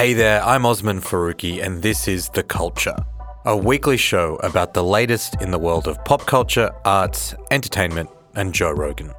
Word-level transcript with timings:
Hey 0.00 0.14
there, 0.14 0.42
I'm 0.42 0.64
Osman 0.64 1.02
Faruqi, 1.02 1.62
and 1.62 1.82
this 1.82 2.08
is 2.08 2.30
The 2.30 2.42
Culture, 2.42 2.96
a 3.44 3.54
weekly 3.54 3.98
show 3.98 4.36
about 4.36 4.72
the 4.72 4.82
latest 4.82 5.42
in 5.42 5.50
the 5.50 5.58
world 5.58 5.86
of 5.86 6.02
pop 6.06 6.24
culture, 6.24 6.70
arts, 6.86 7.34
entertainment, 7.50 8.08
and 8.34 8.54
Joe 8.54 8.70
Rogan. 8.70 9.12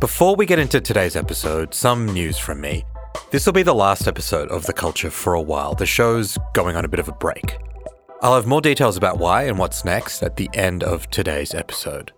Before 0.00 0.34
we 0.34 0.46
get 0.46 0.58
into 0.58 0.80
today's 0.80 1.14
episode, 1.14 1.74
some 1.74 2.06
news 2.06 2.38
from 2.38 2.60
me. 2.60 2.84
This 3.30 3.46
will 3.46 3.52
be 3.52 3.62
the 3.62 3.72
last 3.72 4.08
episode 4.08 4.48
of 4.48 4.66
The 4.66 4.72
Culture 4.72 5.10
for 5.10 5.34
a 5.34 5.40
while. 5.40 5.76
The 5.76 5.86
show's 5.86 6.36
going 6.54 6.74
on 6.74 6.84
a 6.84 6.88
bit 6.88 6.98
of 6.98 7.08
a 7.08 7.12
break. 7.12 7.58
I'll 8.20 8.34
have 8.34 8.48
more 8.48 8.60
details 8.60 8.96
about 8.96 9.18
why 9.18 9.44
and 9.44 9.60
what's 9.60 9.84
next 9.84 10.24
at 10.24 10.34
the 10.34 10.50
end 10.54 10.82
of 10.82 11.08
today's 11.10 11.54
episode. 11.54 12.10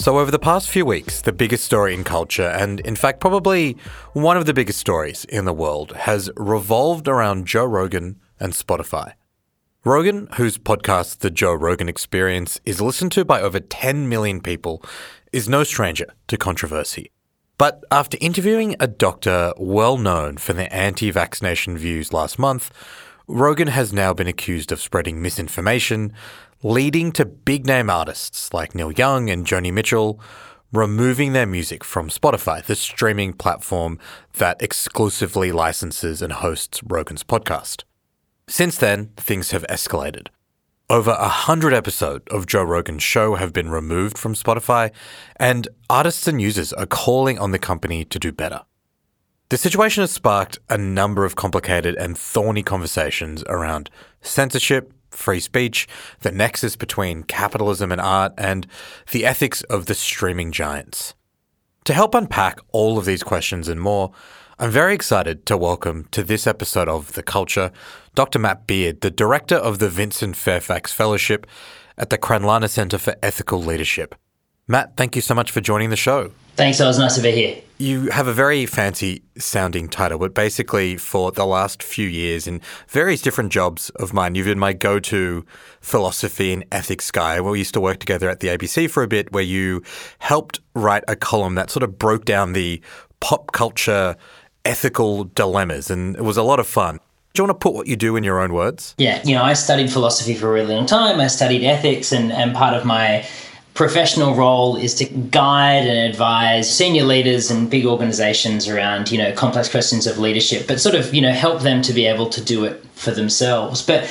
So, 0.00 0.20
over 0.20 0.30
the 0.30 0.38
past 0.38 0.70
few 0.70 0.86
weeks, 0.86 1.22
the 1.22 1.32
biggest 1.32 1.64
story 1.64 1.92
in 1.92 2.04
culture, 2.04 2.46
and 2.46 2.78
in 2.80 2.94
fact, 2.94 3.18
probably 3.18 3.76
one 4.12 4.36
of 4.36 4.46
the 4.46 4.54
biggest 4.54 4.78
stories 4.78 5.24
in 5.24 5.44
the 5.44 5.52
world, 5.52 5.90
has 5.96 6.30
revolved 6.36 7.08
around 7.08 7.48
Joe 7.48 7.64
Rogan 7.64 8.20
and 8.38 8.52
Spotify. 8.52 9.14
Rogan, 9.84 10.28
whose 10.36 10.56
podcast, 10.56 11.18
The 11.18 11.32
Joe 11.32 11.52
Rogan 11.52 11.88
Experience, 11.88 12.60
is 12.64 12.80
listened 12.80 13.10
to 13.12 13.24
by 13.24 13.40
over 13.40 13.58
10 13.58 14.08
million 14.08 14.40
people, 14.40 14.84
is 15.32 15.48
no 15.48 15.64
stranger 15.64 16.06
to 16.28 16.36
controversy. 16.36 17.10
But 17.58 17.82
after 17.90 18.16
interviewing 18.20 18.76
a 18.78 18.86
doctor 18.86 19.52
well 19.56 19.98
known 19.98 20.36
for 20.36 20.52
their 20.52 20.72
anti 20.72 21.10
vaccination 21.10 21.76
views 21.76 22.12
last 22.12 22.38
month, 22.38 22.70
Rogan 23.26 23.68
has 23.68 23.92
now 23.92 24.14
been 24.14 24.28
accused 24.28 24.70
of 24.70 24.80
spreading 24.80 25.20
misinformation, 25.20 26.14
leading 26.62 27.12
to 27.12 27.24
big 27.24 27.66
name 27.66 27.88
artists 27.88 28.52
like 28.52 28.74
Neil 28.74 28.90
Young 28.92 29.30
and 29.30 29.46
Joni 29.46 29.72
Mitchell 29.72 30.20
removing 30.72 31.32
their 31.32 31.46
music 31.46 31.84
from 31.84 32.08
Spotify, 32.08 32.62
the 32.62 32.74
streaming 32.74 33.32
platform 33.32 33.98
that 34.34 34.60
exclusively 34.60 35.52
licenses 35.52 36.20
and 36.20 36.32
hosts 36.32 36.82
Rogan's 36.82 37.24
podcast. 37.24 37.84
Since 38.48 38.76
then, 38.76 39.10
things 39.16 39.52
have 39.52 39.66
escalated. 39.68 40.28
Over 40.90 41.12
a 41.12 41.28
hundred 41.28 41.74
episodes 41.74 42.24
of 42.30 42.46
Joe 42.46 42.64
Rogan's 42.64 43.02
show 43.02 43.36
have 43.36 43.52
been 43.52 43.70
removed 43.70 44.18
from 44.18 44.34
Spotify, 44.34 44.90
and 45.36 45.68
artists 45.88 46.26
and 46.26 46.40
users 46.40 46.72
are 46.72 46.86
calling 46.86 47.38
on 47.38 47.52
the 47.52 47.58
company 47.58 48.04
to 48.06 48.18
do 48.18 48.32
better. 48.32 48.62
The 49.50 49.58
situation 49.58 50.02
has 50.02 50.10
sparked 50.10 50.58
a 50.68 50.76
number 50.76 51.24
of 51.24 51.36
complicated 51.36 51.94
and 51.96 52.18
thorny 52.18 52.62
conversations 52.62 53.44
around 53.48 53.90
censorship, 54.20 54.92
free 55.18 55.40
speech, 55.40 55.88
the 56.20 56.32
nexus 56.32 56.76
between 56.76 57.24
capitalism 57.24 57.90
and 57.92 58.00
art, 58.00 58.32
and 58.38 58.66
the 59.10 59.26
ethics 59.26 59.62
of 59.64 59.86
the 59.86 59.94
streaming 59.94 60.52
giants. 60.52 61.14
To 61.84 61.92
help 61.92 62.14
unpack 62.14 62.60
all 62.72 62.98
of 62.98 63.04
these 63.04 63.22
questions 63.22 63.68
and 63.68 63.80
more, 63.80 64.12
I'm 64.58 64.70
very 64.70 64.94
excited 64.94 65.44
to 65.46 65.56
welcome 65.56 66.06
to 66.12 66.22
this 66.22 66.46
episode 66.46 66.88
of 66.88 67.12
The 67.12 67.22
Culture 67.22 67.72
Dr. 68.14 68.38
Matt 68.38 68.66
Beard, 68.66 69.00
the 69.00 69.10
director 69.10 69.56
of 69.56 69.78
the 69.78 69.88
Vincent 69.88 70.36
Fairfax 70.36 70.92
Fellowship 70.92 71.46
at 71.96 72.10
the 72.10 72.18
Cranlana 72.18 72.68
Center 72.68 72.98
for 72.98 73.14
Ethical 73.22 73.60
Leadership. 73.60 74.14
Matt, 74.66 74.96
thank 74.96 75.16
you 75.16 75.22
so 75.22 75.34
much 75.34 75.50
for 75.50 75.60
joining 75.60 75.90
the 75.90 75.96
show. 75.96 76.32
Thanks, 76.58 76.80
it 76.80 76.84
was 76.86 76.98
nice 76.98 77.14
to 77.14 77.22
be 77.22 77.30
here. 77.30 77.56
You 77.78 78.10
have 78.10 78.26
a 78.26 78.32
very 78.32 78.66
fancy 78.66 79.22
sounding 79.38 79.88
title, 79.88 80.18
but 80.18 80.34
basically, 80.34 80.96
for 80.96 81.30
the 81.30 81.46
last 81.46 81.84
few 81.84 82.08
years 82.08 82.48
in 82.48 82.60
various 82.88 83.22
different 83.22 83.52
jobs 83.52 83.90
of 83.90 84.12
mine, 84.12 84.34
you've 84.34 84.46
been 84.46 84.58
my 84.58 84.72
go 84.72 84.98
to 84.98 85.46
philosophy 85.80 86.52
and 86.52 86.64
ethics 86.72 87.12
guy. 87.12 87.40
We 87.40 87.58
used 87.58 87.74
to 87.74 87.80
work 87.80 88.00
together 88.00 88.28
at 88.28 88.40
the 88.40 88.48
ABC 88.48 88.90
for 88.90 89.04
a 89.04 89.06
bit, 89.06 89.30
where 89.30 89.44
you 89.44 89.84
helped 90.18 90.58
write 90.74 91.04
a 91.06 91.14
column 91.14 91.54
that 91.54 91.70
sort 91.70 91.84
of 91.84 91.96
broke 91.96 92.24
down 92.24 92.54
the 92.54 92.82
pop 93.20 93.52
culture 93.52 94.16
ethical 94.64 95.22
dilemmas, 95.22 95.92
and 95.92 96.16
it 96.16 96.24
was 96.24 96.36
a 96.36 96.42
lot 96.42 96.58
of 96.58 96.66
fun. 96.66 96.98
Do 97.34 97.42
you 97.42 97.46
want 97.46 97.60
to 97.60 97.62
put 97.62 97.74
what 97.74 97.86
you 97.86 97.94
do 97.94 98.16
in 98.16 98.24
your 98.24 98.40
own 98.40 98.52
words? 98.52 98.96
Yeah, 98.98 99.22
you 99.24 99.36
know, 99.36 99.44
I 99.44 99.52
studied 99.52 99.92
philosophy 99.92 100.34
for 100.34 100.48
a 100.48 100.52
really 100.52 100.74
long 100.74 100.86
time. 100.86 101.20
I 101.20 101.28
studied 101.28 101.64
ethics, 101.64 102.10
and, 102.10 102.32
and 102.32 102.52
part 102.52 102.74
of 102.74 102.84
my 102.84 103.24
professional 103.78 104.34
role 104.34 104.74
is 104.74 104.92
to 104.92 105.04
guide 105.04 105.86
and 105.86 106.10
advise 106.10 106.68
senior 106.68 107.04
leaders 107.04 107.48
and 107.48 107.70
big 107.70 107.86
organizations 107.86 108.66
around, 108.66 109.08
you 109.08 109.16
know, 109.16 109.32
complex 109.34 109.68
questions 109.68 110.04
of 110.04 110.18
leadership, 110.18 110.66
but 110.66 110.80
sort 110.80 110.96
of, 110.96 111.14
you 111.14 111.22
know, 111.22 111.30
help 111.30 111.62
them 111.62 111.80
to 111.80 111.92
be 111.92 112.04
able 112.04 112.28
to 112.28 112.44
do 112.44 112.64
it 112.64 112.84
for 112.94 113.12
themselves. 113.12 113.80
But 113.80 114.10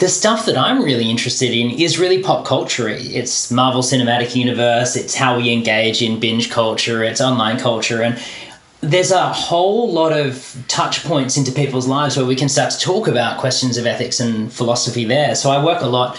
the 0.00 0.08
stuff 0.08 0.46
that 0.46 0.56
I'm 0.58 0.82
really 0.82 1.08
interested 1.08 1.52
in 1.52 1.70
is 1.70 1.96
really 1.96 2.24
pop 2.24 2.44
culture. 2.44 2.88
It's 2.88 3.52
Marvel 3.52 3.82
Cinematic 3.82 4.34
Universe, 4.34 4.96
it's 4.96 5.14
how 5.14 5.36
we 5.36 5.52
engage 5.52 6.02
in 6.02 6.18
binge 6.18 6.50
culture, 6.50 7.04
it's 7.04 7.20
online 7.20 7.60
culture, 7.60 8.02
and 8.02 8.20
there's 8.80 9.12
a 9.12 9.32
whole 9.32 9.92
lot 9.92 10.12
of 10.12 10.56
touch 10.66 11.04
points 11.04 11.36
into 11.36 11.52
people's 11.52 11.86
lives 11.86 12.16
where 12.16 12.26
we 12.26 12.34
can 12.34 12.48
start 12.48 12.72
to 12.72 12.80
talk 12.80 13.06
about 13.06 13.38
questions 13.38 13.76
of 13.76 13.86
ethics 13.86 14.18
and 14.18 14.52
philosophy 14.52 15.04
there. 15.04 15.36
So 15.36 15.50
I 15.52 15.64
work 15.64 15.82
a 15.82 15.86
lot 15.86 16.18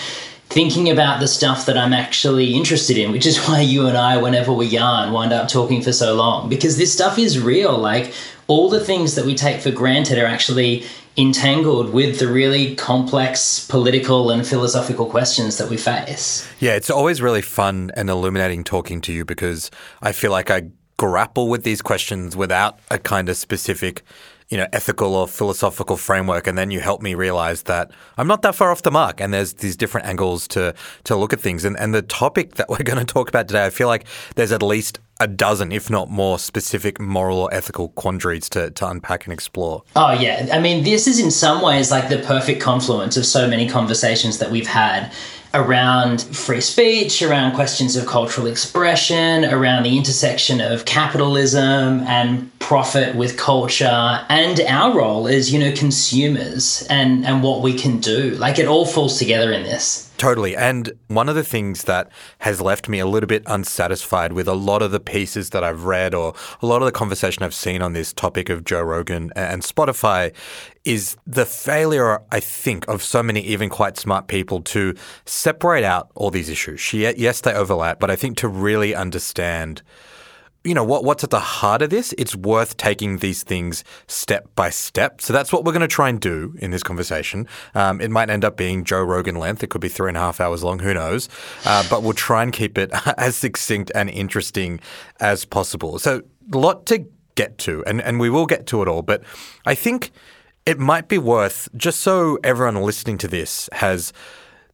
thinking 0.50 0.90
about 0.90 1.20
the 1.20 1.28
stuff 1.28 1.66
that 1.66 1.78
I'm 1.78 1.94
actually 1.94 2.54
interested 2.54 2.98
in, 2.98 3.12
which 3.12 3.26
is 3.26 3.38
why 3.48 3.62
you 3.62 3.88
and 3.88 3.98
I, 3.98 4.18
whenever 4.18 4.54
we 4.54 4.68
yarn, 4.68 5.12
wind 5.12 5.34
up 5.34 5.48
talking 5.48 5.82
for 5.82 5.92
so 5.92 6.14
long 6.16 6.50
because 6.50 6.78
this 6.78 6.94
stuff 6.94 7.18
is 7.18 7.40
real. 7.40 7.78
Like 7.78 8.14
all 8.48 8.70
the 8.70 8.80
things 8.80 9.16
that 9.16 9.26
we 9.26 9.36
take 9.36 9.62
for 9.62 9.72
granted 9.72 10.18
are 10.18 10.26
actually 10.26 10.86
entangled 11.18 11.94
with 11.94 12.20
the 12.20 12.28
really 12.28 12.76
complex 12.76 13.66
political 13.68 14.30
and 14.32 14.46
philosophical 14.46 15.06
questions 15.06 15.58
that 15.58 15.70
we 15.70 15.78
face. 15.78 16.48
Yeah, 16.60 16.76
it's 16.76 16.90
always 16.90 17.22
really 17.22 17.42
fun 17.42 17.92
and 17.96 18.10
illuminating 18.10 18.64
talking 18.64 19.00
to 19.02 19.14
you 19.14 19.24
because 19.24 19.72
I 20.02 20.12
feel 20.12 20.32
like 20.32 20.52
I 20.52 20.70
grapple 20.98 21.50
with 21.50 21.64
these 21.64 21.82
questions 21.82 22.36
without 22.36 22.80
a 22.90 22.98
kind 22.98 23.30
of 23.30 23.38
specific 23.38 24.04
you 24.50 24.58
know, 24.58 24.68
ethical 24.74 25.16
or 25.16 25.28
philosophical 25.28 25.98
framework, 25.98 26.48
and 26.48 26.58
then 26.58 26.72
you 26.72 26.80
help 26.80 27.02
me 27.02 27.16
realize 27.16 27.64
that 27.64 27.92
I'm 28.18 28.28
not 28.28 28.42
that 28.44 28.56
far 28.56 28.72
off 28.72 28.84
the 28.84 28.92
mark, 28.92 29.20
and 29.20 29.34
there's 29.34 29.54
these 29.54 29.76
different 29.76 30.08
angles 30.08 30.48
to 30.50 30.74
to 31.06 31.16
look 31.16 31.34
at 31.34 31.40
things. 31.40 31.66
And 31.66 31.78
and 31.80 31.94
the 31.94 32.02
topic 32.02 32.56
that 32.56 32.70
we're 32.70 32.84
going 32.84 33.00
to 33.00 33.06
talk 33.06 33.30
about 33.30 33.48
today, 33.48 33.66
I 33.66 33.70
feel 33.70 33.88
like 33.88 34.06
there's 34.36 34.52
at 34.52 34.62
least 34.62 35.00
a 35.20 35.28
dozen, 35.28 35.72
if 35.72 35.90
not 35.90 36.10
more, 36.10 36.38
specific 36.38 37.00
moral 37.00 37.40
or 37.40 37.54
ethical 37.54 37.90
quandaries 37.90 38.50
to, 38.50 38.70
to 38.72 38.88
unpack 38.88 39.26
and 39.26 39.34
explore. 39.34 39.82
Oh, 39.96 40.12
yeah. 40.12 40.50
I 40.52 40.60
mean, 40.60 40.84
this 40.84 41.08
is 41.08 41.20
in 41.20 41.32
some 41.32 41.62
ways 41.62 41.90
like 41.90 42.10
the 42.10 42.18
perfect 42.18 42.62
confluence 42.62 43.16
of 43.16 43.26
so 43.26 43.48
many 43.48 43.68
conversations 43.68 44.40
that 44.40 44.52
we've 44.52 44.68
had 44.68 45.14
around 45.56 46.22
free 46.22 46.62
speech, 46.62 47.22
around 47.22 47.56
questions 47.56 47.96
of 47.96 48.06
cultural 48.06 48.46
expression, 48.46 49.46
around 49.46 49.84
the 49.84 49.98
intersection 49.98 50.60
of 50.60 50.86
capitalism 50.86 52.02
and 52.02 52.52
profit 52.60 53.16
with 53.16 53.38
culture, 53.38 54.26
and 54.30 54.60
our 54.62 54.96
role 54.96 55.28
as, 55.28 55.54
you 55.54 55.60
know, 55.60 55.72
consumers 55.74 56.86
and, 56.90 57.26
and 57.26 57.42
what 57.42 57.62
we 57.62 57.74
can 57.74 58.00
do. 58.00 58.32
Like 58.32 58.60
it 58.60 58.68
all 58.68 58.86
falls 58.86 59.18
together 59.18 59.52
in 59.52 59.64
this. 59.64 60.12
Totally. 60.18 60.56
And 60.56 60.94
one 61.08 61.28
of 61.28 61.36
the 61.36 61.44
things 61.44 61.84
that 61.84 62.10
has 62.40 62.62
left 62.62 62.88
me 62.88 63.00
a 63.00 63.06
little 63.06 63.28
bit 63.28 63.44
unsatisfied 63.48 64.34
with 64.34 64.48
a 64.48 64.54
lot 64.54 64.82
of 64.82 64.92
the 64.92 65.00
pieces 65.00 65.50
that 65.50 65.64
I've 65.64 65.84
read 65.84 66.14
or 66.14 66.34
a 66.62 66.66
lot 66.66 66.82
of 66.82 66.86
the 66.86 66.92
conversation 66.92 67.44
I've 67.44 67.54
seen 67.54 67.82
on 67.82 67.94
this 67.94 68.14
topic 68.14 68.50
of 68.50 68.64
Joe 68.64 68.82
Rogan 68.82 69.32
and 69.36 69.62
Spotify 69.62 70.34
is 70.86 71.18
the 71.26 71.46
failure, 71.46 72.22
I 72.32 72.40
think, 72.40 72.88
of 72.88 73.04
so 73.04 73.22
many 73.24 73.42
even 73.42 73.70
quite 73.70 73.98
smart 73.98 74.28
people 74.28 74.62
to 74.62 74.96
separate 75.26 75.84
out 75.84 76.12
all 76.16 76.30
these 76.30 76.50
issues. 76.50 76.94
Yes, 76.94 77.42
they 77.42 77.54
overlap, 77.54 78.00
but 78.00 78.12
I 78.12 78.16
think 78.16 78.38
to 78.38 78.48
really 78.48 78.96
understand 78.96 79.82
you 80.64 80.74
know 80.74 80.84
what 80.84 81.04
what's 81.04 81.24
at 81.24 81.30
the 81.30 81.40
heart 81.40 81.84
of 81.84 81.92
this 81.92 82.12
it's 82.18 82.36
worth 82.36 82.76
taking 82.76 83.20
these 83.20 83.44
things 83.44 83.84
step 84.08 84.50
by 84.56 84.72
step. 84.72 85.22
So 85.22 85.32
that's 85.32 85.54
what 85.54 85.64
we're 85.64 85.72
going 85.72 85.82
to 85.82 85.88
try 85.88 86.10
and 86.10 86.20
do 86.20 86.56
in 86.58 86.72
this 86.72 86.82
conversation. 86.82 87.48
Um, 87.76 88.02
it 88.02 88.10
might 88.10 88.32
end 88.32 88.44
up 88.44 88.58
being 88.58 88.84
joe 88.84 89.04
rogan 89.04 89.36
length. 89.36 89.64
It 89.64 89.68
could 89.70 89.82
be 89.82 89.90
three 89.90 90.10
and 90.10 90.18
a 90.18 90.20
half 90.20 90.42
hours 90.42 90.64
long. 90.64 90.80
Who 90.80 90.94
knows? 90.94 91.30
Uh, 91.66 91.88
but 91.88 92.02
we'll 92.02 92.14
try 92.14 92.42
and 92.42 92.52
keep 92.52 92.80
it 92.80 92.90
as 93.18 93.36
succinct 93.36 93.92
and 93.94 94.10
interesting 94.10 94.80
as 95.20 95.46
possible. 95.46 96.00
So 96.00 96.24
a 96.52 96.58
lot 96.58 96.88
to 96.88 97.06
get 97.36 97.60
to 97.60 97.84
and, 97.86 98.02
and 98.02 98.20
we 98.20 98.32
will 98.32 98.48
get 98.48 98.66
to 98.68 98.82
it 98.82 98.88
all. 98.88 99.04
But 99.04 99.24
i 99.68 99.76
think 99.76 100.12
it 100.66 100.80
might 100.80 101.08
be 101.08 101.18
worth 101.18 101.70
just 101.76 102.00
so 102.00 102.40
everyone 102.44 102.82
listening 102.82 103.18
to 103.20 103.28
this 103.28 103.70
has 103.72 104.12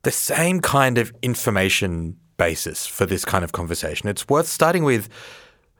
the 0.03 0.11
same 0.11 0.61
kind 0.61 0.97
of 0.97 1.13
information 1.21 2.17
basis 2.37 2.87
for 2.87 3.05
this 3.05 3.23
kind 3.25 3.43
of 3.43 3.51
conversation 3.51 4.09
it's 4.09 4.27
worth 4.27 4.47
starting 4.47 4.83
with 4.83 5.09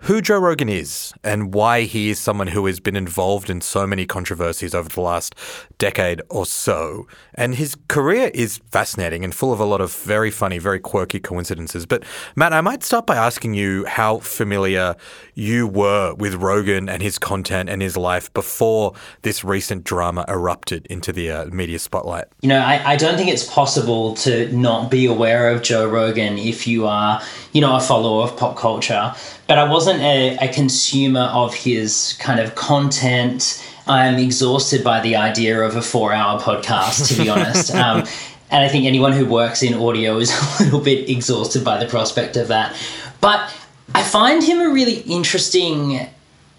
who 0.01 0.19
Joe 0.19 0.39
Rogan 0.39 0.68
is 0.68 1.13
and 1.24 1.53
why 1.53 1.83
he 1.83 2.09
is 2.09 2.19
someone 2.19 2.48
who 2.48 2.65
has 2.65 2.80
been 2.80 2.95
involved 2.95 3.51
in 3.51 3.62
so 3.62 3.86
many 3.86 4.07
controversies 4.07 4.74
over 4.74 4.89
the 4.89 5.01
last 5.01 5.36
decade 5.77 6.21
or 6.30 6.45
so. 6.48 7.07
And 7.36 7.56
his 7.56 7.77
career 7.88 8.31
is 8.33 8.59
fascinating 8.71 9.24
and 9.24 9.33
full 9.33 9.53
of 9.53 9.59
a 9.59 9.65
lot 9.65 9.80
of 9.80 9.94
very 9.94 10.31
funny, 10.31 10.57
very 10.57 10.80
quirky 10.80 11.19
coincidences. 11.19 11.86
But 11.86 12.03
Matt, 12.36 12.51
I 12.51 12.62
might 12.62 12.83
start 12.83 13.06
by 13.06 13.15
asking 13.15 13.53
you 13.53 13.86
how 13.86 14.19
familiar 14.19 14.95
you 15.36 15.68
were 15.68 16.15
with 16.15 16.33
Rogan 16.36 16.89
and 16.89 17.03
his 17.03 17.19
content 17.19 17.69
and 17.69 17.81
his 17.81 17.95
life 17.95 18.33
before 18.33 18.94
this 19.21 19.44
recent 19.44 19.83
drama 19.83 20.25
erupted 20.27 20.88
into 20.88 21.13
the 21.13 21.30
uh, 21.30 21.45
media 21.45 21.77
spotlight. 21.77 22.25
You 22.42 22.50
know, 22.50 22.59
I, 22.59 22.94
I 22.94 22.95
don't 22.95 23.18
think 23.18 23.30
it's 23.30 23.45
possible 23.45 24.15
to 24.15 24.51
not 24.51 24.89
be 24.89 25.06
aware 25.06 25.51
of 25.51 25.62
Joe 25.62 25.88
Rogan 25.88 26.39
if 26.39 26.65
you 26.65 26.88
are, 26.88 27.21
you 27.53 27.62
know, 27.62 27.75
a 27.75 27.80
follower 27.80 28.24
of 28.24 28.36
pop 28.36 28.57
culture 28.57 29.13
but 29.51 29.57
I 29.57 29.69
wasn't 29.69 29.91
a, 30.00 30.38
a 30.38 30.54
consumer 30.54 31.30
of 31.34 31.54
his 31.54 32.16
kind 32.20 32.40
of 32.40 32.56
content 32.56 33.62
I'm 33.88 34.20
exhausted 34.20 34.84
by 34.84 35.02
the 35.02 35.16
idea 35.16 35.60
of 35.62 35.76
a 35.76 35.82
four 35.82 36.14
hour 36.14 36.40
podcast, 36.40 37.08
to 37.10 37.22
be 37.22 37.30
honest. 37.30 37.74
Um, 37.74 38.06
and 38.50 38.64
I 38.64 38.68
think 38.68 38.86
anyone 38.86 39.14
who 39.14 39.26
works 39.26 39.64
in 39.64 39.74
audio 39.74 40.18
is 40.18 40.32
a 40.60 40.64
little 40.64 40.82
bit 40.82 41.10
exhausted 41.10 41.64
by 41.64 41.84
the 41.84 41.90
prospect 41.90 42.38
of 42.38 42.50
that. 42.50 42.76
But 43.20 43.54
I 43.94 44.04
find 44.04 44.44
him 44.44 44.60
a 44.60 44.70
really 44.70 45.00
interesting 45.02 46.08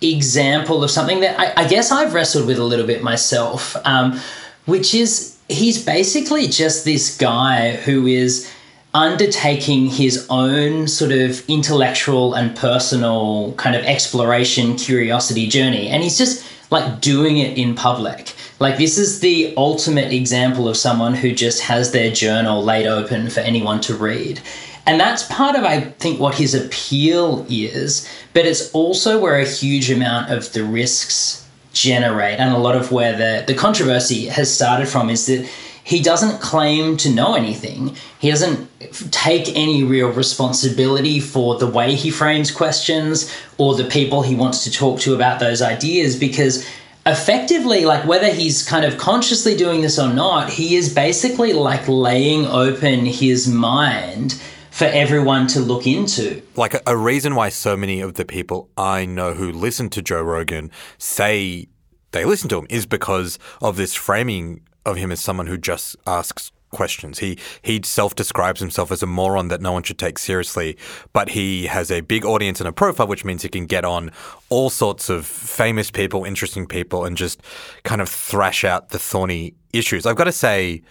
example 0.00 0.82
of 0.82 0.90
something 0.90 1.20
that 1.20 1.38
I, 1.38 1.64
I 1.64 1.68
guess 1.68 1.92
I've 1.92 2.12
wrestled 2.12 2.46
with 2.46 2.58
a 2.58 2.64
little 2.64 2.86
bit 2.86 3.02
myself, 3.02 3.76
um, 3.86 4.20
which 4.66 4.94
is 4.94 5.38
he's 5.48 5.84
basically 5.84 6.48
just 6.48 6.84
this 6.84 7.16
guy 7.16 7.76
who 7.76 8.06
is 8.06 8.50
undertaking 8.94 9.86
his 9.86 10.26
own 10.28 10.86
sort 10.86 11.12
of 11.12 11.48
intellectual 11.48 12.34
and 12.34 12.54
personal 12.56 13.54
kind 13.54 13.74
of 13.74 13.84
exploration, 13.84 14.76
curiosity 14.76 15.46
journey. 15.46 15.88
And 15.88 16.02
he's 16.02 16.18
just 16.18 16.46
like 16.70 17.00
doing 17.00 17.38
it 17.38 17.56
in 17.56 17.74
public. 17.74 18.34
Like, 18.58 18.78
this 18.78 18.98
is 18.98 19.20
the 19.20 19.54
ultimate 19.56 20.12
example 20.12 20.68
of 20.68 20.76
someone 20.76 21.14
who 21.14 21.34
just 21.34 21.62
has 21.62 21.92
their 21.92 22.12
journal 22.12 22.62
laid 22.62 22.86
open 22.86 23.28
for 23.28 23.40
anyone 23.40 23.80
to 23.82 23.94
read. 23.94 24.40
And 24.86 25.00
that's 25.00 25.24
part 25.24 25.56
of, 25.56 25.64
I 25.64 25.80
think, 25.80 26.20
what 26.20 26.34
his 26.34 26.54
appeal 26.54 27.46
is, 27.48 28.08
but 28.34 28.46
it's 28.46 28.70
also 28.72 29.20
where 29.20 29.38
a 29.38 29.44
huge 29.46 29.90
amount 29.90 30.30
of 30.30 30.52
the 30.52 30.64
risks 30.64 31.48
generate, 31.72 32.38
and 32.38 32.52
a 32.52 32.58
lot 32.58 32.76
of 32.76 32.92
where 32.92 33.16
the, 33.16 33.44
the 33.46 33.54
controversy 33.54 34.26
has 34.26 34.52
started 34.52 34.86
from 34.88 35.08
is 35.08 35.26
that 35.26 35.48
he 35.84 36.02
doesn't 36.02 36.40
claim 36.40 36.96
to 36.98 37.10
know 37.10 37.34
anything. 37.34 37.96
He 38.18 38.30
doesn't 38.30 38.68
take 39.10 39.48
any 39.56 39.82
real 39.82 40.08
responsibility 40.08 41.20
for 41.20 41.58
the 41.58 41.66
way 41.66 41.94
he 41.94 42.10
frames 42.10 42.50
questions 42.50 43.34
or 43.58 43.74
the 43.74 43.84
people 43.84 44.22
he 44.22 44.34
wants 44.34 44.64
to 44.64 44.70
talk 44.70 45.00
to 45.00 45.14
about 45.14 45.40
those 45.40 45.62
ideas 45.62 46.16
because 46.16 46.66
effectively 47.04 47.84
like 47.84 48.04
whether 48.06 48.32
he's 48.32 48.62
kind 48.62 48.84
of 48.84 48.96
consciously 48.96 49.56
doing 49.56 49.80
this 49.80 49.98
or 49.98 50.12
not 50.12 50.48
he 50.48 50.76
is 50.76 50.94
basically 50.94 51.52
like 51.52 51.86
laying 51.88 52.46
open 52.46 53.04
his 53.04 53.48
mind 53.48 54.40
for 54.70 54.84
everyone 54.86 55.46
to 55.46 55.60
look 55.60 55.86
into. 55.86 56.40
Like 56.56 56.74
a, 56.86 56.96
reason 56.96 57.34
why 57.34 57.50
so 57.50 57.76
many 57.76 58.00
of 58.00 58.14
the 58.14 58.24
people 58.24 58.70
i 58.76 59.04
know 59.04 59.34
who 59.34 59.50
listen 59.50 59.90
to 59.90 60.02
joe 60.02 60.22
rogan 60.22 60.70
say 60.98 61.66
they 62.12 62.24
listen 62.24 62.48
to 62.50 62.58
him 62.58 62.66
is 62.70 62.86
because 62.86 63.38
of 63.60 63.76
this 63.76 63.94
framing 63.94 64.60
of 64.86 64.96
him 64.96 65.10
as 65.10 65.20
someone 65.20 65.46
who 65.46 65.58
just 65.58 65.96
asks 66.06 66.52
questions. 66.72 67.20
He 67.20 67.38
he 67.62 67.80
self 67.84 68.14
describes 68.16 68.60
himself 68.60 68.90
as 68.90 69.02
a 69.02 69.06
moron 69.06 69.48
that 69.48 69.60
no 69.60 69.72
one 69.72 69.84
should 69.84 69.98
take 69.98 70.18
seriously, 70.18 70.76
but 71.12 71.30
he 71.30 71.66
has 71.66 71.90
a 71.90 72.00
big 72.00 72.24
audience 72.24 72.60
and 72.60 72.68
a 72.68 72.72
profile, 72.72 73.06
which 73.06 73.24
means 73.24 73.42
he 73.42 73.48
can 73.48 73.66
get 73.66 73.84
on 73.84 74.10
all 74.48 74.70
sorts 74.70 75.08
of 75.08 75.24
famous 75.24 75.90
people, 75.90 76.24
interesting 76.24 76.66
people, 76.66 77.04
and 77.04 77.16
just 77.16 77.40
kind 77.84 78.00
of 78.00 78.08
thrash 78.08 78.64
out 78.64 78.88
the 78.88 78.98
thorny 78.98 79.54
issues. 79.72 80.04
I've 80.04 80.16
got 80.16 80.24
to 80.24 80.32
say, 80.32 80.82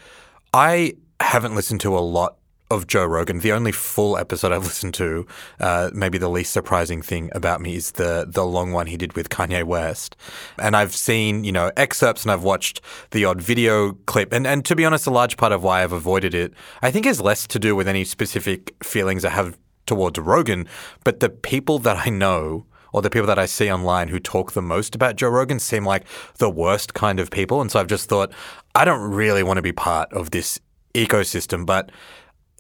I 0.54 0.94
haven't 1.20 1.56
listened 1.56 1.82
to 1.82 1.98
a 1.98 2.00
lot 2.00 2.38
of 2.72 2.88
Joe 2.88 3.06
Rogan. 3.06 3.40
The 3.40 3.52
only 3.52 3.72
full 3.72 4.18
episode 4.18 4.52
I've 4.52 4.64
listened 4.72 4.94
to, 4.96 5.28
uh, 5.60 5.92
maybe 5.94 6.18
the 6.18 6.30
least 6.30 6.54
surprising 6.54 7.02
thing 7.02 7.30
about 7.34 7.62
me 7.62 7.76
is 7.76 7.92
the 7.92 8.26
the 8.28 8.46
long 8.46 8.72
one 8.72 8.88
he 8.88 8.98
did 8.98 9.14
with 9.14 9.30
Kanye 9.30 9.64
West. 9.64 10.16
And 10.58 10.76
I've 10.76 10.96
seen 10.96 11.44
you 11.44 11.52
know 11.52 11.72
excerpts 11.76 12.24
and 12.24 12.32
I've 12.32 12.44
watched 12.44 12.82
the 13.12 13.26
odd 13.26 13.42
video 13.42 13.94
clip. 14.06 14.32
And 14.34 14.48
and 14.48 14.64
to 14.66 14.76
be 14.76 14.86
honest, 14.86 15.06
a 15.06 15.12
large 15.12 15.38
part 15.38 15.52
of 15.52 15.64
why 15.64 15.84
I've 15.84 15.92
avoided 15.92 16.34
it, 16.34 16.54
I 16.82 16.90
think, 16.92 17.06
is 17.06 17.20
less 17.22 17.46
to 17.48 17.60
do 17.60 17.76
with 17.76 17.88
any 17.88 18.06
specific 18.06 18.74
feelings 18.84 19.26
I 19.26 19.30
have 19.30 19.58
towards 19.86 20.18
Rogan, 20.18 20.68
but 21.04 21.20
the 21.20 21.30
people 21.30 21.80
that 21.80 22.08
I 22.08 22.10
know 22.10 22.66
or 22.94 23.02
the 23.02 23.10
people 23.10 23.28
that 23.28 23.40
I 23.40 23.46
see 23.46 23.72
online 23.72 24.10
who 24.10 24.20
talk 24.20 24.52
the 24.52 24.62
most 24.62 24.96
about 24.96 25.16
Joe 25.16 25.30
Rogan 25.30 25.60
seem 25.60 25.86
like 25.86 26.06
the 26.38 26.50
worst 26.50 26.94
kind 26.94 27.20
of 27.20 27.32
people. 27.32 27.62
And 27.62 27.72
so 27.72 27.80
I've 27.80 27.88
just 27.88 28.10
thought, 28.10 28.32
I 28.76 28.86
don't 28.86 29.12
really 29.12 29.44
want 29.44 29.58
to 29.58 29.62
be 29.62 29.72
part 29.72 30.12
of 30.14 30.32
this 30.32 30.60
ecosystem. 30.94 31.66
But 31.66 31.92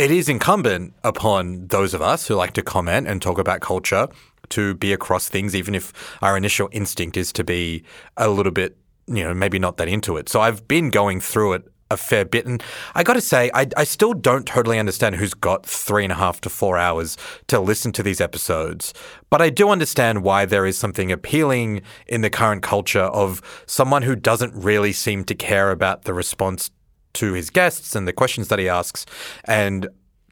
it 0.01 0.09
is 0.09 0.27
incumbent 0.27 0.95
upon 1.03 1.68
those 1.68 1.94
of 1.94 2.01
us 2.01 2.27
who 2.27 2.33
like 2.33 2.53
to 2.53 2.63
comment 2.63 3.07
and 3.07 3.21
talk 3.21 3.38
about 3.38 3.62
culture 3.62 4.07
to 4.50 4.74
be 4.74 4.92
across 4.94 5.30
things, 5.30 5.56
even 5.56 5.75
if 5.75 5.94
our 6.24 6.36
initial 6.36 6.69
instinct 6.71 7.18
is 7.18 7.31
to 7.31 7.44
be 7.44 7.83
a 8.18 8.27
little 8.27 8.51
bit, 8.51 8.75
you 9.06 9.24
know, 9.24 9.31
maybe 9.31 9.59
not 9.59 9.77
that 9.77 9.88
into 9.88 10.18
it. 10.18 10.27
So 10.27 10.42
I've 10.42 10.68
been 10.68 10.89
going 10.89 11.21
through 11.21 11.53
it 11.53 11.68
a 11.92 11.98
fair 11.98 12.25
bit. 12.25 12.48
And 12.48 12.63
I 12.95 13.03
got 13.03 13.13
to 13.13 13.21
say, 13.21 13.51
I, 13.53 13.68
I, 13.77 13.83
still 13.83 14.13
don't 14.13 14.48
totally 14.48 14.80
understand 14.80 15.18
who's 15.18 15.33
got 15.36 15.65
three 15.68 16.03
and 16.03 16.12
a 16.12 16.15
half 16.15 16.42
to 16.42 16.50
four 16.50 16.77
hours 16.77 17.15
to 17.48 17.59
listen 17.59 17.92
to 17.92 18.01
these 18.01 18.21
episodes. 18.21 18.94
But 19.30 19.42
I 19.42 19.50
do 19.51 19.69
understand 19.69 20.24
why 20.24 20.45
there 20.45 20.65
is 20.65 20.77
something 20.77 21.12
appealing 21.12 21.81
in 22.07 22.21
the 22.21 22.30
current 22.30 22.63
culture 22.63 23.01
of 23.01 23.42
someone 23.68 24.01
who 24.01 24.15
doesn't 24.15 24.56
really 24.56 24.94
seem 24.94 25.25
to 25.25 25.36
care 25.36 25.69
about 25.69 26.06
the 26.06 26.13
response 26.13 26.71
to 27.13 27.34
his 27.34 27.50
guests 27.50 27.96
and 27.96 28.08
the 28.08 28.13
questions 28.13 28.48
that 28.50 28.60
he 28.60 28.69
asks 28.69 29.06
and 29.46 29.88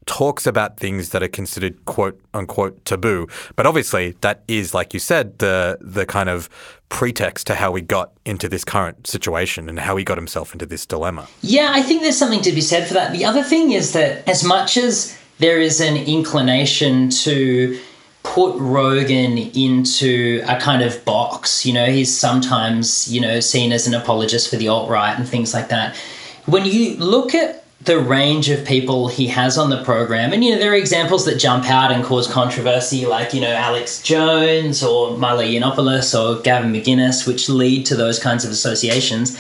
talks 0.10 0.48
about 0.48 0.78
things 0.78 1.10
that 1.10 1.22
are 1.22 1.28
considered 1.28 1.86
quote 1.86 2.20
unquote 2.34 2.84
taboo. 2.84 3.28
But 3.56 3.68
obviously 3.68 4.16
that 4.22 4.44
is, 4.48 4.74
like 4.74 4.94
you 4.94 5.00
said, 5.00 5.38
the 5.38 5.78
the 5.82 6.06
kind 6.06 6.30
of 6.30 6.50
pretext 6.90 7.46
to 7.48 7.56
how 7.56 7.72
we 7.72 7.82
got 7.82 8.12
into 8.26 8.50
this 8.50 8.66
current 8.66 9.06
situation 9.06 9.70
and 9.70 9.80
how 9.80 9.96
he 9.96 10.04
got 10.04 10.18
himself 10.18 10.52
into 10.54 10.66
this 10.66 10.88
dilemma. 10.88 11.28
Yeah, 11.42 11.72
I 11.74 11.84
think 11.84 12.02
there's 12.02 12.18
something 12.18 12.42
to 12.42 12.52
be 12.52 12.62
said 12.62 12.88
for 12.88 12.96
that. 12.96 13.12
The 13.12 13.24
other 13.24 13.44
thing 13.44 13.72
is 13.72 13.94
that 13.94 14.28
as 14.28 14.44
much 14.44 14.78
as 14.78 15.16
there 15.38 15.60
is 15.60 15.80
an 15.80 15.96
inclination 15.96 17.10
to 17.10 17.80
put 18.24 18.58
Rogan 18.58 19.38
into 19.38 20.44
a 20.48 20.60
kind 20.60 20.82
of 20.82 21.06
box, 21.06 21.66
you 21.66 21.72
know, 21.72 21.86
he's 21.86 22.16
sometimes, 22.16 23.08
you 23.14 23.22
know, 23.22 23.40
seen 23.40 23.72
as 23.72 23.86
an 23.86 23.94
apologist 23.94 24.50
for 24.50 24.56
the 24.56 24.68
alt 24.68 24.90
right 24.90 25.18
and 25.18 25.30
things 25.30 25.54
like 25.54 25.70
that 25.70 25.96
when 26.50 26.66
you 26.66 26.96
look 26.98 27.36
at 27.36 27.64
the 27.82 27.98
range 27.98 28.50
of 28.50 28.66
people 28.66 29.08
he 29.08 29.28
has 29.28 29.58
on 29.58 29.70
the 29.70 29.82
program, 29.84 30.34
and 30.34 30.44
you 30.44 30.52
know, 30.52 30.60
there 30.60 30.72
are 30.72 30.76
examples 30.76 31.26
that 31.26 31.40
jump 31.40 31.70
out 31.70 31.92
and 31.92 32.04
cause 32.04 32.28
controversy, 32.28 33.06
like 33.06 33.34
you 33.34 33.40
know, 33.40 33.54
Alex 33.54 34.02
Jones 34.02 34.84
or 34.84 35.18
Milo 35.18 35.44
Yiannopoulos 35.44 36.14
or 36.14 36.42
Gavin 36.42 36.74
McInnes, 36.74 37.26
which 37.26 37.48
lead 37.48 37.86
to 37.86 37.96
those 37.96 38.20
kinds 38.20 38.44
of 38.44 38.52
associations. 38.52 39.40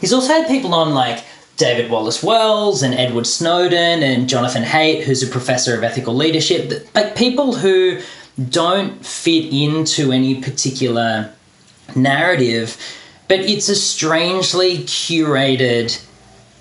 He's 0.00 0.12
also 0.12 0.32
had 0.32 0.46
people 0.46 0.72
on 0.72 0.94
like 0.94 1.24
David 1.56 1.90
Wallace 1.90 2.22
Wells 2.22 2.82
and 2.82 2.94
Edward 2.94 3.26
Snowden 3.26 4.02
and 4.02 4.28
Jonathan 4.28 4.62
Haidt, 4.62 5.02
who's 5.02 5.22
a 5.22 5.26
professor 5.26 5.76
of 5.76 5.82
ethical 5.82 6.14
leadership, 6.14 6.88
like 6.94 7.16
people 7.16 7.56
who 7.56 8.00
don't 8.48 9.04
fit 9.04 9.52
into 9.52 10.12
any 10.12 10.40
particular 10.40 11.34
narrative, 11.96 12.78
but 13.28 13.40
it's 13.40 13.68
a 13.68 13.74
strangely 13.74 14.78
curated 14.78 16.02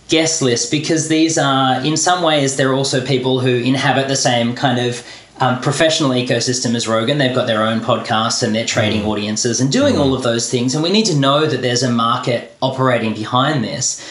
guest 0.10 0.42
list 0.42 0.72
because 0.72 1.08
these 1.08 1.38
are, 1.38 1.80
in 1.86 1.96
some 1.96 2.24
ways, 2.24 2.58
they're 2.58 2.74
also 2.74 3.06
people 3.06 3.40
who 3.40 3.56
inhabit 3.56 4.08
the 4.08 4.16
same 4.16 4.56
kind 4.56 4.80
of 4.80 5.06
um, 5.40 5.62
professional 5.62 6.10
ecosystem 6.10 6.76
as 6.76 6.88
Rogan. 6.88 7.18
They've 7.18 7.34
got 7.34 7.48
their 7.48 7.64
own 7.64 7.80
podcasts 7.80 8.44
and 8.44 8.54
they're 8.54 8.66
trading 8.66 9.04
mm. 9.04 9.08
audiences 9.08 9.62
and 9.62 9.72
doing 9.72 9.96
mm. 9.96 10.00
all 10.00 10.14
of 10.14 10.24
those 10.24 10.50
things. 10.50 10.76
And 10.76 10.84
we 10.84 10.92
need 10.92 11.06
to 11.06 11.16
know 11.16 11.46
that 11.46 11.62
there's 11.62 11.84
a 11.84 11.92
market 11.92 12.56
operating 12.62 13.14
behind 13.14 13.64
this. 13.64 14.06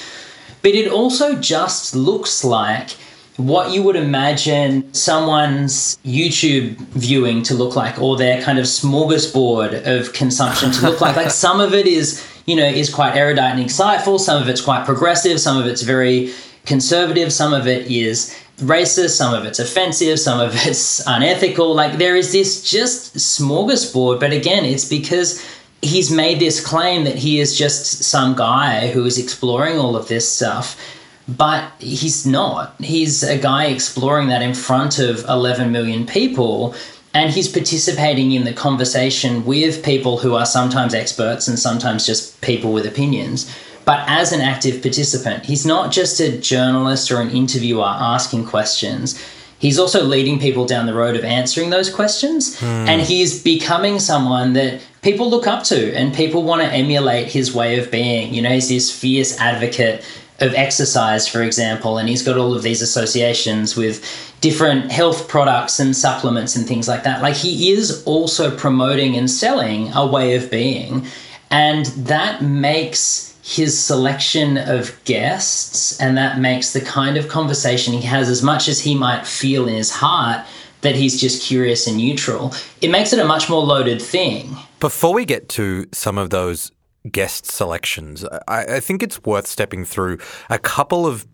But 0.62 0.73
it 0.73 0.90
also 0.90 1.37
just 1.37 1.95
looks 1.95 2.45
like 2.45 2.90
what 3.37 3.73
you 3.73 3.83
would 3.85 3.95
imagine 3.95 4.93
someone's 4.93 5.97
YouTube 6.05 6.76
viewing 6.88 7.43
to 7.45 7.55
look 7.55 7.76
like, 7.76 8.00
or 8.00 8.17
their 8.17 8.43
kind 8.43 8.59
of 8.59 8.64
smorgasbord 8.64 9.87
of 9.87 10.12
consumption 10.12 10.73
to 10.73 10.90
look 10.90 11.00
like. 11.00 11.14
like 11.14 11.31
some 11.47 11.61
of 11.61 11.73
it 11.73 11.87
is 11.87 12.26
you 12.49 12.57
know, 12.57 12.67
is 12.67 12.88
quite 12.88 13.14
erudite 13.14 13.55
and 13.55 13.62
insightful. 13.62 14.19
Some 14.19 14.40
of 14.40 14.49
it's 14.49 14.62
quite 14.62 14.87
progressive. 14.87 15.38
Some 15.38 15.59
of 15.59 15.67
it's 15.67 15.83
very 15.83 16.33
conservative. 16.64 17.31
Some 17.31 17.52
of 17.52 17.67
it 17.67 17.90
is 17.90 18.35
racist. 18.61 19.11
Some 19.11 19.35
of 19.35 19.45
it's 19.45 19.59
offensive. 19.59 20.19
Some 20.19 20.40
of 20.40 20.52
it's 20.67 21.07
unethical. 21.07 21.75
Like 21.75 21.99
there 21.99 22.17
is 22.17 22.33
this 22.33 22.69
just 22.69 23.14
smorgasbord. 23.17 24.19
But 24.19 24.33
again, 24.33 24.64
it's 24.64 24.88
because 24.88 25.45
he's 25.83 26.11
made 26.11 26.40
this 26.40 26.64
claim 26.64 27.05
that 27.05 27.17
he 27.17 27.38
is 27.38 27.57
just 27.57 28.02
some 28.02 28.35
guy 28.35 28.88
who 28.93 29.05
is 29.05 29.19
exploring 29.19 29.78
all 29.78 29.95
of 29.95 30.09
this 30.09 30.26
stuff. 30.26 30.81
But 31.28 31.71
he's 31.78 32.25
not. 32.25 32.75
He's 32.81 33.23
a 33.23 33.37
guy 33.37 33.67
exploring 33.67 34.28
that 34.28 34.40
in 34.40 34.55
front 34.55 34.99
of 34.99 35.23
11 35.28 35.71
million 35.71 36.07
people 36.07 36.75
and 37.15 37.31
he's 37.31 37.49
participating 37.49 38.33
in 38.33 38.45
the 38.45 38.53
conversation 38.53 39.45
with 39.45 39.85
people 39.85 40.19
who 40.19 40.35
are 40.35 40.47
sometimes 40.47 40.95
experts 40.95 41.49
and 41.49 41.59
sometimes 41.59 42.07
just 42.07 42.41
people 42.41 42.73
with 42.73 42.87
opinions. 42.87 43.53
But 43.85 44.05
as 44.07 44.33
an 44.33 44.41
active 44.41 44.83
participant 44.83 45.47
he's 45.47 45.65
not 45.65 45.93
just 45.93 46.21
a 46.21 46.37
journalist 46.38 47.11
or 47.11 47.21
an 47.21 47.31
interviewer 47.31 47.87
asking 47.87 48.47
questions. 48.47 49.23
He's 49.59 49.79
also 49.79 50.05
leading 50.05 50.38
people 50.38 50.67
down 50.67 50.87
the 50.87 50.95
road 50.95 51.17
of 51.17 51.25
answering 51.25 51.71
those 51.71 51.91
questions. 51.91 52.59
Hmm. 52.61 52.65
and 52.65 53.00
he's 53.00 53.43
becoming 53.43 53.99
someone 53.99 54.53
that 54.53 54.81
people 55.03 55.31
look 55.31 55.47
up 55.47 55.65
to 55.65 55.95
and 55.95 56.15
people 56.15 56.43
want 56.43 56.62
to 56.62 56.69
emulate 56.69 57.29
his 57.29 57.55
way 57.55 57.79
of 57.79 57.91
being. 57.91 58.35
You 58.35 58.43
know 58.43 58.50
he's 58.50 58.69
this 58.69 58.91
fierce 58.91 59.38
advocate 59.38 60.05
of 60.40 60.54
exercise, 60.54 61.26
for 61.26 61.42
example, 61.42 61.99
and 61.99 62.09
he's 62.09 62.23
got 62.23 62.37
all 62.37 62.54
of 62.54 62.62
these 62.62 62.80
associations 62.80 63.76
with 63.76 64.04
different 64.40 64.92
health 64.92 65.28
products 65.28 65.80
and 65.80 65.97
supplements 65.97 66.54
and 66.54 66.66
things 66.66 66.87
like 66.87 67.02
that. 67.02 67.23
Like 67.23 67.35
he 67.35 67.73
is 67.73 68.04
also 68.04 68.57
promoting 68.57 69.16
and 69.16 69.28
selling 69.28 69.92
a 69.95 70.07
way 70.07 70.37
of 70.37 70.50
being. 70.50 71.07
And 71.50 71.87
that 71.87 72.42
makes 72.42 73.37
his 73.42 73.83
selection 73.83 74.59
of 74.59 74.95
guests 75.04 75.99
and 76.00 76.16
that 76.18 76.38
makes 76.38 76.73
the 76.73 76.83
kind 76.83 77.16
of 77.16 77.28
conversation 77.28 77.95
he 77.95 78.02
has, 78.02 78.28
as 78.28 78.42
much 78.42 78.68
as 78.68 78.80
he 78.80 78.95
might 78.95 79.26
feel 79.26 79.66
in 79.66 79.75
his 79.75 79.90
heart 79.90 80.47
that 80.83 80.95
he's 80.95 81.21
just 81.21 81.42
curious 81.42 81.87
and 81.87 81.97
neutral, 81.97 82.54
it 82.80 82.90
makes 82.90 83.12
it 83.12 83.18
a 83.18 83.25
much 83.25 83.49
more 83.50 83.62
loaded 83.62 84.00
thing. 84.00 84.57
Before 84.78 85.12
we 85.12 85.25
get 85.25 85.49
to 85.50 85.87
some 85.92 86.18
of 86.18 86.30
those 86.30 86.71
guest 87.11 87.47
selections, 87.47 88.25
I, 88.47 88.76
I 88.76 88.81
think 88.81 89.02
it's 89.02 89.23
worth 89.23 89.47
stepping 89.47 89.85
through 89.85 90.19
a 90.50 90.59
couple 90.59 91.07
of 91.07 91.26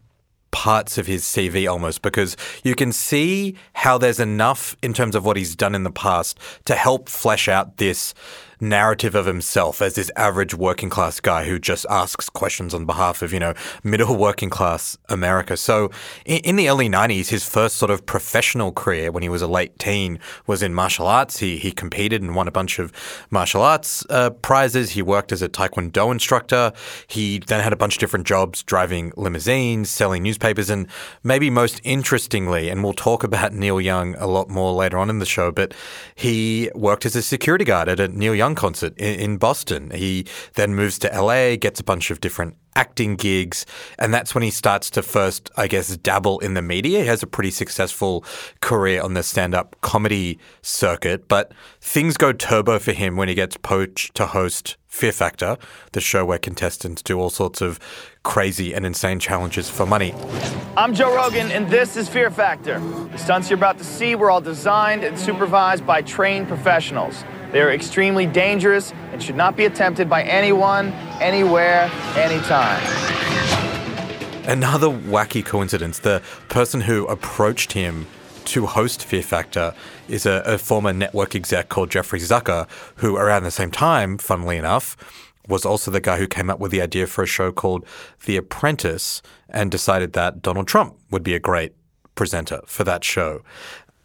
parts 0.54 0.98
of 0.98 1.08
his 1.08 1.24
CV 1.24 1.68
almost 1.68 2.00
because 2.00 2.36
you 2.62 2.76
can 2.76 2.92
see 2.92 3.56
how 3.72 3.98
there's 3.98 4.20
enough 4.20 4.76
in 4.82 4.92
terms 4.92 5.16
of 5.16 5.24
what 5.24 5.36
he's 5.36 5.56
done 5.56 5.74
in 5.74 5.82
the 5.82 5.90
past 5.90 6.38
to 6.64 6.76
help 6.76 7.08
flesh 7.08 7.48
out 7.48 7.78
this 7.78 8.14
narrative 8.68 9.14
of 9.14 9.26
himself 9.26 9.80
as 9.80 9.94
this 9.94 10.10
average 10.16 10.54
working 10.54 10.90
class 10.90 11.20
guy 11.20 11.44
who 11.44 11.58
just 11.58 11.86
asks 11.88 12.28
questions 12.28 12.74
on 12.74 12.86
behalf 12.86 13.22
of, 13.22 13.32
you 13.32 13.38
know, 13.38 13.54
middle 13.82 14.16
working 14.16 14.50
class 14.50 14.98
America. 15.08 15.56
So 15.56 15.90
in, 16.24 16.38
in, 16.38 16.56
the 16.56 16.68
early 16.68 16.88
90s, 16.88 17.28
his 17.28 17.48
first 17.48 17.76
sort 17.76 17.90
of 17.90 18.06
professional 18.06 18.72
career 18.72 19.12
when 19.12 19.22
he 19.22 19.28
was 19.28 19.42
a 19.42 19.46
late 19.46 19.78
teen 19.78 20.18
was 20.46 20.62
in 20.62 20.74
martial 20.74 21.06
arts. 21.06 21.38
He, 21.38 21.58
he 21.58 21.70
competed 21.70 22.22
and 22.22 22.34
won 22.34 22.48
a 22.48 22.52
bunch 22.52 22.78
of 22.78 22.92
martial 23.30 23.62
arts 23.62 24.04
uh, 24.10 24.30
prizes. 24.30 24.90
He 24.90 25.02
worked 25.02 25.32
as 25.32 25.42
a 25.42 25.48
Taekwondo 25.48 26.10
instructor. 26.10 26.72
He 27.06 27.38
then 27.38 27.62
had 27.62 27.72
a 27.72 27.76
bunch 27.76 27.96
of 27.96 28.00
different 28.00 28.26
jobs 28.26 28.62
driving 28.62 29.12
limousines, 29.16 29.90
selling 29.90 30.22
newspapers, 30.22 30.70
and 30.70 30.88
maybe 31.22 31.50
most 31.50 31.80
interestingly, 31.84 32.68
and 32.70 32.82
we'll 32.82 32.92
talk 32.92 33.24
about 33.24 33.52
Neil 33.52 33.80
Young 33.80 34.14
a 34.16 34.26
lot 34.26 34.48
more 34.48 34.72
later 34.72 34.98
on 34.98 35.10
in 35.10 35.18
the 35.18 35.26
show, 35.26 35.50
but 35.50 35.74
he 36.14 36.70
worked 36.74 37.06
as 37.06 37.16
a 37.16 37.22
security 37.22 37.64
guard 37.64 37.88
at 37.88 38.00
a 38.00 38.08
Neil 38.08 38.34
Young 38.34 38.53
concert 38.54 38.96
in, 38.96 39.20
in 39.20 39.36
Boston. 39.36 39.90
He 39.90 40.26
then 40.54 40.74
moves 40.74 40.98
to 41.00 41.08
LA, 41.08 41.56
gets 41.56 41.80
a 41.80 41.84
bunch 41.84 42.10
of 42.10 42.20
different 42.20 42.56
acting 42.76 43.16
gigs, 43.16 43.64
and 43.98 44.12
that's 44.12 44.34
when 44.34 44.42
he 44.42 44.50
starts 44.50 44.90
to 44.90 45.02
first, 45.02 45.50
I 45.56 45.68
guess, 45.68 45.96
dabble 45.96 46.40
in 46.40 46.54
the 46.54 46.62
media. 46.62 47.00
He 47.00 47.06
has 47.06 47.22
a 47.22 47.26
pretty 47.26 47.50
successful 47.50 48.24
career 48.60 49.00
on 49.00 49.14
the 49.14 49.22
stand 49.22 49.54
up 49.54 49.76
comedy 49.80 50.38
circuit, 50.62 51.28
but 51.28 51.52
things 51.80 52.16
go 52.16 52.32
turbo 52.32 52.78
for 52.78 52.92
him 52.92 53.16
when 53.16 53.28
he 53.28 53.34
gets 53.34 53.56
poached 53.56 54.14
to 54.16 54.26
host 54.26 54.76
Fear 54.94 55.10
Factor, 55.10 55.56
the 55.90 56.00
show 56.00 56.24
where 56.24 56.38
contestants 56.38 57.02
do 57.02 57.18
all 57.18 57.28
sorts 57.28 57.60
of 57.60 57.80
crazy 58.22 58.72
and 58.72 58.86
insane 58.86 59.18
challenges 59.18 59.68
for 59.68 59.84
money. 59.84 60.14
I'm 60.76 60.94
Joe 60.94 61.12
Rogan, 61.12 61.50
and 61.50 61.68
this 61.68 61.96
is 61.96 62.08
Fear 62.08 62.30
Factor. 62.30 62.78
The 62.78 63.18
stunts 63.18 63.50
you're 63.50 63.56
about 63.56 63.78
to 63.78 63.84
see 63.84 64.14
were 64.14 64.30
all 64.30 64.40
designed 64.40 65.02
and 65.02 65.18
supervised 65.18 65.84
by 65.84 66.02
trained 66.02 66.46
professionals. 66.46 67.24
They 67.54 67.60
are 67.60 67.70
extremely 67.70 68.26
dangerous 68.26 68.92
and 69.12 69.22
should 69.22 69.36
not 69.36 69.56
be 69.56 69.64
attempted 69.64 70.10
by 70.10 70.24
anyone, 70.24 70.88
anywhere, 71.20 71.88
anytime. 72.16 72.82
Another 74.44 74.88
wacky 74.88 75.46
coincidence 75.46 76.00
the 76.00 76.20
person 76.48 76.80
who 76.80 77.06
approached 77.06 77.70
him 77.70 78.08
to 78.46 78.66
host 78.66 79.04
Fear 79.04 79.22
Factor 79.22 79.72
is 80.08 80.26
a, 80.26 80.42
a, 80.44 80.58
former 80.58 80.92
network 80.92 81.36
exec 81.36 81.68
called 81.68 81.92
Jeffrey 81.92 82.18
Zucker, 82.18 82.68
who 82.96 83.16
around 83.16 83.44
the 83.44 83.52
same 83.52 83.70
time, 83.70 84.18
funnily 84.18 84.56
enough, 84.56 84.96
was 85.46 85.64
also 85.64 85.92
the 85.92 86.00
guy 86.00 86.18
who 86.18 86.26
came 86.26 86.50
up 86.50 86.58
with 86.58 86.72
the 86.72 86.82
idea 86.82 87.06
for 87.06 87.22
a 87.22 87.26
show 87.26 87.52
called 87.52 87.86
The 88.26 88.36
Apprentice 88.36 89.22
and 89.48 89.70
decided 89.70 90.12
that 90.14 90.42
Donald 90.42 90.66
Trump 90.66 90.96
would 91.12 91.22
be 91.22 91.36
a 91.36 91.38
great 91.38 91.72
presenter 92.16 92.60
for 92.66 92.82
that 92.82 93.04
show. 93.04 93.42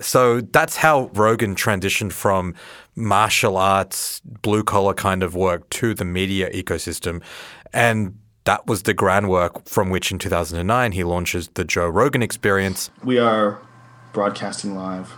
So 0.02 0.42
that's 0.42 0.78
how 0.78 1.10
Rogan 1.14 1.56
transitioned 1.56 2.14
from 2.14 2.56
martial 2.96 3.58
arts, 3.58 4.22
blue 4.24 4.64
collar 4.64 4.94
kind 4.94 5.24
of 5.24 5.36
work 5.36 5.70
to 5.72 5.94
the 5.94 6.06
media 6.06 6.50
ecosystem. 6.52 7.22
And 7.74 8.18
that 8.46 8.66
was 8.66 8.84
the 8.84 8.94
groundwork 8.94 9.68
from 9.68 9.90
which 9.90 10.12
in 10.12 10.18
2009 10.18 10.94
he 10.94 11.04
launches 11.04 11.50
the 11.50 11.66
Joe 11.66 11.88
Rogan 11.88 12.24
Experience. 12.24 12.90
We 13.04 13.20
are 13.20 13.60
broadcasting 14.14 14.76
live. 14.76 15.14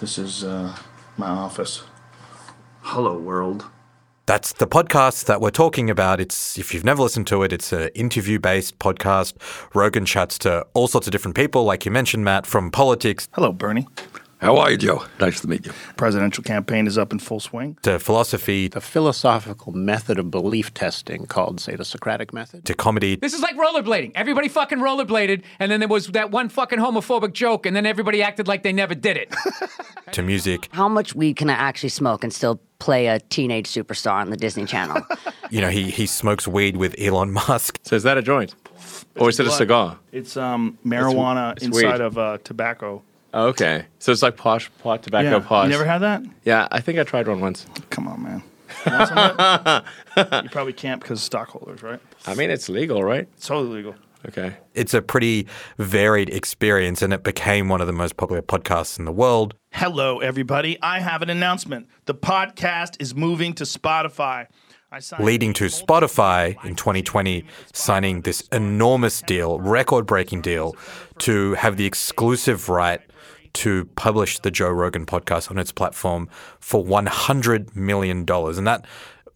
This 0.00 0.18
is 0.18 0.42
uh, 0.42 0.76
my 1.16 1.28
office. 1.28 1.84
Hello, 2.80 3.18
world. 3.18 3.66
That's 4.28 4.52
the 4.52 4.66
podcast 4.66 5.24
that 5.24 5.40
we're 5.40 5.48
talking 5.48 5.88
about. 5.88 6.20
It's 6.20 6.58
if 6.58 6.74
you've 6.74 6.84
never 6.84 7.00
listened 7.00 7.26
to 7.28 7.44
it, 7.44 7.50
it's 7.50 7.72
an 7.72 7.88
interview-based 7.94 8.78
podcast. 8.78 9.32
Rogan 9.74 10.04
chats 10.04 10.36
to 10.40 10.66
all 10.74 10.86
sorts 10.86 11.06
of 11.06 11.12
different 11.12 11.34
people, 11.34 11.64
like 11.64 11.86
you 11.86 11.90
mentioned, 11.90 12.26
Matt, 12.26 12.44
from 12.44 12.70
politics. 12.70 13.26
Hello, 13.32 13.52
Bernie. 13.52 13.86
How 14.40 14.56
are 14.58 14.70
you, 14.70 14.76
Joe? 14.76 15.02
Nice 15.18 15.40
to 15.40 15.48
meet 15.48 15.66
you. 15.66 15.72
Presidential 15.96 16.44
campaign 16.44 16.86
is 16.86 16.96
up 16.96 17.12
in 17.12 17.18
full 17.18 17.40
swing. 17.40 17.76
To 17.82 17.98
philosophy. 17.98 18.68
The 18.68 18.80
philosophical 18.80 19.72
method 19.72 20.16
of 20.16 20.30
belief 20.30 20.72
testing 20.74 21.26
called, 21.26 21.60
say, 21.60 21.74
the 21.74 21.84
Socratic 21.84 22.32
method. 22.32 22.64
To 22.66 22.74
comedy. 22.74 23.16
This 23.16 23.34
is 23.34 23.40
like 23.40 23.56
rollerblading. 23.56 24.12
Everybody 24.14 24.48
fucking 24.48 24.78
rollerbladed, 24.78 25.42
and 25.58 25.72
then 25.72 25.80
there 25.80 25.88
was 25.88 26.06
that 26.08 26.30
one 26.30 26.48
fucking 26.48 26.78
homophobic 26.78 27.32
joke, 27.32 27.66
and 27.66 27.74
then 27.74 27.84
everybody 27.84 28.22
acted 28.22 28.46
like 28.46 28.62
they 28.62 28.72
never 28.72 28.94
did 28.94 29.16
it. 29.16 29.34
to 30.12 30.22
music. 30.22 30.68
How 30.70 30.88
much 30.88 31.16
weed 31.16 31.34
can 31.34 31.50
I 31.50 31.54
actually 31.54 31.88
smoke 31.88 32.22
and 32.22 32.32
still 32.32 32.60
play 32.78 33.08
a 33.08 33.18
teenage 33.18 33.66
superstar 33.68 34.20
on 34.20 34.30
the 34.30 34.36
Disney 34.36 34.66
Channel? 34.66 35.02
you 35.50 35.60
know, 35.60 35.70
he, 35.70 35.90
he 35.90 36.06
smokes 36.06 36.46
weed 36.46 36.76
with 36.76 36.94
Elon 36.96 37.32
Musk. 37.32 37.80
So 37.82 37.96
is 37.96 38.04
that 38.04 38.16
a 38.16 38.22
joint? 38.22 38.54
Or 39.16 39.28
is 39.28 39.40
it 39.40 39.48
a 39.48 39.50
cigar? 39.50 39.98
It's 40.12 40.36
um, 40.36 40.78
marijuana 40.86 41.52
it's, 41.52 41.64
it's 41.64 41.76
inside 41.76 41.94
weed. 41.94 42.00
of 42.02 42.18
uh, 42.18 42.38
tobacco. 42.44 43.02
Okay, 43.32 43.84
so 43.98 44.10
it's 44.10 44.22
like 44.22 44.36
posh 44.36 44.70
pot 44.78 45.02
tobacco 45.02 45.38
yeah. 45.38 45.38
posh. 45.40 45.64
You 45.64 45.70
never 45.70 45.84
had 45.84 45.98
that? 45.98 46.22
Yeah, 46.44 46.66
I 46.70 46.80
think 46.80 46.98
I 46.98 47.04
tried 47.04 47.28
one 47.28 47.40
once. 47.40 47.66
Come 47.90 48.08
on, 48.08 48.22
man. 48.22 48.42
You, 50.16 50.24
you 50.42 50.48
probably 50.50 50.72
can't 50.72 51.00
because 51.00 51.22
stockholders, 51.22 51.80
right? 51.82 52.00
I 52.26 52.34
mean, 52.34 52.50
it's 52.50 52.68
legal, 52.68 53.04
right? 53.04 53.28
It's 53.36 53.46
totally 53.46 53.76
legal. 53.76 53.94
Okay. 54.26 54.56
It's 54.74 54.94
a 54.94 55.00
pretty 55.00 55.46
varied 55.76 56.28
experience, 56.30 57.02
and 57.02 57.12
it 57.12 57.22
became 57.22 57.68
one 57.68 57.80
of 57.80 57.86
the 57.86 57.92
most 57.92 58.16
popular 58.16 58.42
podcasts 58.42 58.98
in 58.98 59.04
the 59.04 59.12
world. 59.12 59.54
Hello, 59.72 60.18
everybody. 60.18 60.76
I 60.82 60.98
have 61.00 61.22
an 61.22 61.30
announcement. 61.30 61.86
The 62.06 62.14
podcast 62.14 62.96
is 63.00 63.14
moving 63.14 63.54
to 63.54 63.64
Spotify. 63.64 64.46
Leading 65.20 65.52
to 65.52 65.66
Spotify 65.66 66.56
in 66.64 66.74
2020 66.74 67.44
signing 67.74 68.22
this 68.22 68.40
enormous 68.50 69.20
deal, 69.20 69.60
record 69.60 70.06
breaking 70.06 70.40
deal, 70.40 70.74
to 71.18 71.54
have 71.54 71.76
the 71.76 71.84
exclusive 71.84 72.70
right 72.70 73.02
to 73.54 73.84
publish 73.96 74.38
the 74.38 74.50
Joe 74.50 74.70
Rogan 74.70 75.06
podcast 75.06 75.50
on 75.50 75.58
its 75.58 75.72
platform 75.72 76.28
for 76.60 76.84
$100 76.84 77.74
million. 77.76 78.26
And 78.28 78.66
that 78.66 78.84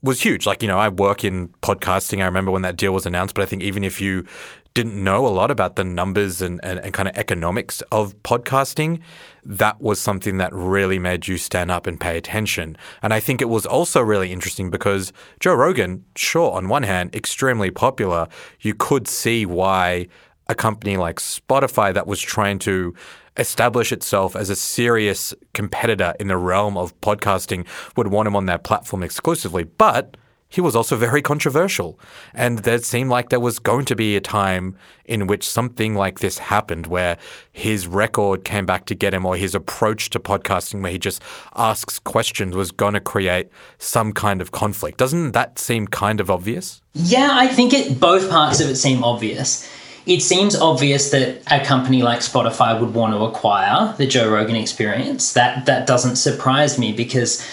was 0.02 0.20
huge. 0.20 0.46
Like, 0.46 0.62
you 0.62 0.68
know, 0.68 0.78
I 0.78 0.88
work 0.88 1.24
in 1.24 1.48
podcasting. 1.62 2.22
I 2.22 2.26
remember 2.26 2.50
when 2.50 2.62
that 2.62 2.76
deal 2.76 2.92
was 2.92 3.06
announced, 3.06 3.34
but 3.34 3.42
I 3.42 3.46
think 3.46 3.62
even 3.62 3.84
if 3.84 4.00
you 4.00 4.26
didn't 4.74 5.02
know 5.02 5.26
a 5.26 5.28
lot 5.28 5.50
about 5.50 5.76
the 5.76 5.84
numbers 5.84 6.40
and, 6.40 6.58
and, 6.62 6.78
and, 6.78 6.94
kind 6.94 7.08
of 7.08 7.14
economics 7.16 7.82
of 7.92 8.20
podcasting, 8.22 9.00
that 9.44 9.80
was 9.82 10.00
something 10.00 10.38
that 10.38 10.52
really 10.52 10.98
made 10.98 11.28
you 11.28 11.36
stand 11.36 11.70
up 11.70 11.86
and 11.86 12.00
pay 12.00 12.16
attention. 12.16 12.76
And 13.02 13.12
I 13.12 13.20
think 13.20 13.42
it 13.42 13.50
was 13.50 13.66
also 13.66 14.00
really 14.00 14.32
interesting 14.32 14.70
because 14.70 15.12
Joe 15.40 15.54
Rogan, 15.54 16.04
sure, 16.16 16.52
on 16.52 16.68
one 16.68 16.84
hand, 16.84 17.14
extremely 17.14 17.70
popular, 17.70 18.28
you 18.60 18.74
could 18.74 19.08
see 19.08 19.44
why 19.44 20.08
a 20.48 20.54
company 20.54 20.96
like 20.96 21.16
Spotify 21.16 21.92
that 21.92 22.06
was 22.06 22.20
trying 22.20 22.58
to 22.60 22.94
establish 23.36 23.92
itself 23.92 24.36
as 24.36 24.50
a 24.50 24.56
serious 24.56 25.34
competitor 25.54 26.14
in 26.20 26.28
the 26.28 26.36
realm 26.36 26.76
of 26.76 26.98
podcasting 27.00 27.66
would 27.96 28.08
want 28.08 28.26
him 28.26 28.36
on 28.36 28.46
their 28.46 28.58
platform 28.58 29.02
exclusively. 29.02 29.64
But 29.64 30.16
he 30.52 30.60
was 30.60 30.76
also 30.76 30.96
very 30.96 31.22
controversial. 31.22 31.98
And 32.34 32.58
there 32.58 32.78
seemed 32.78 33.08
like 33.08 33.30
there 33.30 33.40
was 33.40 33.58
going 33.58 33.86
to 33.86 33.96
be 33.96 34.16
a 34.16 34.20
time 34.20 34.76
in 35.06 35.26
which 35.26 35.48
something 35.48 35.94
like 35.94 36.20
this 36.20 36.36
happened 36.36 36.86
where 36.86 37.16
his 37.52 37.86
record 37.86 38.44
came 38.44 38.66
back 38.66 38.84
to 38.86 38.94
get 38.94 39.14
him 39.14 39.24
or 39.24 39.34
his 39.34 39.54
approach 39.54 40.10
to 40.10 40.20
podcasting 40.20 40.82
where 40.82 40.92
he 40.92 40.98
just 40.98 41.22
asks 41.56 41.98
questions 41.98 42.54
was 42.54 42.70
going 42.70 42.92
to 42.92 43.00
create 43.00 43.48
some 43.78 44.12
kind 44.12 44.42
of 44.42 44.52
conflict. 44.52 44.98
Doesn't 44.98 45.32
that 45.32 45.58
seem 45.58 45.86
kind 45.86 46.20
of 46.20 46.30
obvious? 46.30 46.82
Yeah, 46.92 47.30
I 47.32 47.48
think 47.48 47.72
it 47.72 47.98
both 47.98 48.28
parts 48.28 48.60
of 48.60 48.68
it 48.68 48.76
seem 48.76 49.02
obvious 49.02 49.66
it 50.06 50.20
seems 50.20 50.56
obvious 50.56 51.10
that 51.10 51.42
a 51.50 51.64
company 51.64 52.02
like 52.02 52.20
Spotify 52.20 52.78
would 52.80 52.94
want 52.94 53.14
to 53.14 53.24
acquire 53.24 53.94
the 53.96 54.06
Joe 54.06 54.30
Rogan 54.30 54.56
experience. 54.56 55.32
That 55.32 55.66
that 55.66 55.86
doesn't 55.86 56.16
surprise 56.16 56.78
me 56.78 56.92
because 56.92 57.46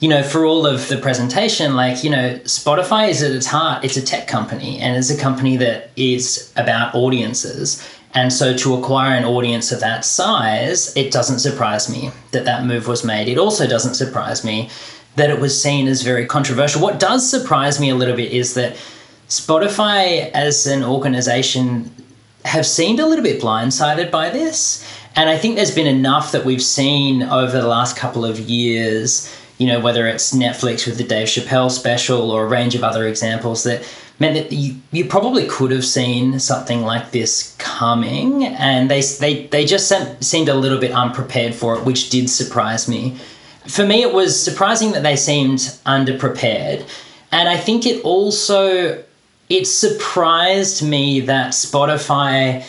you 0.00 0.08
know, 0.08 0.22
for 0.22 0.44
all 0.44 0.66
of 0.66 0.88
the 0.88 0.98
presentation, 0.98 1.76
like, 1.76 2.04
you 2.04 2.10
know, 2.10 2.34
Spotify 2.40 3.08
is 3.08 3.22
at 3.22 3.30
its 3.30 3.46
heart, 3.46 3.84
it's 3.84 3.96
a 3.96 4.02
tech 4.02 4.26
company 4.26 4.78
and 4.78 4.96
it's 4.98 5.08
a 5.08 5.16
company 5.16 5.56
that 5.56 5.90
is 5.96 6.52
about 6.56 6.94
audiences. 6.94 7.82
And 8.12 8.32
so 8.32 8.56
to 8.56 8.74
acquire 8.74 9.16
an 9.16 9.24
audience 9.24 9.72
of 9.72 9.80
that 9.80 10.04
size, 10.04 10.94
it 10.96 11.10
doesn't 11.10 11.38
surprise 11.38 11.88
me 11.88 12.10
that 12.32 12.44
that 12.44 12.64
move 12.64 12.86
was 12.86 13.04
made. 13.04 13.28
It 13.28 13.38
also 13.38 13.66
doesn't 13.66 13.94
surprise 13.94 14.44
me 14.44 14.68
that 15.16 15.30
it 15.30 15.40
was 15.40 15.60
seen 15.60 15.86
as 15.86 16.02
very 16.02 16.26
controversial. 16.26 16.82
What 16.82 17.00
does 17.00 17.28
surprise 17.28 17.80
me 17.80 17.88
a 17.88 17.94
little 17.94 18.16
bit 18.16 18.32
is 18.32 18.54
that 18.54 18.76
Spotify 19.40 20.30
as 20.32 20.66
an 20.66 20.84
organization 20.84 21.90
have 22.44 22.66
seemed 22.66 23.00
a 23.00 23.06
little 23.06 23.24
bit 23.24 23.40
blindsided 23.40 24.10
by 24.10 24.30
this. 24.30 24.86
And 25.16 25.30
I 25.30 25.38
think 25.38 25.56
there's 25.56 25.74
been 25.74 25.86
enough 25.86 26.32
that 26.32 26.44
we've 26.44 26.62
seen 26.62 27.22
over 27.22 27.60
the 27.60 27.66
last 27.66 27.96
couple 27.96 28.24
of 28.24 28.38
years, 28.38 29.34
you 29.58 29.66
know, 29.66 29.80
whether 29.80 30.06
it's 30.06 30.34
Netflix 30.34 30.86
with 30.86 30.98
the 30.98 31.04
Dave 31.04 31.28
Chappelle 31.28 31.70
special 31.70 32.30
or 32.30 32.44
a 32.44 32.48
range 32.48 32.74
of 32.74 32.82
other 32.82 33.06
examples 33.06 33.62
that 33.64 33.82
meant 34.18 34.34
that 34.34 34.52
you, 34.52 34.76
you 34.92 35.04
probably 35.04 35.46
could 35.46 35.70
have 35.70 35.84
seen 35.84 36.38
something 36.38 36.82
like 36.82 37.10
this 37.10 37.54
coming 37.58 38.44
and 38.44 38.90
they, 38.90 39.00
they, 39.00 39.46
they 39.46 39.64
just 39.64 39.92
seemed 40.22 40.48
a 40.48 40.54
little 40.54 40.78
bit 40.78 40.92
unprepared 40.92 41.54
for 41.54 41.76
it, 41.76 41.84
which 41.84 42.10
did 42.10 42.28
surprise 42.28 42.88
me. 42.88 43.16
For 43.66 43.86
me, 43.86 44.02
it 44.02 44.12
was 44.12 44.40
surprising 44.40 44.92
that 44.92 45.02
they 45.02 45.16
seemed 45.16 45.58
underprepared. 45.86 46.86
And 47.32 47.48
I 47.48 47.56
think 47.56 47.86
it 47.86 48.04
also 48.04 49.02
it 49.48 49.66
surprised 49.66 50.86
me 50.86 51.20
that 51.20 51.52
Spotify 51.52 52.64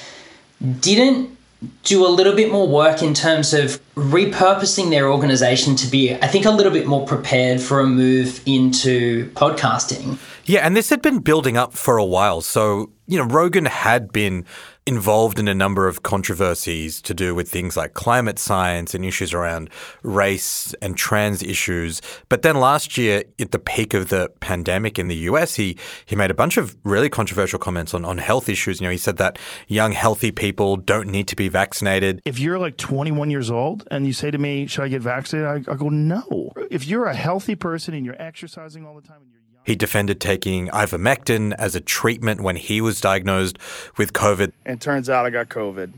didn't 0.79 1.36
do 1.84 2.05
a 2.05 2.10
little 2.10 2.36
bit 2.36 2.51
more 2.51 2.67
work 2.67 3.01
in 3.01 3.13
terms 3.13 3.53
of 3.53 3.79
repurposing 3.96 4.89
their 4.89 5.12
organization 5.12 5.75
to 5.77 5.88
be, 5.88 6.13
I 6.13 6.27
think, 6.27 6.46
a 6.46 6.51
little 6.51 6.72
bit 6.72 6.86
more 6.86 7.05
prepared 7.05 7.62
for 7.62 7.79
a 7.79 7.88
move 7.88 8.41
into 8.46 9.29
podcasting. 9.32 10.20
Yeah, 10.46 10.62
and 10.62 10.75
this 10.75 10.89
had 10.89 11.01
been 11.01 11.20
building 11.20 11.58
up 11.58 11.74
for 11.74 11.98
a 11.98 12.05
while. 12.05 12.41
So, 12.41 12.91
you 13.08 13.17
know, 13.17 13.25
Rogan 13.25 13.65
had 13.65 14.12
been 14.12 14.46
involved 14.88 15.39
in 15.39 15.48
a 15.48 15.56
number 15.56 15.88
of 15.88 16.04
controversies 16.04 17.01
to 17.01 17.13
do 17.13 17.34
with 17.34 17.50
things 17.50 17.75
like 17.75 17.96
climate 17.96 18.38
science 18.38 18.94
and 18.94 19.04
issues 19.04 19.34
around 19.34 19.70
race 20.04 20.75
and 20.82 20.96
trans 20.96 21.42
issues. 21.42 22.01
But 22.30 22.44
then 22.44 22.58
last 22.58 22.96
year, 22.96 23.24
at 23.39 23.51
the 23.51 23.58
peak 23.58 23.96
of 23.96 24.10
the 24.10 24.32
pandemic 24.42 25.00
in 25.00 25.08
the 25.08 25.15
US, 25.15 25.56
he, 25.56 25.77
he 26.06 26.15
made 26.15 26.30
a 26.30 26.36
bunch 26.36 26.58
of 26.58 26.77
really 26.84 27.10
controversial 27.10 27.58
comments 27.58 27.96
on, 27.96 28.06
on 28.06 28.20
health 28.20 28.48
issues. 28.48 28.80
You 28.80 28.86
know, 28.86 28.92
he 28.92 28.98
said 28.98 29.18
that 29.18 29.39
young, 29.68 29.92
healthy 29.92 30.32
people 30.32 30.77
don't 30.77 31.10
need 31.10 31.27
to 31.30 31.36
be 31.36 31.50
vaccinated. 31.50 32.22
If 32.24 32.39
you're 32.39 32.60
like 32.60 32.77
21 32.77 33.32
years 33.32 33.50
old 33.50 33.88
and 33.89 34.06
you 34.06 34.13
say 34.13 34.30
to 34.30 34.38
me, 34.38 34.68
Should 34.68 34.84
I 34.84 34.88
get 34.89 35.01
vaccinated? 35.01 35.68
I, 35.68 35.72
I 35.72 35.75
go, 35.75 35.89
No. 35.89 36.51
If 36.70 36.86
you're 36.86 37.06
a 37.06 37.15
healthy 37.15 37.56
person 37.56 37.96
and 37.96 38.06
you're 38.06 38.22
exercising 38.22 38.86
all 38.86 38.96
the 38.96 39.01
time 39.01 39.22
and 39.24 39.32
you're 39.32 39.35
he 39.65 39.75
defended 39.75 40.22
taking 40.22 40.67
ivermectin 40.67 41.53
as 41.57 41.75
a 41.75 41.81
treatment 41.81 42.41
when 42.41 42.55
he 42.55 42.79
was 42.79 43.01
diagnosed 43.01 43.57
with 43.98 44.13
COVID. 44.13 44.51
And 44.65 44.79
turns 44.79 45.10
out 45.10 45.25
I 45.25 45.31
got 45.31 45.50
COVID. 45.50 45.91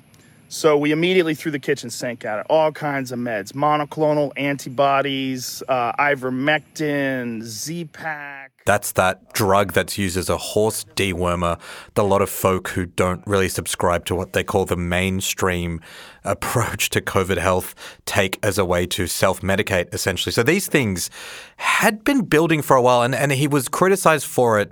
So 0.49 0.77
we 0.77 0.93
immediately 0.93 1.35
threw 1.35 1.51
the 1.51 1.59
kitchen 1.59 1.89
sink 1.89 2.23
at 2.23 2.39
it. 2.39 2.45
All 2.49 2.71
kinds 2.71 3.11
of 3.11 3.19
meds, 3.19 3.51
monoclonal 3.51 4.31
antibodies, 4.37 5.61
uh, 5.67 5.91
ivermectin, 5.93 7.43
Z-Pak. 7.43 8.46
That's 8.67 8.91
that 8.91 9.31
drug 9.31 9.71
that's 9.71 9.97
used 9.97 10.17
as 10.17 10.29
a 10.29 10.35
horse 10.35 10.83
dewormer 10.97 11.57
that 11.93 12.01
a 12.01 12.03
lot 12.03 12.21
of 12.21 12.29
folk 12.29 12.67
who 12.67 12.85
don't 12.85 13.25
really 13.25 13.47
subscribe 13.47 14.03
to 14.07 14.13
what 14.13 14.33
they 14.33 14.43
call 14.43 14.65
the 14.65 14.75
mainstream 14.75 15.79
approach 16.25 16.89
to 16.89 16.99
COVID 16.99 17.37
health 17.37 17.73
take 18.05 18.37
as 18.43 18.57
a 18.57 18.65
way 18.65 18.85
to 18.87 19.07
self-medicate, 19.07 19.93
essentially. 19.93 20.33
So 20.33 20.43
these 20.43 20.67
things 20.67 21.09
had 21.55 22.03
been 22.03 22.25
building 22.25 22.61
for 22.61 22.75
a 22.75 22.81
while, 22.81 23.03
and, 23.03 23.15
and 23.15 23.31
he 23.31 23.47
was 23.47 23.69
criticized 23.69 24.25
for 24.25 24.59
it 24.59 24.69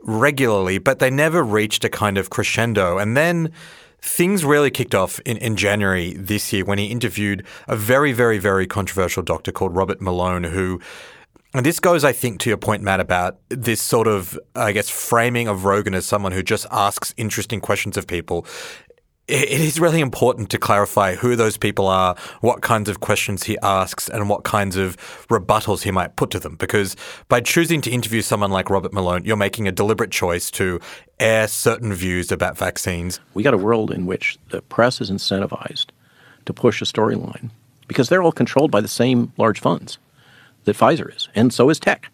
regularly, 0.00 0.78
but 0.78 0.98
they 0.98 1.08
never 1.08 1.44
reached 1.44 1.84
a 1.84 1.88
kind 1.88 2.18
of 2.18 2.30
crescendo. 2.30 2.98
And 2.98 3.16
then 3.16 3.52
things 4.00 4.44
really 4.44 4.72
kicked 4.72 4.96
off 4.96 5.20
in, 5.20 5.36
in 5.36 5.54
January 5.54 6.12
this 6.14 6.52
year 6.52 6.64
when 6.64 6.78
he 6.78 6.86
interviewed 6.86 7.46
a 7.68 7.76
very, 7.76 8.10
very, 8.12 8.38
very 8.38 8.66
controversial 8.66 9.22
doctor 9.22 9.52
called 9.52 9.76
Robert 9.76 10.00
Malone, 10.00 10.42
who 10.42 10.80
and 11.54 11.64
this 11.64 11.80
goes, 11.80 12.04
I 12.04 12.12
think, 12.12 12.40
to 12.40 12.50
your 12.50 12.58
point, 12.58 12.82
Matt, 12.82 13.00
about 13.00 13.38
this 13.48 13.80
sort 13.80 14.06
of, 14.06 14.38
I 14.54 14.72
guess, 14.72 14.88
framing 14.88 15.48
of 15.48 15.64
Rogan 15.64 15.94
as 15.94 16.06
someone 16.06 16.32
who 16.32 16.42
just 16.42 16.66
asks 16.70 17.14
interesting 17.16 17.60
questions 17.60 17.96
of 17.96 18.06
people 18.06 18.46
it 19.28 19.60
is 19.60 19.78
really 19.78 20.00
important 20.00 20.48
to 20.50 20.58
clarify 20.58 21.14
who 21.14 21.36
those 21.36 21.58
people 21.58 21.86
are, 21.86 22.16
what 22.40 22.62
kinds 22.62 22.88
of 22.88 23.00
questions 23.00 23.44
he 23.44 23.58
asks, 23.62 24.08
and 24.08 24.28
what 24.28 24.42
kinds 24.42 24.76
of 24.76 24.96
rebuttals 25.28 25.82
he 25.82 25.90
might 25.90 26.16
put 26.16 26.30
to 26.30 26.40
them. 26.40 26.56
Because 26.56 26.96
by 27.28 27.42
choosing 27.42 27.82
to 27.82 27.90
interview 27.90 28.22
someone 28.22 28.50
like 28.50 28.70
Robert 28.70 28.92
Malone, 28.94 29.24
you're 29.26 29.36
making 29.36 29.68
a 29.68 29.72
deliberate 29.72 30.10
choice 30.10 30.50
to 30.52 30.80
air 31.20 31.46
certain 31.46 31.92
views 31.92 32.32
about 32.32 32.56
vaccines. 32.56 33.20
We 33.34 33.42
got 33.42 33.52
a 33.52 33.58
world 33.58 33.90
in 33.90 34.06
which 34.06 34.38
the 34.48 34.62
press 34.62 35.00
is 35.00 35.10
incentivized 35.10 35.88
to 36.46 36.54
push 36.54 36.80
a 36.80 36.86
storyline 36.86 37.50
because 37.86 38.08
they're 38.08 38.22
all 38.22 38.32
controlled 38.32 38.70
by 38.70 38.80
the 38.80 38.88
same 38.88 39.32
large 39.36 39.60
funds 39.60 39.98
that 40.68 40.76
Pfizer 40.76 41.14
is, 41.14 41.28
and 41.34 41.52
so 41.52 41.70
is 41.70 41.80
tech. 41.80 42.10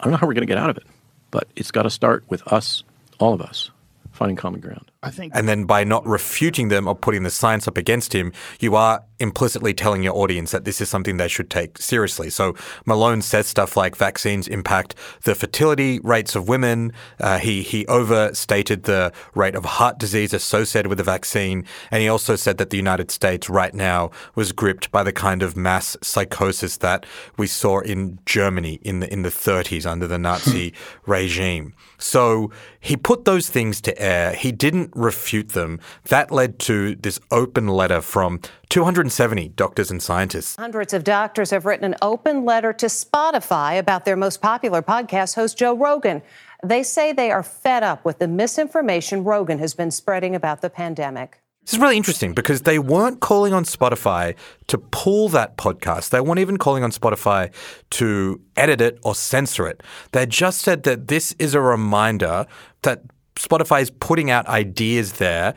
I 0.00 0.04
don't 0.04 0.12
know 0.12 0.18
how 0.18 0.26
we're 0.26 0.34
going 0.34 0.46
to 0.46 0.52
get 0.52 0.58
out 0.58 0.70
of 0.70 0.76
it, 0.76 0.86
but 1.30 1.48
it's 1.56 1.70
got 1.70 1.82
to 1.82 1.90
start 1.90 2.24
with 2.28 2.46
us, 2.52 2.84
all 3.18 3.34
of 3.34 3.40
us, 3.40 3.70
finding 4.12 4.36
common 4.36 4.60
ground. 4.60 4.90
I 5.02 5.10
think. 5.10 5.32
And 5.34 5.48
then 5.48 5.64
by 5.64 5.84
not 5.84 6.06
refuting 6.06 6.68
them 6.68 6.86
or 6.86 6.94
putting 6.94 7.24
the 7.24 7.30
science 7.30 7.66
up 7.66 7.76
against 7.76 8.14
him, 8.14 8.32
you 8.60 8.76
are 8.76 9.02
implicitly 9.18 9.72
telling 9.72 10.02
your 10.02 10.14
audience 10.14 10.50
that 10.50 10.64
this 10.64 10.80
is 10.80 10.88
something 10.88 11.16
they 11.16 11.28
should 11.28 11.50
take 11.50 11.78
seriously. 11.78 12.30
So 12.30 12.54
Malone 12.84 13.22
says 13.22 13.46
stuff 13.46 13.76
like 13.76 13.96
vaccines 13.96 14.46
impact 14.48 14.94
the 15.22 15.34
fertility 15.34 16.00
rates 16.00 16.34
of 16.34 16.48
women. 16.48 16.92
Uh, 17.18 17.38
he 17.38 17.62
he 17.62 17.86
overstated 17.86 18.84
the 18.84 19.12
rate 19.34 19.54
of 19.54 19.64
heart 19.64 19.98
disease 19.98 20.32
associated 20.32 20.88
with 20.88 20.98
the 20.98 21.04
vaccine, 21.04 21.64
and 21.90 22.02
he 22.02 22.08
also 22.08 22.36
said 22.36 22.58
that 22.58 22.70
the 22.70 22.76
United 22.76 23.10
States 23.10 23.48
right 23.48 23.74
now 23.74 24.10
was 24.34 24.52
gripped 24.52 24.90
by 24.90 25.02
the 25.02 25.12
kind 25.12 25.42
of 25.42 25.56
mass 25.56 25.96
psychosis 26.02 26.76
that 26.78 27.06
we 27.36 27.46
saw 27.46 27.80
in 27.80 28.18
Germany 28.26 28.80
in 28.82 29.00
the 29.00 29.12
in 29.12 29.22
the 29.22 29.30
30s 29.30 29.86
under 29.86 30.06
the 30.06 30.18
Nazi 30.18 30.72
regime. 31.06 31.74
So 31.98 32.50
he 32.78 32.96
put 32.96 33.24
those 33.24 33.48
things 33.48 33.80
to 33.82 34.00
air. 34.00 34.34
He 34.34 34.52
didn't 34.52 34.90
refute 34.94 35.50
them. 35.50 35.80
That 36.04 36.30
led 36.30 36.58
to 36.60 36.94
this 36.96 37.18
open 37.30 37.68
letter 37.68 38.00
from 38.00 38.40
270 38.68 39.48
doctors 39.48 39.90
and 39.90 40.02
scientists. 40.02 40.56
Hundreds 40.56 40.92
of 40.92 41.04
doctors 41.04 41.50
have 41.50 41.64
written 41.66 41.84
an 41.84 41.96
open 42.02 42.44
letter 42.44 42.72
to 42.72 42.86
Spotify 42.86 43.78
about 43.78 44.04
their 44.04 44.16
most 44.16 44.40
popular 44.40 44.82
podcast 44.82 45.34
host, 45.34 45.56
Joe 45.58 45.76
Rogan. 45.76 46.22
They 46.64 46.82
say 46.82 47.12
they 47.12 47.30
are 47.30 47.42
fed 47.42 47.82
up 47.82 48.04
with 48.04 48.18
the 48.18 48.28
misinformation 48.28 49.24
Rogan 49.24 49.58
has 49.58 49.74
been 49.74 49.90
spreading 49.90 50.34
about 50.34 50.62
the 50.62 50.70
pandemic. 50.70 51.40
This 51.66 51.74
is 51.74 51.80
really 51.80 51.96
interesting 51.96 52.32
because 52.32 52.62
they 52.62 52.78
weren't 52.78 53.18
calling 53.18 53.52
on 53.52 53.64
Spotify 53.64 54.36
to 54.68 54.78
pull 54.78 55.28
that 55.30 55.56
podcast. 55.56 56.10
They 56.10 56.20
weren't 56.20 56.38
even 56.38 56.58
calling 56.58 56.84
on 56.84 56.92
Spotify 56.92 57.52
to 57.90 58.40
edit 58.56 58.80
it 58.80 59.00
or 59.02 59.16
censor 59.16 59.66
it. 59.66 59.82
They 60.12 60.26
just 60.26 60.60
said 60.60 60.84
that 60.84 61.08
this 61.08 61.34
is 61.40 61.54
a 61.54 61.60
reminder 61.60 62.46
that 62.82 63.02
Spotify 63.34 63.82
is 63.82 63.90
putting 63.90 64.30
out 64.30 64.46
ideas 64.46 65.14
there 65.14 65.54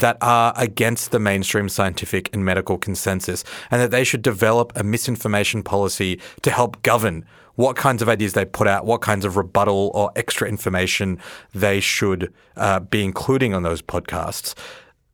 that 0.00 0.16
are 0.20 0.52
against 0.56 1.10
the 1.10 1.18
mainstream 1.18 1.68
scientific 1.68 2.32
and 2.32 2.44
medical 2.44 2.78
consensus, 2.78 3.44
and 3.70 3.80
that 3.80 3.90
they 3.90 4.04
should 4.04 4.22
develop 4.22 4.72
a 4.76 4.82
misinformation 4.82 5.62
policy 5.62 6.20
to 6.42 6.50
help 6.50 6.82
govern 6.82 7.24
what 7.58 7.74
kinds 7.74 8.02
of 8.02 8.08
ideas 8.08 8.34
they 8.34 8.44
put 8.44 8.68
out, 8.68 8.86
what 8.86 9.00
kinds 9.00 9.24
of 9.24 9.36
rebuttal 9.36 9.90
or 9.92 10.12
extra 10.14 10.48
information 10.48 11.18
they 11.52 11.80
should 11.80 12.32
uh, 12.56 12.78
be 12.78 13.04
including 13.04 13.52
on 13.52 13.64
those 13.64 13.82
podcasts. 13.82 14.54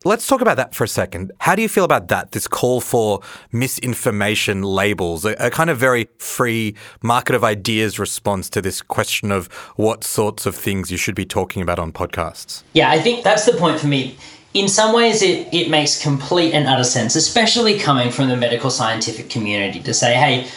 Let's 0.07 0.27
talk 0.27 0.42
about 0.42 0.59
that 0.59 0.75
for 0.75 0.85
a 0.85 0.88
second. 0.88 1.33
How 1.40 1.55
do 1.55 1.62
you 1.62 1.68
feel 1.70 1.85
about 1.85 2.09
that? 2.09 2.33
This 2.33 2.47
call 2.47 2.83
for 2.83 3.23
misinformation 3.51 4.62
labels, 4.62 5.25
a, 5.25 5.33
a, 5.38 5.49
kind 5.49 5.70
of 5.70 5.79
very 5.79 6.09
free 6.18 6.75
market 7.03 7.35
of 7.35 7.42
ideas 7.42 7.99
response 7.99 8.51
to 8.51 8.61
this 8.61 8.83
question 8.83 9.33
of 9.33 9.47
what 9.77 10.05
sorts 10.05 10.44
of 10.44 10.55
things 10.55 10.90
you 10.90 10.99
should 10.99 11.14
be 11.14 11.25
talking 11.25 11.62
about 11.62 11.79
on 11.79 11.90
podcasts. 11.90 12.62
Yeah, 12.75 12.90
I 12.90 13.01
think 13.01 13.25
that's 13.25 13.47
the 13.47 13.55
point 13.55 13.81
for 13.81 13.87
me 13.87 14.18
in 14.55 14.69
some 14.69 14.95
ways 14.95 15.21
it, 15.21 15.53
it 15.53 15.69
makes 15.69 16.01
complete 16.01 16.55
and 16.55 16.67
utter 16.67 16.85
sense, 16.85 17.17
especially 17.17 17.79
coming 17.79 18.11
from 18.11 18.29
the 18.29 18.37
medical 18.37 18.71
scientific 18.71 19.29
community, 19.29 19.81
to 19.81 19.93
say, 19.93 20.14
hey, 20.14 20.49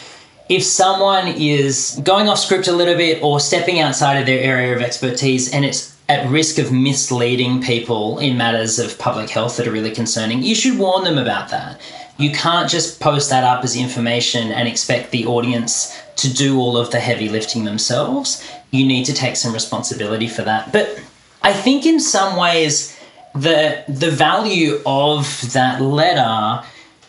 if 0.50 0.64
someone 0.64 1.28
is 1.28 2.00
going 2.04 2.30
off 2.30 2.40
script 2.40 2.68
a 2.68 2.72
little 2.72 2.96
bit 2.96 3.22
or 3.22 3.40
stepping 3.40 3.80
outside 3.80 4.18
of 4.18 4.26
their 4.26 4.40
area 4.40 4.74
of 4.74 4.82
expertise 4.82 5.52
and 5.52 5.66
it's 5.66 5.98
at 6.08 6.30
risk 6.30 6.58
of 6.58 6.72
misleading 6.72 7.62
people 7.62 8.18
in 8.20 8.38
matters 8.38 8.80
of 8.80 8.98
public 8.98 9.30
health 9.30 9.58
that 9.58 9.68
are 9.68 9.72
really 9.72 9.92
concerning, 9.92 10.42
you 10.42 10.56
should 10.56 10.78
warn 10.78 11.04
them 11.04 11.18
about 11.18 11.50
that. 11.50 11.82
You 12.18 12.32
can't 12.32 12.70
just 12.70 13.02
post 13.02 13.30
that 13.30 13.44
up 13.44 13.64
as 13.64 13.76
information 13.76 14.52
and 14.52 14.68
expect 14.68 15.12
the 15.12 15.26
audience 15.26 16.00
to 16.18 16.34
do 16.34 16.60
all 16.60 16.78
of 16.78 16.92
the 16.92 17.00
heavy 17.00 17.30
lifting 17.30 17.66
themselves. 17.66 18.44
You 18.72 18.88
need 18.88 19.06
to 19.06 19.14
take 19.14 19.36
some 19.36 19.54
responsibility 19.54 20.28
for 20.28 20.44
that. 20.44 20.72
But 20.72 21.00
I 21.44 21.52
think 21.52 21.86
in 21.86 22.00
some 22.00 22.38
ways, 22.38 22.97
the 23.42 23.84
the 23.88 24.12
value 24.12 24.82
of 24.86 25.54
that 25.54 25.82
letter 25.82 26.66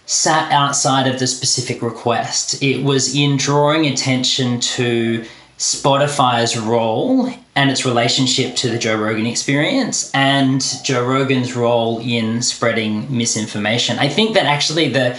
sat 0.07 0.51
outside 0.51 1.07
of 1.07 1.19
the 1.19 1.27
specific 1.27 1.83
request. 1.83 2.63
It 2.63 2.83
was 2.83 3.15
in 3.15 3.37
drawing 3.37 3.87
attention 3.87 4.59
to 4.61 5.25
Spotify's 5.59 6.57
role 6.57 7.31
and 7.55 7.71
its 7.71 7.85
relationship 7.85 8.57
to 8.57 8.71
the 8.71 8.79
Joe 8.79 8.97
Rogan 8.97 9.27
experience 9.27 10.11
and 10.15 10.65
Joe 10.83 11.05
Rogan's 11.05 11.55
role 11.57 11.99
in 12.01 12.41
spreading 12.41 13.15
misinformation. 13.15 13.99
I 13.99 14.09
think 14.09 14.35
that 14.35 14.47
actually 14.47 14.89
the 14.89 15.19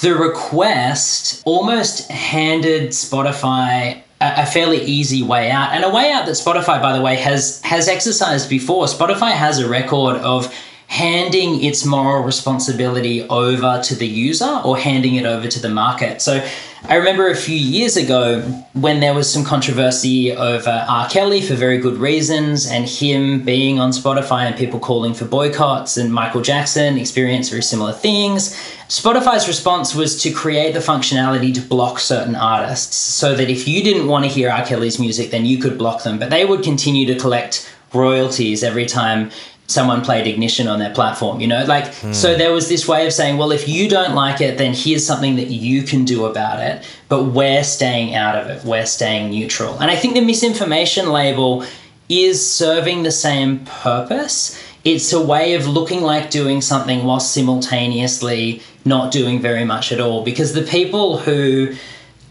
the 0.00 0.14
request 0.14 1.42
almost 1.44 2.10
handed 2.10 2.90
Spotify 2.90 4.01
a, 4.22 4.46
fairly 4.46 4.82
easy 4.84 5.22
way 5.22 5.50
out, 5.50 5.72
and 5.72 5.84
a 5.84 5.90
way 5.90 6.12
out 6.12 6.26
that 6.26 6.32
Spotify, 6.32 6.80
by 6.80 6.96
the 6.96 7.00
way, 7.00 7.16
has 7.16 7.60
has 7.62 7.88
exercised 7.88 8.48
before. 8.48 8.86
Spotify 8.86 9.32
has 9.32 9.58
a 9.58 9.68
record 9.68 10.16
of 10.16 10.52
handing 10.92 11.64
its 11.64 11.86
moral 11.86 12.22
responsibility 12.22 13.26
over 13.28 13.80
to 13.82 13.94
the 13.94 14.06
user 14.06 14.60
or 14.62 14.76
handing 14.76 15.14
it 15.14 15.24
over 15.24 15.48
to 15.48 15.58
the 15.58 15.70
market. 15.70 16.20
So 16.20 16.46
I 16.84 16.96
remember 16.96 17.30
a 17.30 17.34
few 17.34 17.56
years 17.56 17.96
ago 17.96 18.42
when 18.74 19.00
there 19.00 19.14
was 19.14 19.32
some 19.32 19.42
controversy 19.42 20.36
over 20.36 20.84
R. 20.86 21.08
Kelly 21.08 21.40
for 21.40 21.54
very 21.54 21.78
good 21.78 21.96
reasons 21.96 22.66
and 22.66 22.86
him 22.86 23.42
being 23.42 23.80
on 23.80 23.92
Spotify 23.92 24.42
and 24.42 24.54
people 24.54 24.78
calling 24.78 25.14
for 25.14 25.24
boycotts 25.24 25.96
and 25.96 26.12
Michael 26.12 26.42
Jackson 26.42 26.98
experienced 26.98 27.50
very 27.52 27.62
similar 27.62 27.94
things. 27.94 28.54
Spotify's 28.88 29.48
response 29.48 29.94
was 29.94 30.22
to 30.22 30.30
create 30.30 30.74
the 30.74 30.80
functionality 30.80 31.54
to 31.54 31.62
block 31.62 32.00
certain 32.00 32.36
artists 32.36 32.96
so 32.96 33.34
that 33.34 33.48
if 33.48 33.66
you 33.66 33.82
didn't 33.82 34.08
want 34.08 34.26
to 34.26 34.30
hear 34.30 34.50
R. 34.50 34.62
Kelly's 34.62 34.98
music, 34.98 35.30
then 35.30 35.46
you 35.46 35.56
could 35.56 35.78
block 35.78 36.02
them, 36.02 36.18
but 36.18 36.28
they 36.28 36.44
would 36.44 36.62
continue 36.62 37.06
to 37.06 37.18
collect 37.18 37.66
royalties 37.94 38.62
every 38.62 38.86
time 38.86 39.30
someone 39.72 40.02
played 40.02 40.26
ignition 40.26 40.68
on 40.68 40.78
their 40.78 40.94
platform 40.94 41.40
you 41.40 41.46
know? 41.46 41.64
Like 41.64 41.84
mm. 41.84 42.14
so 42.14 42.36
there 42.36 42.52
was 42.52 42.68
this 42.68 42.86
way 42.86 43.06
of 43.06 43.12
saying 43.12 43.38
well 43.38 43.52
if 43.52 43.68
you 43.68 43.88
don't 43.88 44.14
like 44.14 44.40
it 44.40 44.58
then 44.58 44.74
here's 44.74 45.04
something 45.04 45.36
that 45.36 45.48
you 45.48 45.82
can 45.82 46.04
do 46.04 46.26
about 46.26 46.60
it 46.60 46.84
but 47.08 47.24
we're 47.24 47.64
staying 47.64 48.14
out 48.14 48.36
of 48.36 48.48
it. 48.48 48.64
We're 48.64 48.86
staying 48.86 49.30
neutral. 49.30 49.78
And 49.80 49.90
i 49.90 49.96
think 49.96 50.14
the 50.14 50.20
misinformation 50.20 51.10
label 51.10 51.64
is 52.08 52.46
serving 52.46 53.02
the 53.02 53.10
same 53.10 53.64
purpose. 53.64 54.60
It's 54.84 55.12
a 55.12 55.22
way 55.24 55.54
of 55.54 55.66
looking 55.66 56.02
like 56.02 56.30
doing 56.30 56.60
something 56.60 57.04
while 57.04 57.20
simultaneously 57.20 58.62
not 58.84 59.12
doing 59.12 59.40
very 59.40 59.64
much 59.64 59.92
at 59.92 60.00
all. 60.00 60.22
Because 60.22 60.52
the 60.52 60.62
people 60.62 61.18
who 61.18 61.74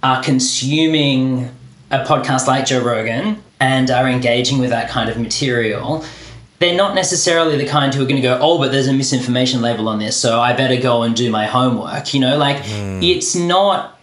are 0.04 0.22
consuming 0.22 1.50
a 1.90 2.04
podcast 2.04 2.48
like 2.48 2.66
Joe 2.66 2.84
Rogan 2.84 3.42
and 3.60 3.90
are 3.90 4.08
engaging 4.08 4.60
with 4.60 4.70
that 4.70 4.90
kind 4.90 5.10
of 5.10 5.18
material 5.18 6.06
they're 6.62 6.78
not 6.78 6.94
necessarily 6.94 7.58
the 7.58 7.66
kind 7.66 7.92
who 7.92 8.04
are 8.04 8.06
going 8.06 8.16
to 8.16 8.22
go, 8.22 8.38
oh, 8.40 8.60
but 8.60 8.72
there's 8.72 8.88
a 8.88 8.94
misinformation 8.94 9.62
label 9.62 9.90
on 9.90 9.98
this, 9.98 10.16
so 10.16 10.40
I 10.40 10.54
better 10.54 10.80
go 10.80 11.02
and 11.02 11.16
do 11.16 11.30
my 11.32 11.48
homework. 11.48 12.14
You 12.14 12.20
know, 12.22 12.38
like 12.38 12.58
mm. 12.58 13.04
it's 13.04 13.36
not, 13.36 14.00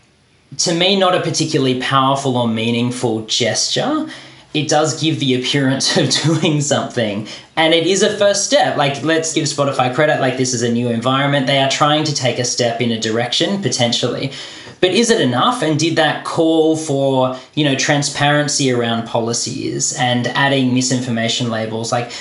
to 0.58 0.74
me, 0.74 0.98
not 0.98 1.14
a 1.14 1.20
particularly 1.20 1.80
powerful 1.80 2.36
or 2.36 2.48
meaningful 2.48 3.24
gesture. 3.26 4.08
It 4.54 4.68
does 4.68 5.00
give 5.00 5.20
the 5.20 5.40
appearance 5.40 5.96
of 5.96 6.10
doing 6.10 6.60
something, 6.60 7.28
and 7.56 7.72
it 7.72 7.86
is 7.86 8.02
a 8.02 8.16
first 8.18 8.44
step. 8.44 8.76
Like, 8.76 9.04
let's 9.04 9.32
give 9.32 9.44
Spotify 9.44 9.94
credit. 9.94 10.20
Like, 10.20 10.36
this 10.36 10.52
is 10.52 10.62
a 10.62 10.70
new 10.70 10.88
environment. 10.88 11.46
They 11.46 11.60
are 11.60 11.70
trying 11.70 12.02
to 12.04 12.14
take 12.14 12.40
a 12.40 12.44
step 12.44 12.80
in 12.80 12.90
a 12.90 12.98
direction 12.98 13.62
potentially. 13.62 14.32
But 14.80 14.90
is 14.90 15.10
it 15.10 15.20
enough? 15.20 15.62
And 15.62 15.78
did 15.78 15.96
that 15.96 16.24
call 16.24 16.76
for, 16.76 17.36
you 17.54 17.64
know, 17.64 17.74
transparency 17.74 18.70
around 18.72 19.06
policies 19.06 19.92
and 19.96 20.28
adding 20.28 20.72
misinformation 20.72 21.50
labels? 21.50 21.90
Like, 21.90 22.12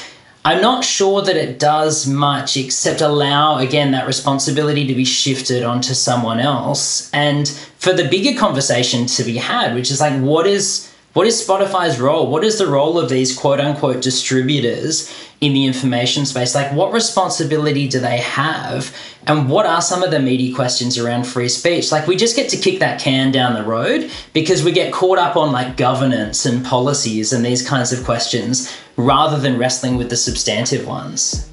I'm 0.48 0.62
not 0.62 0.86
sure 0.86 1.22
that 1.24 1.36
it 1.36 1.60
does 1.60 2.08
much 2.08 2.56
except 2.56 3.02
allow, 3.02 3.58
again, 3.58 3.92
that 3.92 4.08
responsibility 4.08 4.88
to 4.88 4.96
be 4.96 5.04
shifted 5.04 5.62
onto 5.62 5.94
someone 5.94 6.40
else. 6.40 7.12
And 7.12 7.50
for 7.50 7.92
the 7.92 8.08
bigger 8.08 8.40
conversation 8.40 9.08
to 9.08 9.26
be 9.26 9.36
had, 9.36 9.76
which 9.76 9.92
is 9.92 10.00
like, 10.00 10.18
what 10.22 10.48
is 10.48 10.87
what 11.18 11.26
is 11.26 11.44
Spotify's 11.44 12.00
role? 12.00 12.30
What 12.30 12.44
is 12.44 12.60
the 12.60 12.68
role 12.68 13.00
of 13.00 13.10
these 13.10 13.36
quote 13.36 13.60
unquote 13.60 14.04
distributors 14.04 15.12
in 15.42 15.52
the 15.52 15.66
information 15.66 16.28
space? 16.28 16.54
Like, 16.54 16.72
what 16.72 16.94
responsibility 16.94 17.88
do 17.88 18.00
they 18.00 18.20
have? 18.20 18.96
And 19.26 19.50
what 19.50 19.66
are 19.66 19.82
some 19.82 20.04
of 20.04 20.12
the 20.12 20.20
meaty 20.20 20.54
questions 20.54 20.96
around 20.96 21.26
free 21.26 21.50
speech? 21.50 21.92
Like, 21.92 22.06
we 22.06 22.16
just 22.16 22.36
get 22.36 22.50
to 22.50 22.58
kick 22.58 22.78
that 22.82 23.02
can 23.02 23.32
down 23.32 23.56
the 23.56 23.64
road 23.64 24.12
because 24.34 24.64
we 24.64 24.72
get 24.72 24.94
caught 24.94 25.18
up 25.18 25.36
on 25.36 25.52
like 25.52 25.76
governance 25.76 26.46
and 26.46 26.64
policies 26.64 27.34
and 27.34 27.44
these 27.44 27.68
kinds 27.68 27.92
of 27.92 28.06
questions 28.06 28.72
rather 28.96 29.40
than 29.40 29.58
wrestling 29.58 29.98
with 29.98 30.12
the 30.12 30.18
substantive 30.18 30.86
ones. 30.86 31.50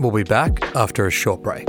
We'll 0.00 0.10
be 0.10 0.24
back 0.24 0.74
after 0.74 1.06
a 1.06 1.10
short 1.12 1.40
break. 1.40 1.68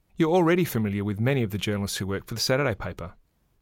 you're 0.21 0.31
already 0.31 0.63
familiar 0.63 1.03
with 1.03 1.19
many 1.19 1.41
of 1.41 1.49
the 1.49 1.57
journalists 1.57 1.97
who 1.97 2.05
work 2.05 2.27
for 2.27 2.35
the 2.35 2.39
Saturday 2.39 2.75
paper. 2.75 3.13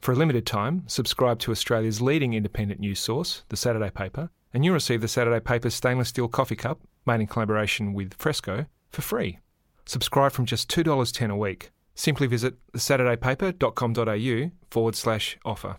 For 0.01 0.11
a 0.11 0.15
limited 0.15 0.45
time, 0.45 0.83
subscribe 0.87 1.39
to 1.39 1.51
Australia's 1.51 2.01
leading 2.01 2.33
independent 2.33 2.81
news 2.81 2.99
source, 2.99 3.43
the 3.47 3.55
Saturday 3.55 3.89
paper, 3.89 4.29
and 4.53 4.65
you'll 4.65 4.73
receive 4.73 4.99
the 4.99 5.07
Saturday 5.07 5.39
paper's 5.39 5.73
stainless 5.73 6.09
steel 6.09 6.27
coffee 6.27 6.57
cup, 6.57 6.81
made 7.05 7.21
in 7.21 7.27
collaboration 7.27 7.93
with 7.93 8.13
Fresco, 8.15 8.65
for 8.89 9.01
free. 9.01 9.39
Subscribe 9.85 10.33
from 10.33 10.45
just 10.45 10.69
$2.10 10.69 11.31
a 11.31 11.35
week. 11.37 11.71
Simply 11.95 12.27
visit 12.27 12.55
thesaturdaypaper.com.au 12.73 14.51
forward 14.69 14.95
slash 14.95 15.37
offer. 15.45 15.77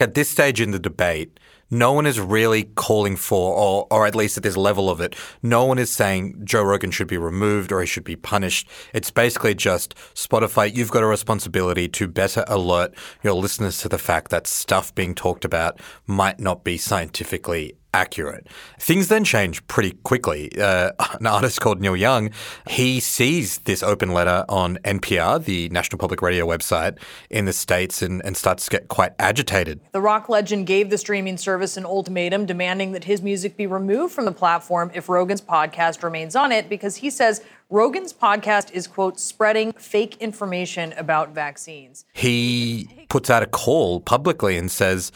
At 0.00 0.14
this 0.14 0.30
stage 0.30 0.62
in 0.62 0.70
the 0.70 0.78
debate, 0.78 1.38
no 1.70 1.92
one 1.92 2.06
is 2.06 2.18
really 2.18 2.64
calling 2.64 3.16
for, 3.16 3.54
or, 3.54 3.86
or 3.90 4.06
at 4.06 4.14
least 4.14 4.38
at 4.38 4.42
this 4.42 4.56
level 4.56 4.88
of 4.88 4.98
it, 4.98 5.14
no 5.42 5.66
one 5.66 5.78
is 5.78 5.92
saying 5.92 6.40
Joe 6.42 6.62
Rogan 6.62 6.90
should 6.90 7.06
be 7.06 7.18
removed 7.18 7.70
or 7.70 7.82
he 7.82 7.86
should 7.86 8.02
be 8.02 8.16
punished. 8.16 8.66
It's 8.94 9.10
basically 9.10 9.54
just 9.54 9.94
Spotify, 10.14 10.74
you've 10.74 10.90
got 10.90 11.02
a 11.02 11.06
responsibility 11.06 11.86
to 11.88 12.08
better 12.08 12.44
alert 12.48 12.94
your 13.22 13.34
listeners 13.34 13.76
to 13.82 13.90
the 13.90 13.98
fact 13.98 14.30
that 14.30 14.46
stuff 14.46 14.94
being 14.94 15.14
talked 15.14 15.44
about 15.44 15.78
might 16.06 16.40
not 16.40 16.64
be 16.64 16.78
scientifically 16.78 17.76
accurate. 17.94 18.46
Things 18.78 19.08
then 19.08 19.24
change 19.24 19.66
pretty 19.66 19.92
quickly. 20.02 20.50
Uh, 20.58 20.92
an 21.18 21.26
artist 21.26 21.60
called 21.60 21.80
Neil 21.80 21.96
Young, 21.96 22.30
he 22.68 23.00
sees 23.00 23.58
this 23.58 23.82
open 23.82 24.12
letter 24.12 24.44
on 24.48 24.78
NPR, 24.84 25.44
the 25.44 25.68
National 25.70 25.98
Public 25.98 26.22
Radio 26.22 26.46
website 26.46 26.98
in 27.30 27.44
the 27.44 27.52
States, 27.52 28.02
and, 28.02 28.22
and 28.24 28.36
starts 28.36 28.66
to 28.66 28.70
get 28.70 28.88
quite 28.88 29.12
agitated. 29.18 29.80
The 29.92 30.00
rock 30.00 30.28
legend 30.28 30.66
gave 30.66 30.90
the 30.90 30.98
streaming 30.98 31.36
service 31.36 31.76
an 31.76 31.84
ultimatum 31.84 32.46
demanding 32.46 32.92
that 32.92 33.04
his 33.04 33.22
music 33.22 33.56
be 33.56 33.66
removed 33.66 34.14
from 34.14 34.24
the 34.24 34.32
platform 34.32 34.90
if 34.94 35.08
Rogan's 35.08 35.40
podcast 35.40 36.02
remains 36.02 36.36
on 36.36 36.52
it 36.52 36.68
because 36.68 36.96
he 36.96 37.10
says 37.10 37.42
Rogan's 37.72 38.12
podcast 38.12 38.72
is, 38.72 38.88
quote, 38.88 39.20
spreading 39.20 39.72
fake 39.74 40.16
information 40.16 40.92
about 40.94 41.30
vaccines. 41.30 42.04
He 42.12 43.06
puts 43.08 43.30
out 43.30 43.44
a 43.44 43.46
call 43.46 44.00
publicly 44.00 44.56
and 44.56 44.68
says, 44.68 45.12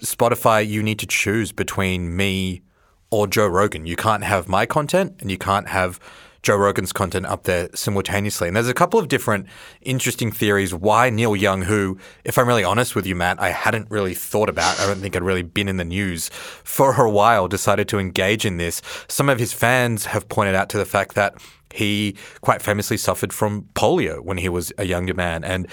Spotify, 0.00 0.66
you 0.66 0.82
need 0.82 0.98
to 1.00 1.06
choose 1.06 1.52
between 1.52 2.16
me 2.16 2.62
or 3.10 3.26
Joe 3.26 3.46
Rogan. 3.46 3.86
You 3.86 3.96
can't 3.96 4.24
have 4.24 4.48
my 4.48 4.66
content 4.66 5.16
and 5.20 5.30
you 5.30 5.38
can't 5.38 5.68
have 5.68 6.00
Joe 6.42 6.56
Rogan's 6.56 6.92
content 6.92 7.26
up 7.26 7.42
there 7.42 7.68
simultaneously. 7.74 8.46
And 8.46 8.56
there's 8.56 8.68
a 8.68 8.74
couple 8.74 9.00
of 9.00 9.08
different 9.08 9.46
interesting 9.82 10.30
theories 10.30 10.72
why 10.72 11.10
Neil 11.10 11.34
Young, 11.34 11.62
who, 11.62 11.98
if 12.24 12.38
I'm 12.38 12.46
really 12.46 12.62
honest 12.62 12.94
with 12.94 13.04
you, 13.04 13.16
Matt, 13.16 13.40
I 13.40 13.48
hadn't 13.48 13.90
really 13.90 14.14
thought 14.14 14.48
about, 14.48 14.78
I 14.78 14.86
don't 14.86 15.00
think 15.00 15.16
I'd 15.16 15.24
really 15.24 15.42
been 15.42 15.68
in 15.68 15.76
the 15.76 15.84
news 15.84 16.28
for 16.28 17.04
a 17.04 17.10
while, 17.10 17.48
decided 17.48 17.88
to 17.88 17.98
engage 17.98 18.44
in 18.44 18.58
this. 18.58 18.80
Some 19.08 19.28
of 19.28 19.40
his 19.40 19.52
fans 19.52 20.06
have 20.06 20.28
pointed 20.28 20.54
out 20.54 20.68
to 20.68 20.78
the 20.78 20.84
fact 20.84 21.16
that 21.16 21.34
he 21.74 22.16
quite 22.42 22.62
famously 22.62 22.96
suffered 22.96 23.32
from 23.32 23.62
polio 23.74 24.20
when 24.20 24.38
he 24.38 24.48
was 24.48 24.72
a 24.78 24.84
younger 24.84 25.14
man. 25.14 25.42
And 25.42 25.66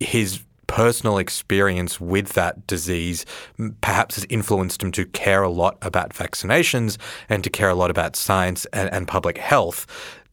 his 0.00 0.42
personal 0.70 1.18
experience 1.18 2.00
with 2.00 2.34
that 2.34 2.64
disease 2.68 3.26
perhaps 3.80 4.14
has 4.14 4.24
influenced 4.30 4.80
him 4.80 4.92
to 4.92 5.04
care 5.04 5.42
a 5.42 5.48
lot 5.48 5.76
about 5.82 6.10
vaccinations 6.10 6.96
and 7.28 7.42
to 7.42 7.50
care 7.50 7.70
a 7.70 7.74
lot 7.74 7.90
about 7.90 8.14
science 8.14 8.66
and, 8.66 8.88
and 8.92 9.08
public 9.08 9.36
health. 9.36 9.84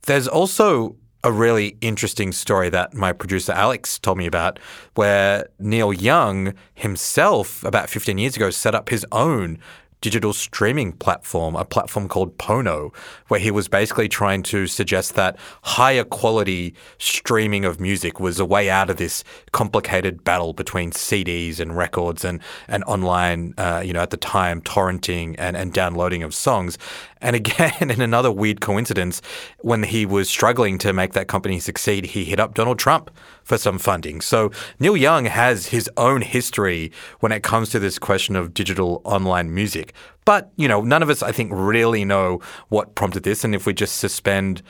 There's 0.04 0.28
also 0.28 0.96
a 1.24 1.32
really 1.32 1.76
interesting 1.82 2.32
story 2.32 2.70
that 2.70 2.94
my 2.94 3.14
producer 3.14 3.52
Alex 3.52 3.98
told 3.98 4.20
me 4.20 4.28
about, 4.28 4.60
where 4.94 5.48
Neil 5.58 5.92
Young 5.92 6.54
himself, 6.76 7.64
about 7.64 7.90
15 7.90 8.20
years 8.20 8.36
ago, 8.36 8.52
set 8.52 8.76
up 8.76 8.90
his 8.90 9.08
own 9.12 9.58
digital 10.02 10.34
streaming 10.34 10.92
platform, 10.94 11.56
a 11.56 11.66
platform 11.66 12.08
called 12.08 12.38
Pono, 12.38 12.94
where 13.28 13.40
he 13.40 13.52
was 13.52 13.68
basically 13.68 14.08
trying 14.08 14.44
to 14.44 14.68
suggest 14.68 15.16
that 15.16 15.38
higher 15.64 16.04
quality 16.04 16.74
streaming 17.00 17.66
of 17.66 17.80
music 17.80 18.20
was 18.20 18.40
a 18.40 18.46
way 18.46 18.70
out 18.70 18.90
of 18.90 18.98
this 18.98 19.24
complicated 19.52 20.24
battle 20.24 20.54
between 20.54 20.92
CDs 20.92 21.60
and 21.60 21.76
records 21.76 22.24
and, 22.24 22.42
and 22.68 22.84
online, 22.84 23.54
uh, 23.58 23.82
you 23.84 23.94
know, 23.94 24.02
at 24.02 24.12
the 24.12 24.18
time, 24.18 24.62
torrenting 24.62 25.36
and, 25.38 25.58
and 25.58 25.74
downloading 25.74 26.24
of 26.24 26.34
songs. 26.34 26.78
And 27.22 27.36
again, 27.36 27.74
in 27.92 28.02
another 28.02 28.32
weird 28.32 28.62
coincidence, 28.62 29.22
when 29.60 29.84
he 29.84 30.06
was 30.06 30.30
struggling 30.30 30.78
to 30.80 30.94
make 30.94 31.14
that 31.14 31.28
company 31.28 31.60
succeed, 31.60 32.08
he 32.08 32.26
hit 32.26 32.40
up 32.40 32.54
Donald 32.54 32.80
Trump 32.80 33.12
for 33.44 33.58
some 33.58 33.78
funding. 33.78 34.22
So 34.22 34.52
Neil 34.80 34.98
Young 34.98 35.26
has 35.26 35.68
his 35.68 35.90
own 35.98 36.22
history 36.22 36.92
when 37.20 37.32
it 37.32 37.44
comes 37.44 37.70
to 37.70 37.80
this 37.80 38.00
question 38.00 38.36
of 38.36 38.54
digital 38.54 39.02
online 39.04 39.54
music. 39.54 39.94
But, 40.26 40.52
you 40.58 40.68
know, 40.68 40.82
none 40.82 41.02
of 41.02 41.10
us, 41.10 41.24
I 41.24 41.32
think, 41.32 41.52
really 41.54 42.04
know 42.04 42.42
what 42.68 42.96
prompted 42.96 43.24
this. 43.24 43.46
And 43.46 43.56
if 43.56 43.66
we 43.66 43.74
just 43.74 43.98
suspend, 43.98 44.62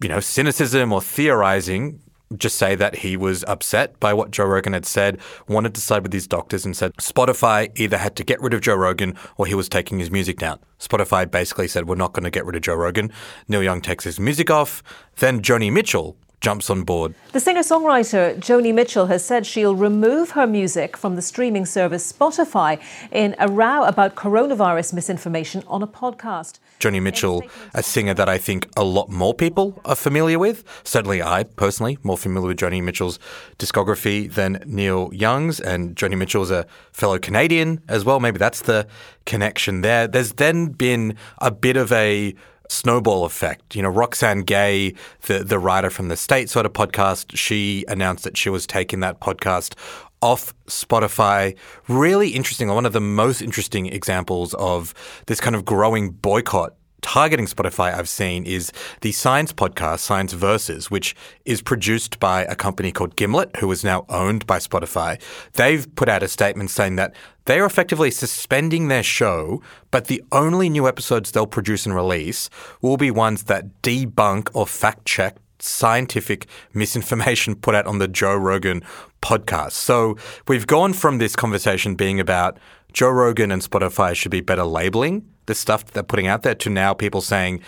you 0.00 0.10
know, 0.10 0.20
cynicism 0.20 0.92
or 0.92 1.00
theorizing, 1.00 2.00
just 2.36 2.56
say 2.56 2.74
that 2.74 2.96
he 2.96 3.16
was 3.16 3.44
upset 3.46 3.98
by 4.00 4.12
what 4.12 4.30
Joe 4.30 4.46
Rogan 4.46 4.72
had 4.72 4.86
said, 4.86 5.20
wanted 5.48 5.74
to 5.74 5.80
side 5.80 6.02
with 6.02 6.12
his 6.12 6.26
doctors, 6.26 6.64
and 6.64 6.76
said 6.76 6.92
Spotify 6.94 7.70
either 7.78 7.98
had 7.98 8.16
to 8.16 8.24
get 8.24 8.40
rid 8.40 8.52
of 8.54 8.60
Joe 8.60 8.74
Rogan 8.74 9.16
or 9.36 9.46
he 9.46 9.54
was 9.54 9.68
taking 9.68 9.98
his 9.98 10.10
music 10.10 10.38
down. 10.38 10.58
Spotify 10.80 11.30
basically 11.30 11.68
said, 11.68 11.88
We're 11.88 11.94
not 11.94 12.12
going 12.12 12.24
to 12.24 12.30
get 12.30 12.44
rid 12.44 12.56
of 12.56 12.62
Joe 12.62 12.74
Rogan. 12.74 13.12
Neil 13.48 13.62
Young 13.62 13.80
takes 13.80 14.04
his 14.04 14.18
music 14.18 14.50
off. 14.50 14.82
Then 15.16 15.40
Joni 15.40 15.72
Mitchell 15.72 16.16
jumps 16.46 16.70
on 16.70 16.84
board. 16.84 17.12
The 17.32 17.40
singer 17.40 17.62
songwriter 17.62 18.38
Joni 18.38 18.72
Mitchell 18.72 19.06
has 19.06 19.24
said 19.24 19.44
she'll 19.44 19.74
remove 19.74 20.30
her 20.38 20.46
music 20.46 20.96
from 20.96 21.16
the 21.16 21.20
streaming 21.20 21.66
service 21.66 22.12
Spotify 22.12 22.80
in 23.10 23.34
a 23.40 23.48
row 23.48 23.82
about 23.82 24.14
coronavirus 24.14 24.92
misinformation 24.92 25.64
on 25.66 25.82
a 25.82 25.88
podcast. 25.88 26.60
Joni 26.78 27.02
Mitchell, 27.02 27.42
a 27.74 27.82
singer 27.82 28.14
that 28.14 28.28
I 28.28 28.38
think 28.38 28.68
a 28.76 28.84
lot 28.84 29.08
more 29.08 29.34
people 29.34 29.82
are 29.84 29.96
familiar 29.96 30.38
with. 30.38 30.62
Certainly, 30.84 31.20
I 31.20 31.42
personally 31.42 31.98
more 32.04 32.16
familiar 32.16 32.46
with 32.46 32.58
Joni 32.58 32.80
Mitchell's 32.80 33.18
discography 33.58 34.32
than 34.32 34.62
Neil 34.66 35.10
Young's, 35.12 35.58
and 35.58 35.96
Joni 35.96 36.16
Mitchell's 36.16 36.52
a 36.52 36.64
fellow 36.92 37.18
Canadian 37.18 37.80
as 37.88 38.04
well. 38.04 38.20
Maybe 38.20 38.38
that's 38.38 38.62
the 38.62 38.86
connection 39.24 39.80
there. 39.80 40.06
There's 40.06 40.34
then 40.34 40.66
been 40.68 41.16
a 41.38 41.50
bit 41.50 41.76
of 41.76 41.90
a 41.90 42.36
snowball 42.68 43.24
effect. 43.24 43.74
You 43.74 43.82
know, 43.82 43.88
Roxane 43.88 44.42
Gay, 44.42 44.94
the 45.22 45.44
the 45.44 45.58
writer 45.58 45.90
from 45.90 46.08
the 46.08 46.16
State 46.16 46.50
sort 46.50 46.66
of 46.66 46.72
podcast, 46.72 47.36
she 47.36 47.84
announced 47.88 48.24
that 48.24 48.36
she 48.36 48.48
was 48.48 48.66
taking 48.66 49.00
that 49.00 49.20
podcast 49.20 49.74
off 50.22 50.54
Spotify. 50.66 51.56
Really 51.88 52.30
interesting. 52.30 52.68
One 52.68 52.86
of 52.86 52.92
the 52.92 53.00
most 53.00 53.42
interesting 53.42 53.86
examples 53.86 54.54
of 54.54 54.94
this 55.26 55.40
kind 55.40 55.54
of 55.54 55.64
growing 55.64 56.10
boycott 56.10 56.74
targeting 57.06 57.46
Spotify 57.46 57.94
I've 57.94 58.08
seen 58.08 58.44
is 58.44 58.72
the 59.00 59.12
science 59.12 59.52
podcast, 59.52 60.00
Science 60.00 60.32
Versus, 60.32 60.90
which 60.90 61.14
is 61.44 61.62
produced 61.62 62.18
by 62.18 62.42
a 62.46 62.56
company 62.56 62.90
called 62.90 63.14
Gimlet, 63.14 63.54
who 63.58 63.70
is 63.70 63.84
now 63.84 64.04
owned 64.08 64.44
by 64.44 64.58
Spotify. 64.58 65.22
They've 65.52 65.86
put 65.94 66.08
out 66.08 66.24
a 66.24 66.28
statement 66.28 66.70
saying 66.70 66.96
that 66.96 67.14
they 67.44 67.60
are 67.60 67.64
effectively 67.64 68.10
suspending 68.10 68.88
their 68.88 69.04
show, 69.04 69.62
but 69.92 70.06
the 70.06 70.20
only 70.32 70.68
new 70.68 70.88
episodes 70.88 71.30
they'll 71.30 71.46
produce 71.46 71.86
and 71.86 71.94
release 71.94 72.50
will 72.82 72.96
be 72.96 73.12
ones 73.12 73.44
that 73.44 73.82
debunk 73.82 74.48
or 74.52 74.66
fact 74.66 75.04
check 75.06 75.36
scientific 75.60 76.46
misinformation 76.74 77.54
put 77.54 77.76
out 77.76 77.86
on 77.86 77.98
the 77.98 78.08
Joe 78.08 78.34
Rogan 78.34 78.82
podcast. 79.22 79.72
So 79.72 80.16
we've 80.48 80.66
gone 80.66 80.92
from 80.92 81.18
this 81.18 81.36
conversation 81.36 81.94
being 81.94 82.18
about 82.18 82.58
Joe 82.96 83.10
Rogan 83.10 83.52
and 83.52 83.60
Spotify 83.60 84.14
should 84.14 84.30
be 84.30 84.40
better 84.40 84.64
labeling 84.64 85.28
the 85.44 85.54
stuff 85.54 85.84
they're 85.84 86.02
putting 86.02 86.28
out 86.28 86.44
there 86.44 86.54
to 86.54 86.70
now 86.70 86.94
people 86.94 87.20
saying 87.20 87.60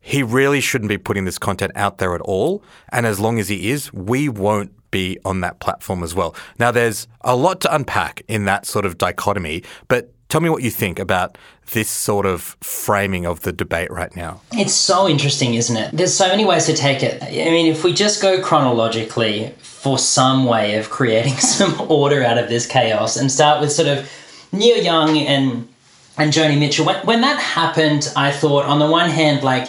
he 0.00 0.22
really 0.22 0.62
shouldn't 0.62 0.88
be 0.88 0.96
putting 0.96 1.26
this 1.26 1.38
content 1.38 1.72
out 1.74 1.98
there 1.98 2.14
at 2.14 2.22
all. 2.22 2.64
And 2.90 3.04
as 3.04 3.20
long 3.20 3.38
as 3.38 3.50
he 3.50 3.70
is, 3.70 3.92
we 3.92 4.30
won't 4.30 4.72
be 4.90 5.18
on 5.26 5.42
that 5.42 5.60
platform 5.60 6.02
as 6.02 6.14
well. 6.14 6.34
Now, 6.58 6.70
there's 6.70 7.06
a 7.20 7.36
lot 7.36 7.60
to 7.60 7.74
unpack 7.74 8.22
in 8.28 8.46
that 8.46 8.64
sort 8.64 8.86
of 8.86 8.96
dichotomy, 8.96 9.62
but 9.88 10.10
tell 10.30 10.40
me 10.40 10.48
what 10.48 10.62
you 10.62 10.70
think 10.70 10.98
about 10.98 11.36
this 11.72 11.90
sort 11.90 12.24
of 12.24 12.56
framing 12.62 13.26
of 13.26 13.42
the 13.42 13.52
debate 13.52 13.90
right 13.90 14.16
now. 14.16 14.40
It's 14.52 14.72
so 14.72 15.06
interesting, 15.06 15.52
isn't 15.52 15.76
it? 15.76 15.90
There's 15.94 16.14
so 16.14 16.28
many 16.28 16.46
ways 16.46 16.64
to 16.64 16.72
take 16.72 17.02
it. 17.02 17.22
I 17.22 17.50
mean, 17.50 17.66
if 17.66 17.84
we 17.84 17.92
just 17.92 18.22
go 18.22 18.42
chronologically 18.42 19.54
for 19.58 19.98
some 19.98 20.46
way 20.46 20.78
of 20.78 20.88
creating 20.88 21.36
some 21.36 21.78
order 21.90 22.24
out 22.24 22.38
of 22.38 22.48
this 22.48 22.66
chaos 22.66 23.18
and 23.18 23.30
start 23.30 23.60
with 23.60 23.70
sort 23.70 23.88
of 23.88 24.10
Neil 24.52 24.82
Young 24.82 25.18
and 25.18 25.68
and 26.18 26.30
Joni 26.30 26.58
Mitchell. 26.58 26.84
When, 26.84 27.04
when 27.06 27.20
that 27.22 27.40
happened, 27.40 28.12
I 28.14 28.30
thought 28.30 28.66
on 28.66 28.78
the 28.78 28.86
one 28.86 29.08
hand, 29.08 29.42
like 29.42 29.68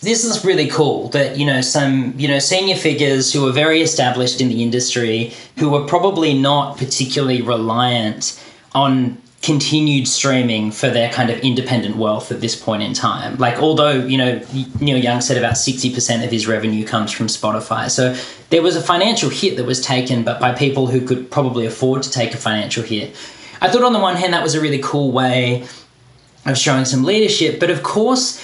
this 0.00 0.24
is 0.24 0.44
really 0.44 0.68
cool 0.68 1.08
that 1.08 1.36
you 1.36 1.46
know 1.46 1.60
some 1.60 2.14
you 2.16 2.28
know 2.28 2.38
senior 2.38 2.76
figures 2.76 3.32
who 3.32 3.46
are 3.48 3.52
very 3.52 3.80
established 3.80 4.40
in 4.40 4.48
the 4.48 4.62
industry 4.62 5.32
who 5.58 5.74
are 5.74 5.86
probably 5.86 6.38
not 6.38 6.76
particularly 6.76 7.42
reliant 7.42 8.40
on 8.74 9.20
continued 9.40 10.06
streaming 10.08 10.70
for 10.70 10.88
their 10.90 11.10
kind 11.10 11.30
of 11.30 11.38
independent 11.40 11.96
wealth 11.96 12.32
at 12.32 12.40
this 12.40 12.56
point 12.60 12.82
in 12.82 12.92
time 12.92 13.36
like 13.38 13.56
although 13.58 13.92
you 13.92 14.18
know 14.18 14.40
neil 14.80 14.98
young 14.98 15.20
said 15.20 15.36
about 15.36 15.54
60% 15.54 16.24
of 16.24 16.30
his 16.30 16.48
revenue 16.48 16.84
comes 16.84 17.12
from 17.12 17.28
spotify 17.28 17.88
so 17.88 18.16
there 18.50 18.62
was 18.62 18.74
a 18.74 18.82
financial 18.82 19.30
hit 19.30 19.56
that 19.56 19.64
was 19.64 19.80
taken 19.80 20.24
but 20.24 20.40
by 20.40 20.52
people 20.52 20.88
who 20.88 21.00
could 21.00 21.30
probably 21.30 21.66
afford 21.66 22.02
to 22.02 22.10
take 22.10 22.34
a 22.34 22.36
financial 22.36 22.82
hit 22.82 23.14
i 23.60 23.68
thought 23.68 23.82
on 23.82 23.92
the 23.92 23.98
one 23.98 24.16
hand 24.16 24.32
that 24.32 24.42
was 24.42 24.54
a 24.54 24.60
really 24.60 24.80
cool 24.82 25.10
way 25.10 25.66
of 26.46 26.56
showing 26.56 26.84
some 26.84 27.04
leadership 27.04 27.60
but 27.60 27.70
of 27.70 27.82
course 27.82 28.42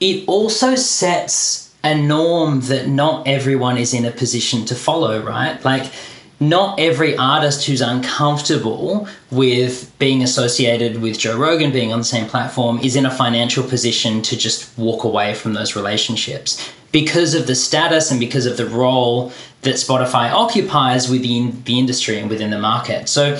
it 0.00 0.24
also 0.28 0.74
sets 0.74 1.64
a 1.84 1.94
norm 1.94 2.60
that 2.62 2.88
not 2.88 3.28
everyone 3.28 3.76
is 3.76 3.92
in 3.92 4.06
a 4.06 4.10
position 4.10 4.64
to 4.64 4.74
follow, 4.74 5.22
right? 5.22 5.62
Like, 5.64 5.92
not 6.40 6.80
every 6.80 7.16
artist 7.16 7.66
who's 7.66 7.80
uncomfortable 7.80 9.06
with 9.30 9.92
being 9.98 10.22
associated 10.22 11.00
with 11.00 11.18
Joe 11.18 11.38
Rogan 11.38 11.70
being 11.70 11.92
on 11.92 11.98
the 11.98 12.04
same 12.04 12.26
platform 12.26 12.78
is 12.80 12.96
in 12.96 13.06
a 13.06 13.10
financial 13.10 13.62
position 13.62 14.20
to 14.22 14.36
just 14.36 14.76
walk 14.76 15.04
away 15.04 15.34
from 15.34 15.52
those 15.52 15.76
relationships 15.76 16.72
because 16.90 17.34
of 17.34 17.46
the 17.46 17.54
status 17.54 18.10
and 18.10 18.18
because 18.18 18.46
of 18.46 18.56
the 18.56 18.66
role 18.66 19.32
that 19.62 19.76
Spotify 19.76 20.30
occupies 20.30 21.08
within 21.08 21.62
the 21.64 21.78
industry 21.78 22.18
and 22.18 22.28
within 22.28 22.50
the 22.50 22.58
market. 22.58 23.08
So 23.08 23.38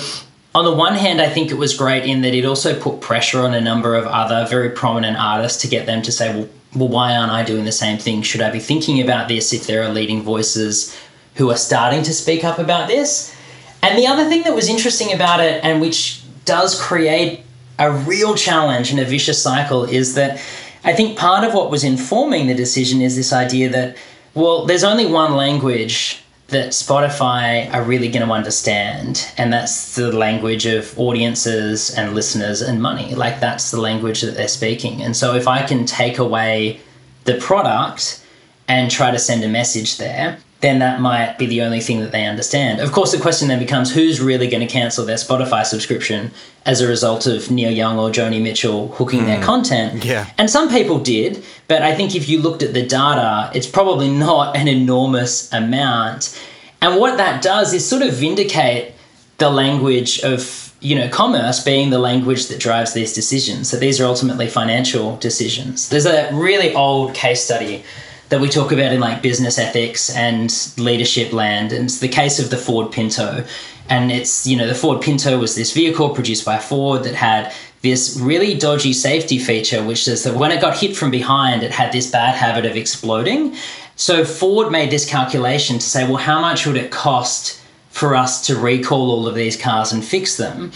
on 0.55 0.63
the 0.63 0.71
one 0.71 0.95
hand, 0.95 1.21
I 1.21 1.29
think 1.29 1.51
it 1.51 1.55
was 1.55 1.75
great 1.75 2.05
in 2.05 2.21
that 2.21 2.33
it 2.33 2.45
also 2.45 2.79
put 2.79 3.01
pressure 3.01 3.41
on 3.41 3.53
a 3.53 3.59
number 3.59 3.93
of 3.93 4.05
other 4.05 4.47
very 4.47 4.69
prominent 4.69 5.17
artists 5.17 5.61
to 5.63 5.67
get 5.67 5.85
them 5.85 6.01
to 6.03 6.11
say, 6.13 6.33
well, 6.33 6.47
well, 6.73 6.87
why 6.87 7.15
aren't 7.15 7.31
I 7.31 7.43
doing 7.43 7.65
the 7.65 7.71
same 7.71 7.97
thing? 7.97 8.21
Should 8.21 8.41
I 8.41 8.51
be 8.51 8.59
thinking 8.59 9.01
about 9.01 9.27
this 9.27 9.53
if 9.53 9.67
there 9.67 9.83
are 9.83 9.89
leading 9.89 10.21
voices 10.21 10.97
who 11.35 11.51
are 11.51 11.57
starting 11.57 12.03
to 12.03 12.13
speak 12.13 12.43
up 12.43 12.57
about 12.57 12.87
this? 12.87 13.35
And 13.83 13.97
the 13.97 14.07
other 14.07 14.25
thing 14.27 14.43
that 14.43 14.55
was 14.55 14.69
interesting 14.69 15.13
about 15.13 15.41
it, 15.41 15.63
and 15.63 15.81
which 15.81 16.23
does 16.45 16.81
create 16.81 17.41
a 17.77 17.91
real 17.91 18.35
challenge 18.35 18.91
and 18.91 18.99
a 18.99 19.05
vicious 19.05 19.41
cycle, 19.41 19.83
is 19.83 20.15
that 20.15 20.41
I 20.83 20.93
think 20.93 21.17
part 21.17 21.43
of 21.43 21.53
what 21.53 21.69
was 21.69 21.83
informing 21.83 22.47
the 22.47 22.55
decision 22.55 23.01
is 23.01 23.15
this 23.15 23.33
idea 23.33 23.69
that, 23.69 23.97
well, 24.33 24.65
there's 24.65 24.83
only 24.83 25.05
one 25.05 25.35
language 25.35 26.24
that 26.55 26.69
Spotify 26.69 27.69
are 27.73 27.83
really 27.83 28.07
going 28.07 28.25
to 28.25 28.33
understand, 28.33 29.27
and 29.37 29.51
that's 29.51 29.95
the 29.95 30.09
language 30.13 30.65
of 30.65 30.97
audiences 30.97 31.93
and 31.93 32.15
listeners 32.15 32.61
and 32.61 32.81
money. 32.81 33.13
Like, 33.13 33.41
that's 33.41 33.71
the 33.71 33.81
language 33.81 34.21
that 34.21 34.35
they're 34.37 34.47
speaking. 34.47 35.01
And 35.01 35.17
so, 35.17 35.35
if 35.35 35.49
I 35.49 35.63
can 35.63 35.85
take 35.85 36.17
away 36.17 36.79
the 37.25 37.35
product 37.35 38.23
and 38.69 38.89
try 38.89 39.11
to 39.11 39.19
send 39.19 39.43
a 39.43 39.49
message 39.49 39.97
there, 39.97 40.37
then 40.65 40.79
that 40.79 40.99
might 40.99 41.37
be 41.37 41.45
the 41.45 41.61
only 41.61 41.79
thing 41.79 41.99
that 41.99 42.11
they 42.11 42.25
understand. 42.25 42.79
Of 42.81 42.91
course, 42.91 43.11
the 43.11 43.19
question 43.19 43.47
then 43.47 43.59
becomes 43.59 43.93
who's 43.93 44.19
really 44.19 44.47
going 44.47 44.65
to 44.65 44.73
cancel 44.73 45.05
their 45.05 45.15
Spotify 45.15 45.63
subscription 45.63 46.31
as 46.65 46.81
a 46.81 46.87
result 46.87 47.27
of 47.27 47.51
Neil 47.51 47.71
Young 47.71 47.99
or 47.99 48.09
Joni 48.09 48.41
Mitchell 48.41 48.87
hooking 48.89 49.21
mm. 49.21 49.25
their 49.27 49.43
content? 49.43 50.03
Yeah. 50.03 50.27
And 50.39 50.49
some 50.49 50.67
people 50.69 50.97
did, 50.99 51.43
but 51.67 51.83
I 51.83 51.93
think 51.93 52.15
if 52.15 52.27
you 52.27 52.41
looked 52.41 52.63
at 52.63 52.73
the 52.73 52.83
data, 52.83 53.51
it's 53.53 53.67
probably 53.67 54.09
not 54.09 54.57
an 54.57 54.67
enormous 54.67 55.53
amount. 55.53 56.35
And 56.81 56.99
what 56.99 57.17
that 57.17 57.43
does 57.43 57.71
is 57.71 57.87
sort 57.87 58.01
of 58.01 58.13
vindicate 58.13 58.95
the 59.37 59.51
language 59.51 60.19
of 60.21 60.73
you 60.81 60.95
know 60.95 61.09
commerce 61.09 61.63
being 61.63 61.89
the 61.89 61.99
language 61.99 62.47
that 62.47 62.59
drives 62.59 62.93
these 62.93 63.13
decisions. 63.13 63.69
So 63.69 63.77
these 63.77 64.01
are 64.01 64.05
ultimately 64.05 64.47
financial 64.47 65.17
decisions. 65.17 65.89
There's 65.89 66.05
a 66.05 66.33
really 66.33 66.73
old 66.73 67.13
case 67.13 67.43
study 67.43 67.83
that 68.29 68.41
we 68.41 68.49
talk 68.49 68.71
about 68.71 68.91
in 68.91 68.99
like 68.99 69.21
business 69.21 69.59
ethics 69.59 70.15
and 70.15 70.51
leadership 70.77 71.31
land. 71.31 71.71
And 71.71 71.85
it's 71.85 71.99
the 71.99 72.07
case 72.07 72.39
of 72.39 72.49
the 72.49 72.57
Ford 72.57 72.91
Pinto. 72.91 73.45
And 73.89 74.11
it's, 74.11 74.47
you 74.47 74.57
know, 74.57 74.67
the 74.67 74.75
Ford 74.75 75.01
Pinto 75.01 75.37
was 75.37 75.55
this 75.55 75.71
vehicle 75.73 76.09
produced 76.09 76.43
by 76.45 76.57
Ford 76.57 77.03
that 77.03 77.13
had 77.13 77.53
this 77.81 78.19
really 78.19 78.57
dodgy 78.57 78.93
safety 78.93 79.37
feature, 79.37 79.83
which 79.83 80.07
is 80.07 80.23
that 80.23 80.35
when 80.35 80.51
it 80.51 80.59
got 80.59 80.75
hit 80.75 80.95
from 80.95 81.11
behind, 81.11 81.61
it 81.61 81.71
had 81.71 81.91
this 81.91 82.09
bad 82.09 82.35
habit 82.35 82.65
of 82.65 82.75
exploding. 82.75 83.55
So 83.95 84.25
Ford 84.25 84.71
made 84.71 84.89
this 84.89 85.07
calculation 85.07 85.77
to 85.77 85.85
say, 85.85 86.05
well, 86.07 86.17
how 86.17 86.41
much 86.41 86.65
would 86.65 86.77
it 86.77 86.89
cost 86.91 87.61
for 87.91 88.15
us 88.15 88.45
to 88.47 88.57
recall 88.57 89.11
all 89.11 89.27
of 89.27 89.35
these 89.35 89.55
cars 89.55 89.91
and 89.91 90.03
fix 90.03 90.35
them? 90.37 90.71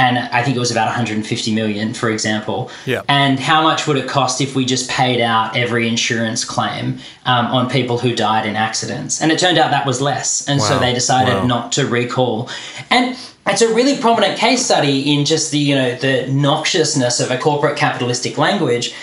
And 0.00 0.18
I 0.18 0.42
think 0.42 0.56
it 0.56 0.60
was 0.60 0.70
about 0.70 0.86
150 0.86 1.54
million, 1.54 1.92
for 1.92 2.08
example. 2.08 2.70
Yeah. 2.86 3.02
And 3.06 3.38
how 3.38 3.62
much 3.62 3.86
would 3.86 3.98
it 3.98 4.08
cost 4.08 4.40
if 4.40 4.56
we 4.56 4.64
just 4.64 4.88
paid 4.88 5.20
out 5.20 5.54
every 5.54 5.86
insurance 5.86 6.42
claim 6.42 7.00
um, 7.26 7.46
on 7.46 7.68
people 7.68 7.98
who 7.98 8.14
died 8.14 8.46
in 8.46 8.56
accidents? 8.56 9.20
And 9.20 9.30
it 9.30 9.38
turned 9.38 9.58
out 9.58 9.70
that 9.70 9.86
was 9.86 10.00
less, 10.00 10.48
and 10.48 10.60
so 10.60 10.78
they 10.78 10.94
decided 10.94 11.34
Wow. 11.34 11.46
not 11.46 11.72
to 11.72 11.86
recall. 11.86 12.48
And 12.88 13.16
it's 13.46 13.60
a 13.60 13.74
really 13.74 14.00
prominent 14.00 14.38
case 14.38 14.64
study 14.64 15.12
in 15.12 15.26
just 15.26 15.50
the 15.50 15.58
you 15.58 15.74
know 15.74 15.94
the 15.96 16.26
noxiousness 16.28 17.20
of 17.20 17.30
a 17.30 17.36
corporate 17.36 17.76
capitalistic 17.76 18.38
language, 18.38 18.94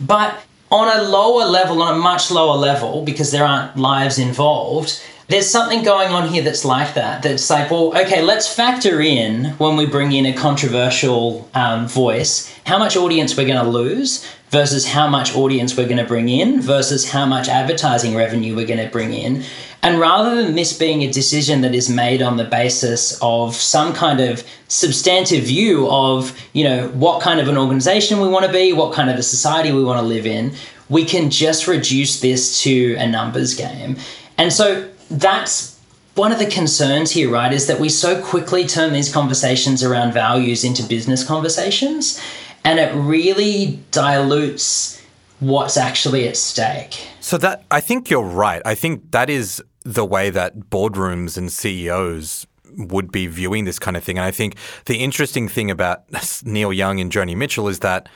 but 0.00 0.42
on 0.70 0.88
a 0.98 1.02
lower 1.02 1.44
level, 1.44 1.82
on 1.82 1.94
a 1.94 1.98
much 1.98 2.30
lower 2.30 2.56
level, 2.56 3.04
because 3.04 3.30
there 3.30 3.44
aren't 3.44 3.76
lives 3.76 4.18
involved, 4.18 5.00
there's 5.28 5.48
something 5.50 5.82
going 5.82 6.10
on 6.10 6.28
here 6.28 6.42
that's 6.42 6.64
like 6.64 6.94
that. 6.94 7.22
That's 7.22 7.50
like, 7.50 7.70
well, 7.70 7.96
okay, 7.98 8.22
let's 8.22 8.52
factor 8.52 9.00
in 9.00 9.46
when 9.58 9.76
we 9.76 9.84
bring 9.84 10.12
in 10.12 10.26
a 10.26 10.32
controversial 10.32 11.48
um, 11.54 11.88
voice 11.88 12.52
how 12.64 12.78
much 12.78 12.96
audience 12.96 13.36
we're 13.36 13.46
going 13.46 13.64
to 13.64 13.70
lose 13.70 14.26
versus 14.50 14.86
how 14.86 15.08
much 15.08 15.34
audience 15.34 15.76
we're 15.76 15.86
going 15.86 15.96
to 15.98 16.04
bring 16.04 16.28
in 16.28 16.60
versus 16.60 17.08
how 17.10 17.26
much 17.26 17.48
advertising 17.48 18.14
revenue 18.14 18.54
we're 18.54 18.66
going 18.66 18.84
to 18.84 18.90
bring 18.90 19.12
in. 19.12 19.42
And 19.82 20.00
rather 20.00 20.34
than 20.34 20.54
this 20.54 20.76
being 20.76 21.02
a 21.02 21.12
decision 21.12 21.60
that 21.60 21.74
is 21.74 21.88
made 21.88 22.22
on 22.22 22.36
the 22.36 22.44
basis 22.44 23.18
of 23.20 23.54
some 23.54 23.92
kind 23.92 24.20
of 24.20 24.44
substantive 24.68 25.44
view 25.44 25.88
of, 25.90 26.36
you 26.52 26.64
know, 26.64 26.88
what 26.88 27.20
kind 27.20 27.40
of 27.40 27.48
an 27.48 27.56
organization 27.56 28.20
we 28.20 28.28
want 28.28 28.46
to 28.46 28.52
be, 28.52 28.72
what 28.72 28.92
kind 28.94 29.10
of 29.10 29.16
a 29.16 29.22
society 29.22 29.72
we 29.72 29.84
want 29.84 30.00
to 30.00 30.06
live 30.06 30.26
in, 30.26 30.52
we 30.88 31.04
can 31.04 31.30
just 31.30 31.66
reduce 31.66 32.20
this 32.20 32.62
to 32.62 32.94
a 32.94 33.06
numbers 33.06 33.54
game. 33.54 33.96
And 34.38 34.52
so 34.52 34.88
that's 35.10 35.78
one 36.14 36.32
of 36.32 36.38
the 36.38 36.46
concerns 36.46 37.10
here, 37.10 37.30
right, 37.30 37.52
is 37.52 37.66
that 37.66 37.78
we 37.78 37.88
so 37.88 38.22
quickly 38.22 38.66
turn 38.66 38.92
these 38.92 39.12
conversations 39.12 39.82
around 39.82 40.12
values 40.12 40.64
into 40.64 40.82
business 40.82 41.22
conversations, 41.22 42.20
and 42.64 42.78
it 42.78 42.92
really 42.94 43.78
dilutes 43.90 45.02
what's 45.40 45.76
actually 45.76 46.26
at 46.26 46.36
stake. 46.36 47.06
So 47.20 47.36
that 47.38 47.64
I 47.70 47.80
think 47.80 48.08
you're 48.08 48.22
right. 48.22 48.62
I 48.64 48.74
think 48.74 49.10
that 49.10 49.28
is 49.28 49.62
the 49.84 50.04
way 50.04 50.30
that 50.30 50.58
boardrooms 50.70 51.36
and 51.36 51.52
CEOs 51.52 52.46
would 52.76 53.12
be 53.12 53.26
viewing 53.26 53.64
this 53.64 53.78
kind 53.78 53.96
of 53.96 54.02
thing. 54.02 54.18
And 54.18 54.24
I 54.24 54.30
think 54.30 54.56
the 54.86 54.96
interesting 54.96 55.48
thing 55.48 55.70
about 55.70 56.04
Neil 56.44 56.72
Young 56.72 57.00
and 57.00 57.12
Joni 57.12 57.36
Mitchell 57.36 57.68
is 57.68 57.80
that 57.80 58.08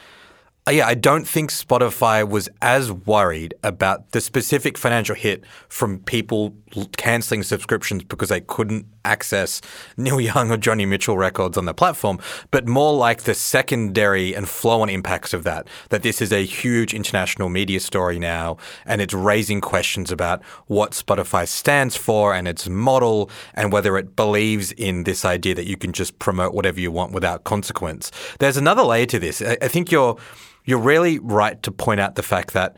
Uh, 0.71 0.73
yeah, 0.73 0.87
I 0.87 0.95
don't 0.95 1.27
think 1.27 1.51
Spotify 1.51 2.29
was 2.29 2.49
as 2.63 2.93
worried 2.93 3.55
about 3.65 4.13
the 4.13 4.21
specific 4.21 4.79
financial 4.79 5.17
hit 5.17 5.43
from 5.69 5.99
people 5.99 6.55
canceling 6.97 7.43
subscriptions 7.43 8.05
because 8.05 8.29
they 8.29 8.41
couldn't 8.41 8.87
access 9.05 9.61
Neil 9.97 10.21
Young 10.21 10.51
or 10.51 10.57
Joni 10.57 10.87
Mitchell 10.87 11.17
records 11.17 11.57
on 11.57 11.65
the 11.65 11.75
platform, 11.75 12.19
but 12.51 12.67
more 12.67 12.95
like 12.95 13.23
the 13.23 13.35
secondary 13.35 14.35
and 14.35 14.49
flow 14.49 14.83
on 14.83 14.89
impacts 14.89 15.33
of 15.33 15.45
that. 15.45 15.67
That 15.91 16.03
this 16.03 16.21
is 16.21 16.33
a 16.33 16.45
huge 16.45 16.95
international 16.95 17.49
media 17.49 17.81
story 17.81 18.19
now, 18.19 18.57
and 18.85 19.01
it's 19.01 19.15
raising 19.15 19.61
questions 19.61 20.11
about 20.11 20.43
what 20.67 20.93
Spotify 20.93 21.47
stands 21.47 21.97
for 21.97 22.35
and 22.35 22.47
its 22.47 22.69
model, 22.69 23.31
and 23.55 23.73
whether 23.73 23.97
it 23.99 24.17
believes 24.17 24.73
in 24.73 25.05
this 25.05 25.25
idea 25.25 25.55
that 25.55 25.67
you 25.67 25.77
can 25.77 25.93
just 25.93 26.19
promote 26.19 26.55
whatever 26.55 26.81
you 26.81 26.91
want 26.91 27.13
without 27.13 27.45
consequence. 27.45 28.11
There's 28.39 28.57
another 28.57 28.83
layer 28.83 29.07
to 29.07 29.19
this. 29.19 29.43
I, 29.43 29.69
think 29.69 29.91
you're 29.91 30.17
you're 30.65 30.79
really 30.79 31.19
right 31.19 31.63
to 31.63 31.71
point 31.71 32.01
out 32.01 32.15
the 32.15 32.23
fact 32.23 32.53
that, 32.53 32.77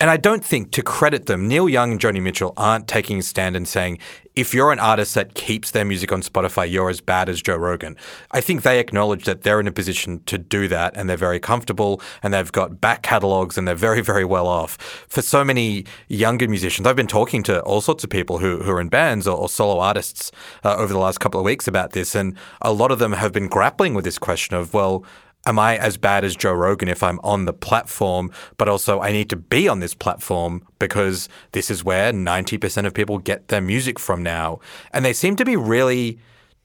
and 0.00 0.10
I 0.10 0.16
don't 0.16 0.44
think 0.44 0.72
to 0.72 0.82
credit 0.82 1.26
them, 1.26 1.46
Neil 1.46 1.68
Young 1.68 1.92
and 1.92 2.00
Joni 2.00 2.20
Mitchell 2.20 2.52
aren't 2.56 2.88
taking 2.88 3.18
a 3.18 3.22
stand 3.22 3.54
and 3.54 3.68
saying, 3.68 3.98
if 4.34 4.54
you're 4.54 4.72
an 4.72 4.78
artist 4.78 5.14
that 5.14 5.34
keeps 5.34 5.70
their 5.70 5.84
music 5.84 6.10
on 6.10 6.22
Spotify, 6.22 6.68
you're 6.68 6.88
as 6.88 7.00
bad 7.00 7.28
as 7.28 7.42
Joe 7.42 7.56
Rogan. 7.56 7.96
I 8.30 8.40
think 8.40 8.62
they 8.62 8.80
acknowledge 8.80 9.26
that 9.26 9.42
they're 9.42 9.60
in 9.60 9.68
a 9.68 9.72
position 9.72 10.22
to 10.24 10.38
do 10.38 10.68
that 10.68 10.96
and 10.96 11.08
they're 11.08 11.16
very 11.16 11.38
comfortable 11.38 12.00
and 12.22 12.32
they've 12.32 12.50
got 12.50 12.80
back 12.80 13.02
catalogs 13.02 13.58
and 13.58 13.68
they're 13.68 13.74
very, 13.74 14.00
very 14.00 14.24
well 14.24 14.46
off. 14.46 14.76
For 15.08 15.20
so 15.22 15.44
many 15.44 15.84
younger 16.08 16.48
musicians, 16.48 16.86
I've 16.86 16.96
been 16.96 17.06
talking 17.06 17.42
to 17.44 17.60
all 17.62 17.82
sorts 17.82 18.02
of 18.02 18.10
people 18.10 18.38
who, 18.38 18.62
who 18.62 18.70
are 18.72 18.80
in 18.80 18.88
bands 18.88 19.28
or, 19.28 19.36
or 19.36 19.48
solo 19.48 19.78
artists 19.80 20.32
uh, 20.64 20.74
over 20.76 20.92
the 20.92 20.98
last 20.98 21.20
couple 21.20 21.38
of 21.38 21.44
weeks 21.44 21.68
about 21.68 21.92
this, 21.92 22.14
and 22.14 22.36
a 22.62 22.72
lot 22.72 22.90
of 22.90 22.98
them 22.98 23.12
have 23.12 23.32
been 23.32 23.48
grappling 23.48 23.94
with 23.94 24.04
this 24.04 24.18
question 24.18 24.56
of, 24.56 24.72
well, 24.72 25.04
am 25.46 25.58
I 25.58 25.76
as 25.76 25.96
bad 25.96 26.24
as 26.24 26.36
Joe 26.36 26.52
Rogan 26.52 26.88
if 26.88 27.02
I'm 27.02 27.20
on 27.20 27.44
the 27.44 27.52
platform, 27.52 28.30
but 28.58 28.68
also 28.68 29.00
I 29.00 29.12
need 29.12 29.30
to 29.30 29.36
be 29.36 29.68
on 29.68 29.80
this 29.80 29.94
platform 29.94 30.66
because 30.78 31.28
this 31.52 31.70
is 31.70 31.84
where 31.84 32.12
90% 32.12 32.86
of 32.86 32.94
people 32.94 33.18
get 33.18 33.48
their 33.48 33.60
music 33.60 33.98
from 33.98 34.22
now. 34.22 34.60
And 34.92 35.04
they 35.04 35.12
seem 35.12 35.36
to 35.36 35.44
be 35.44 35.56
really 35.56 36.18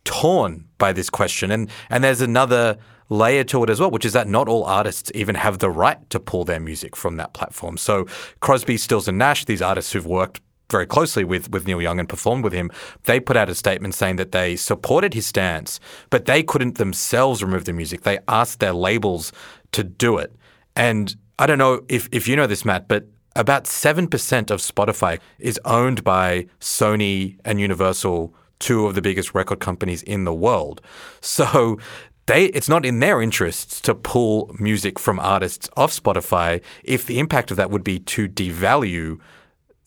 torn 0.04 0.66
by 0.78 0.94
this 0.94 1.10
question. 1.10 1.52
And 1.52 1.70
and 1.90 2.04
there's 2.04 2.22
another 2.22 2.78
layer 3.10 3.44
to 3.46 3.64
it 3.64 3.70
as 3.70 3.80
well, 3.80 3.92
which 3.92 4.06
is 4.06 4.14
that 4.14 4.28
not 4.28 4.48
all 4.48 4.64
artists 4.64 5.12
even 5.16 5.36
have 5.36 5.60
the 5.60 5.70
right 5.70 6.10
to 6.10 6.20
pull 6.20 6.44
their 6.44 6.60
music 6.60 6.96
from 6.96 7.18
that 7.18 7.34
platform. 7.34 7.78
So 7.78 8.06
Crosby, 8.40 8.78
Stills 8.78 9.08
and 9.08 9.18
Nash, 9.18 9.46
these 9.46 9.62
artists 9.62 9.94
who've 9.94 10.06
worked 10.06 10.42
very 10.70 10.86
closely 10.86 11.24
with, 11.24 11.52
with 11.52 11.66
Neil 11.66 11.82
Young 11.82 12.00
and 12.00 12.10
performed 12.10 12.44
with 12.44 12.54
him, 12.54 12.72
they 13.04 13.20
put 13.20 13.38
out 13.38 13.50
a 13.50 13.56
statement 13.56 13.96
saying 13.96 14.18
that 14.18 14.32
they 14.32 14.56
supported 14.56 15.14
his 15.14 15.26
stance, 15.26 15.80
but 16.10 16.26
they 16.26 16.44
couldn't 16.44 16.78
themselves 16.78 17.44
remove 17.44 17.66
the 17.66 17.74
music. 17.74 18.02
They 18.02 18.20
asked 18.28 18.60
their 18.60 18.74
labels 18.74 19.32
to 19.72 19.84
do 19.84 20.18
it. 20.18 20.36
And 20.76 21.16
I 21.40 21.46
don't 21.46 21.58
know 21.58 21.86
if, 21.88 22.10
if 22.12 22.28
you 22.28 22.36
know 22.36 22.48
this, 22.48 22.66
Matt, 22.66 22.88
but 22.88 23.08
about 23.36 23.66
7% 23.66 24.52
of 24.52 24.60
Spotify 24.60 25.20
is 25.40 25.60
owned 25.64 26.04
by 26.04 26.48
Sony 26.60 27.38
and 27.46 27.60
Universal, 27.60 28.34
two 28.60 28.88
of 28.88 28.96
the 28.96 29.02
biggest 29.02 29.36
record 29.36 29.60
companies 29.60 30.02
in 30.04 30.24
the 30.24 30.34
world. 30.34 30.82
So 31.22 31.78
they 32.26 32.46
it's 32.46 32.68
not 32.68 32.86
in 32.86 33.00
their 33.00 33.22
interests 33.22 33.80
to 33.82 33.96
pull 33.96 34.56
music 34.60 35.00
from 35.00 35.20
artists 35.20 35.70
off 35.78 35.92
Spotify 35.92 36.62
if 36.84 37.06
the 37.06 37.20
impact 37.20 37.52
of 37.52 37.58
that 37.58 37.72
would 37.72 37.84
be 37.84 38.00
to 38.00 38.28
devalue 38.28 39.20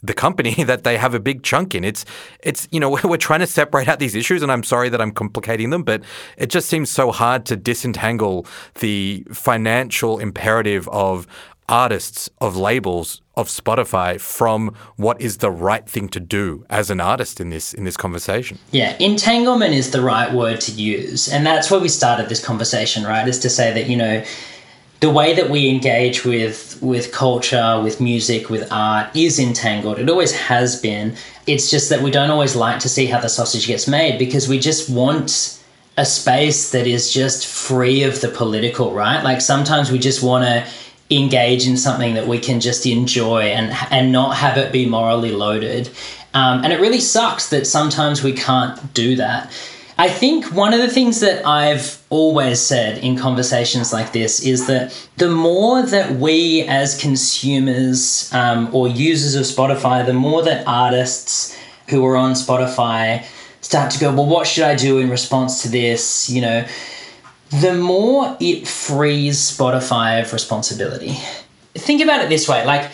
the 0.02 0.14
company 0.14 0.54
that 0.64 0.84
they 0.84 0.96
have 0.96 1.14
a 1.14 1.20
big 1.20 1.42
chunk 1.42 1.74
in. 1.74 1.84
It's 1.84 2.04
it's 2.42 2.68
you 2.70 2.80
know 2.80 2.90
we're 3.04 3.16
trying 3.16 3.40
to 3.40 3.46
separate 3.46 3.88
out 3.88 3.98
these 3.98 4.14
issues, 4.14 4.42
and 4.42 4.50
I'm 4.52 4.62
sorry 4.62 4.88
that 4.88 5.00
I'm 5.00 5.12
complicating 5.12 5.70
them, 5.70 5.82
but 5.82 6.02
it 6.36 6.50
just 6.50 6.68
seems 6.68 6.90
so 6.90 7.10
hard 7.10 7.46
to 7.46 7.56
disentangle 7.56 8.46
the 8.80 9.24
financial 9.32 10.18
imperative 10.18 10.88
of 10.88 11.26
artists, 11.70 12.28
of 12.40 12.56
labels, 12.56 13.22
of 13.36 13.48
Spotify 13.48 14.20
from 14.20 14.74
what 14.96 15.20
is 15.20 15.38
the 15.38 15.50
right 15.50 15.88
thing 15.88 16.08
to 16.08 16.20
do 16.20 16.66
as 16.68 16.90
an 16.90 17.00
artist 17.00 17.40
in 17.40 17.50
this 17.50 17.72
in 17.72 17.84
this 17.84 17.96
conversation. 17.96 18.58
Yeah, 18.72 18.96
entanglement 18.98 19.72
is 19.72 19.92
the 19.92 20.02
right 20.02 20.32
word 20.32 20.60
to 20.62 20.72
use. 20.72 21.28
And 21.28 21.46
that's 21.46 21.70
where 21.70 21.80
we 21.80 21.88
started 21.88 22.28
this 22.28 22.44
conversation, 22.44 23.04
right? 23.04 23.26
Is 23.26 23.38
to 23.38 23.48
say 23.48 23.72
that, 23.72 23.88
you 23.88 23.96
know, 23.96 24.22
the 25.00 25.10
way 25.10 25.34
that 25.34 25.48
we 25.48 25.68
engage 25.68 26.24
with 26.24 26.78
with 26.82 27.12
culture, 27.12 27.80
with 27.82 28.00
music, 28.00 28.50
with 28.50 28.70
art 28.70 29.14
is 29.16 29.38
entangled. 29.38 29.98
It 29.98 30.08
always 30.08 30.32
has 30.32 30.80
been. 30.80 31.16
It's 31.46 31.70
just 31.70 31.88
that 31.88 32.02
we 32.02 32.10
don't 32.10 32.30
always 32.30 32.54
like 32.54 32.80
to 32.80 32.88
see 32.88 33.06
how 33.06 33.20
the 33.20 33.28
sausage 33.28 33.66
gets 33.66 33.88
made 33.88 34.18
because 34.18 34.48
we 34.48 34.58
just 34.58 34.88
want 34.90 35.58
a 35.96 36.04
space 36.04 36.70
that 36.70 36.86
is 36.86 37.12
just 37.12 37.46
free 37.46 38.02
of 38.02 38.20
the 38.20 38.28
political, 38.28 38.92
right? 38.92 39.22
Like 39.22 39.40
sometimes 39.40 39.90
we 39.90 39.98
just 39.98 40.22
want 40.22 40.44
to 40.44 40.66
engage 41.10 41.66
in 41.66 41.76
something 41.76 42.14
that 42.14 42.28
we 42.28 42.38
can 42.38 42.60
just 42.60 42.86
enjoy 42.86 43.42
and 43.42 43.74
and 43.90 44.12
not 44.12 44.36
have 44.36 44.58
it 44.58 44.70
be 44.72 44.86
morally 44.86 45.32
loaded. 45.32 45.90
Um, 46.34 46.62
and 46.62 46.72
it 46.72 46.80
really 46.80 47.00
sucks 47.00 47.48
that 47.50 47.66
sometimes 47.66 48.22
we 48.22 48.32
can't 48.32 48.94
do 48.94 49.16
that. 49.16 49.50
I 50.00 50.08
think 50.08 50.46
one 50.54 50.72
of 50.72 50.80
the 50.80 50.88
things 50.88 51.20
that 51.20 51.46
I've 51.46 52.02
always 52.08 52.58
said 52.58 52.96
in 53.04 53.18
conversations 53.18 53.92
like 53.92 54.14
this 54.14 54.42
is 54.42 54.66
that 54.66 54.98
the 55.18 55.28
more 55.28 55.82
that 55.82 56.12
we 56.12 56.62
as 56.62 56.98
consumers 56.98 58.32
um, 58.32 58.74
or 58.74 58.88
users 58.88 59.34
of 59.34 59.42
Spotify, 59.42 60.06
the 60.06 60.14
more 60.14 60.42
that 60.42 60.66
artists 60.66 61.54
who 61.90 62.02
are 62.06 62.16
on 62.16 62.32
Spotify 62.32 63.26
start 63.60 63.90
to 63.90 64.00
go, 64.00 64.10
well, 64.10 64.24
what 64.24 64.46
should 64.46 64.64
I 64.64 64.74
do 64.74 64.96
in 65.00 65.10
response 65.10 65.60
to 65.64 65.68
this? 65.68 66.30
You 66.30 66.40
know, 66.40 66.66
the 67.60 67.74
more 67.74 68.38
it 68.40 68.66
frees 68.66 69.36
Spotify 69.36 70.22
of 70.22 70.32
responsibility. 70.32 71.18
Think 71.74 72.00
about 72.00 72.24
it 72.24 72.30
this 72.30 72.48
way 72.48 72.64
like, 72.64 72.90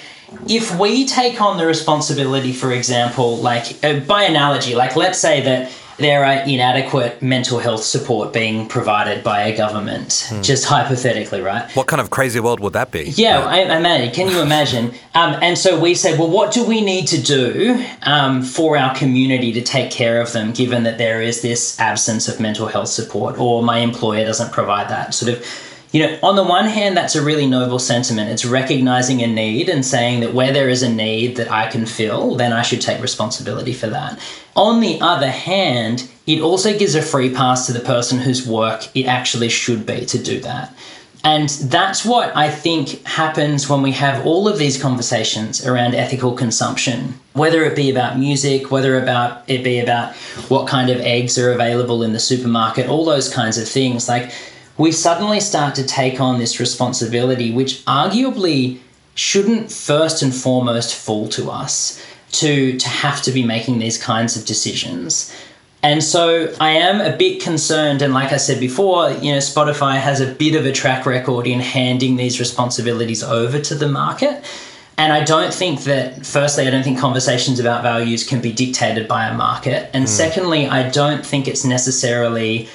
if 0.48 0.76
we 0.76 1.06
take 1.06 1.40
on 1.40 1.56
the 1.56 1.66
responsibility, 1.66 2.52
for 2.52 2.72
example, 2.72 3.36
like 3.36 3.84
uh, 3.84 4.00
by 4.00 4.24
analogy, 4.24 4.74
like 4.74 4.96
let's 4.96 5.20
say 5.20 5.40
that 5.42 5.70
there 5.98 6.24
are 6.24 6.42
inadequate 6.46 7.22
mental 7.22 7.58
health 7.58 7.82
support 7.82 8.32
being 8.32 8.68
provided 8.68 9.24
by 9.24 9.42
a 9.44 9.56
government, 9.56 10.26
Hmm. 10.28 10.42
just 10.42 10.64
hypothetically, 10.66 11.40
right? 11.40 11.64
What 11.74 11.86
kind 11.86 12.00
of 12.00 12.10
crazy 12.10 12.38
world 12.40 12.60
would 12.60 12.74
that 12.74 12.90
be? 12.90 13.04
Yeah, 13.16 13.40
I, 13.46 13.60
I 13.62 13.76
imagine. 13.78 14.10
Can 14.12 14.28
you 14.28 14.40
imagine? 14.42 14.92
Um, 15.14 15.36
and 15.40 15.56
so 15.56 15.80
we 15.80 15.94
said, 15.94 16.18
well, 16.18 16.28
what 16.28 16.52
do 16.52 16.64
we 16.64 16.82
need 16.82 17.06
to 17.08 17.18
do 17.22 17.82
um, 18.02 18.42
for 18.42 18.76
our 18.76 18.94
community 18.94 19.52
to 19.54 19.62
take 19.62 19.90
care 19.90 20.20
of 20.20 20.32
them, 20.32 20.52
given 20.52 20.82
that 20.82 20.98
there 20.98 21.22
is 21.22 21.40
this 21.40 21.80
absence 21.80 22.28
of 22.28 22.40
mental 22.40 22.66
health 22.66 22.88
support, 22.88 23.38
or 23.38 23.62
my 23.62 23.78
employer 23.78 24.24
doesn't 24.26 24.52
provide 24.52 24.88
that? 24.90 25.14
Sort 25.14 25.32
of, 25.32 25.44
you 25.92 26.02
know, 26.02 26.18
on 26.22 26.36
the 26.36 26.42
one 26.42 26.66
hand, 26.66 26.96
that's 26.96 27.14
a 27.14 27.22
really 27.22 27.46
noble 27.46 27.78
sentiment. 27.78 28.30
It's 28.30 28.44
recognizing 28.44 29.22
a 29.22 29.26
need 29.26 29.68
and 29.68 29.84
saying 29.84 30.20
that 30.20 30.34
where 30.34 30.52
there 30.52 30.68
is 30.68 30.82
a 30.82 30.92
need 30.92 31.36
that 31.36 31.50
I 31.50 31.70
can 31.70 31.86
fill, 31.86 32.34
then 32.34 32.52
I 32.52 32.62
should 32.62 32.80
take 32.80 33.00
responsibility 33.00 33.72
for 33.72 33.86
that. 33.88 34.18
On 34.54 34.80
the 34.80 35.00
other 35.00 35.30
hand, 35.30 36.08
it 36.26 36.40
also 36.40 36.76
gives 36.76 36.94
a 36.94 37.02
free 37.02 37.32
pass 37.32 37.66
to 37.66 37.72
the 37.72 37.80
person 37.80 38.18
whose 38.18 38.46
work 38.46 38.88
it 38.96 39.06
actually 39.06 39.48
should 39.48 39.86
be 39.86 40.04
to 40.06 40.18
do 40.18 40.40
that. 40.40 40.74
And 41.24 41.48
that's 41.48 42.04
what 42.04 42.36
I 42.36 42.50
think 42.50 43.04
happens 43.04 43.68
when 43.68 43.82
we 43.82 43.90
have 43.92 44.24
all 44.24 44.46
of 44.46 44.58
these 44.58 44.80
conversations 44.80 45.66
around 45.66 45.94
ethical 45.94 46.32
consumption, 46.32 47.18
whether 47.32 47.64
it 47.64 47.74
be 47.74 47.90
about 47.90 48.16
music, 48.16 48.70
whether 48.70 48.96
about 48.96 49.42
it 49.48 49.64
be 49.64 49.80
about 49.80 50.14
what 50.48 50.68
kind 50.68 50.88
of 50.88 51.00
eggs 51.00 51.36
are 51.36 51.50
available 51.50 52.04
in 52.04 52.12
the 52.12 52.20
supermarket, 52.20 52.88
all 52.88 53.04
those 53.04 53.28
kinds 53.28 53.58
of 53.58 53.66
things. 53.68 54.08
Like 54.08 54.30
we 54.78 54.92
suddenly 54.92 55.40
start 55.40 55.74
to 55.76 55.84
take 55.84 56.20
on 56.20 56.38
this 56.38 56.60
responsibility, 56.60 57.52
which 57.52 57.84
arguably 57.86 58.78
shouldn't 59.14 59.72
first 59.72 60.22
and 60.22 60.34
foremost 60.34 60.94
fall 60.94 61.28
to 61.28 61.50
us 61.50 62.02
to 62.32 62.76
to 62.78 62.88
have 62.88 63.22
to 63.22 63.32
be 63.32 63.42
making 63.44 63.78
these 63.78 63.96
kinds 63.96 64.36
of 64.36 64.44
decisions. 64.44 65.32
And 65.82 66.02
so 66.02 66.52
I 66.60 66.70
am 66.70 67.00
a 67.00 67.16
bit 67.16 67.40
concerned, 67.40 68.02
and 68.02 68.12
like 68.12 68.32
I 68.32 68.38
said 68.38 68.58
before, 68.58 69.10
you 69.12 69.32
know, 69.32 69.38
Spotify 69.38 69.98
has 69.98 70.20
a 70.20 70.26
bit 70.26 70.54
of 70.56 70.66
a 70.66 70.72
track 70.72 71.06
record 71.06 71.46
in 71.46 71.60
handing 71.60 72.16
these 72.16 72.40
responsibilities 72.40 73.22
over 73.22 73.60
to 73.60 73.74
the 73.74 73.88
market. 73.88 74.44
And 74.98 75.12
I 75.12 75.22
don't 75.22 75.52
think 75.52 75.84
that, 75.84 76.24
firstly, 76.24 76.66
I 76.66 76.70
don't 76.70 76.82
think 76.82 76.98
conversations 76.98 77.60
about 77.60 77.82
values 77.82 78.24
can 78.24 78.40
be 78.40 78.50
dictated 78.50 79.06
by 79.06 79.26
a 79.26 79.34
market. 79.34 79.90
And 79.92 80.06
Mm. 80.06 80.08
secondly, 80.08 80.66
I 80.66 80.88
don't 80.88 81.24
think 81.24 81.46
it's 81.46 81.64
necessarily 81.64 82.68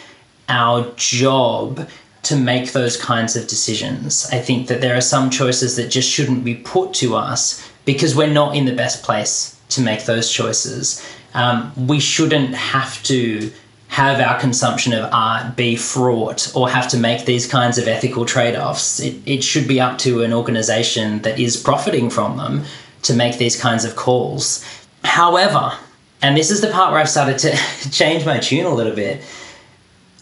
our 0.49 0.91
job 0.95 1.87
to 2.23 2.35
make 2.35 2.71
those 2.71 2.97
kinds 2.97 3.35
of 3.35 3.47
decisions. 3.47 4.27
I 4.31 4.39
think 4.39 4.67
that 4.67 4.81
there 4.81 4.95
are 4.95 5.01
some 5.01 5.29
choices 5.29 5.75
that 5.75 5.89
just 5.89 6.09
shouldn't 6.09 6.43
be 6.43 6.55
put 6.55 6.93
to 6.95 7.15
us 7.15 7.67
because 7.85 8.15
we're 8.15 8.27
not 8.27 8.55
in 8.55 8.65
the 8.65 8.75
best 8.75 9.03
place 9.03 9.59
to 9.69 9.81
make 9.81 10.05
those 10.05 10.31
choices. 10.31 11.03
Um, 11.33 11.71
we 11.87 11.99
shouldn't 11.99 12.53
have 12.53 13.01
to 13.03 13.51
have 13.87 14.21
our 14.21 14.39
consumption 14.39 14.93
of 14.93 15.09
art 15.11 15.55
be 15.57 15.75
fraught 15.75 16.55
or 16.55 16.69
have 16.69 16.87
to 16.89 16.97
make 16.97 17.25
these 17.25 17.45
kinds 17.45 17.77
of 17.77 17.87
ethical 17.87 18.25
trade 18.25 18.55
offs. 18.55 18.99
It, 19.01 19.15
it 19.25 19.43
should 19.43 19.67
be 19.67 19.81
up 19.81 19.97
to 19.99 20.23
an 20.23 20.31
organization 20.31 21.21
that 21.23 21.39
is 21.39 21.57
profiting 21.57 22.09
from 22.09 22.37
them 22.37 22.63
to 23.01 23.13
make 23.13 23.37
these 23.37 23.59
kinds 23.59 23.83
of 23.83 23.95
calls. 23.95 24.63
However, 25.03 25.73
and 26.21 26.37
this 26.37 26.51
is 26.51 26.61
the 26.61 26.69
part 26.69 26.91
where 26.91 27.01
I've 27.01 27.09
started 27.09 27.37
to 27.39 27.51
change 27.91 28.25
my 28.25 28.37
tune 28.37 28.65
a 28.65 28.73
little 28.73 28.95
bit. 28.95 29.23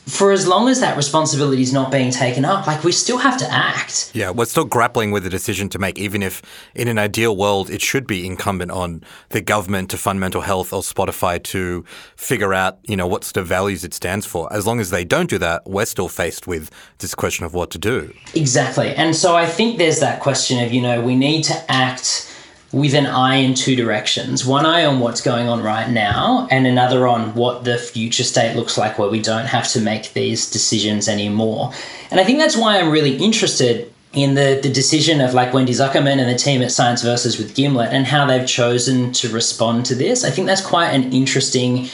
For 0.10 0.32
as 0.32 0.48
long 0.48 0.68
as 0.70 0.80
that 0.80 0.98
responsibility 0.98 1.62
is 1.62 1.72
not 1.72 1.92
being 1.92 2.12
taken 2.12 2.44
up, 2.46 2.68
like 2.68 2.84
we 2.84 2.92
still 2.92 3.18
have 3.18 3.38
to 3.38 3.52
act. 3.52 4.12
Yeah, 4.14 4.32
we're 4.32 4.46
still 4.46 4.66
grappling 4.66 5.12
with 5.12 5.24
the 5.24 5.30
decision 5.30 5.70
to 5.70 5.80
make, 5.80 5.98
even 6.00 6.24
if 6.24 6.42
in 6.74 6.88
an 6.88 6.98
ideal 6.98 7.36
world 7.36 7.70
it 7.70 7.82
should 7.82 8.08
be 8.08 8.26
incumbent 8.26 8.72
on 8.72 9.04
the 9.30 9.42
government 9.42 9.90
to 9.92 9.98
fund 9.98 10.20
mental 10.20 10.42
health 10.42 10.74
or 10.74 10.82
Spotify 10.82 11.42
to 11.44 11.86
figure 12.16 12.54
out, 12.54 12.80
you 12.84 12.96
know, 12.96 13.08
what's 13.08 13.32
the 13.32 13.44
values 13.44 13.84
it 13.84 13.94
stands 13.94 14.26
for. 14.26 14.52
As 14.52 14.66
long 14.66 14.80
as 14.80 14.90
they 14.90 15.06
don't 15.06 15.30
do 15.30 15.38
that, 15.38 15.68
we're 15.68 15.86
still 15.86 16.10
faced 16.10 16.48
with 16.48 16.70
this 16.98 17.14
question 17.16 17.46
of 17.46 17.54
what 17.54 17.70
to 17.72 17.78
do. 17.78 18.14
Exactly. 18.34 18.94
And 18.96 19.16
so 19.16 19.36
I 19.36 19.46
think 19.46 19.78
there's 19.78 20.00
that 20.00 20.22
question 20.22 20.64
of, 20.64 20.74
you 20.74 20.82
know, 20.82 21.02
we 21.02 21.16
need 21.16 21.44
to 21.44 21.72
act 21.72 22.26
with 22.72 22.94
an 22.94 23.08
eye 23.08 23.36
in 23.36 23.56
two 23.56 23.76
directions 23.76 24.46
one 24.46 24.66
eye 24.66 24.86
on 24.86 25.00
what's 25.00 25.22
going 25.22 25.48
on 25.48 25.64
right 25.64 25.90
now, 25.90 26.48
and 26.52 26.68
another 26.68 27.08
on 27.08 27.34
what 27.34 27.64
the 27.64 27.78
future 27.78 28.24
state 28.24 28.56
looks 28.56 28.78
like 28.78 29.00
where 29.00 29.10
we 29.10 29.22
don't 29.22 29.48
have 29.48 29.68
to 29.70 29.82
make 29.82 30.14
these 30.14 30.50
decisions 30.50 31.08
anymore. 31.08 31.72
And 32.12 32.20
I 32.20 32.24
think 32.24 32.40
that's 32.40 32.58
why 32.58 32.80
I'm 32.80 32.90
really 32.90 33.18
interested 33.18 33.92
in 34.14 34.34
the, 34.34 34.60
the 34.62 34.72
decision 34.72 35.22
of 35.22 35.34
like 35.34 35.54
Wendy 35.54 35.74
Zukerman 35.74 36.20
and 36.20 36.30
the 36.30 36.38
team 36.38 36.62
at 36.62 36.72
Science 36.72 37.04
Versus 37.04 37.38
with 37.38 37.56
Gimlet 37.56 37.90
and 37.92 38.06
how 38.06 38.26
they've 38.26 38.48
chosen 38.48 39.12
to 39.14 39.30
respond 39.30 39.86
to 39.88 39.96
this. 39.96 40.24
I 40.24 40.32
think 40.32 40.48
that's 40.48 40.66
quite 40.66 40.90
an 40.90 41.14
interesting 41.14 41.88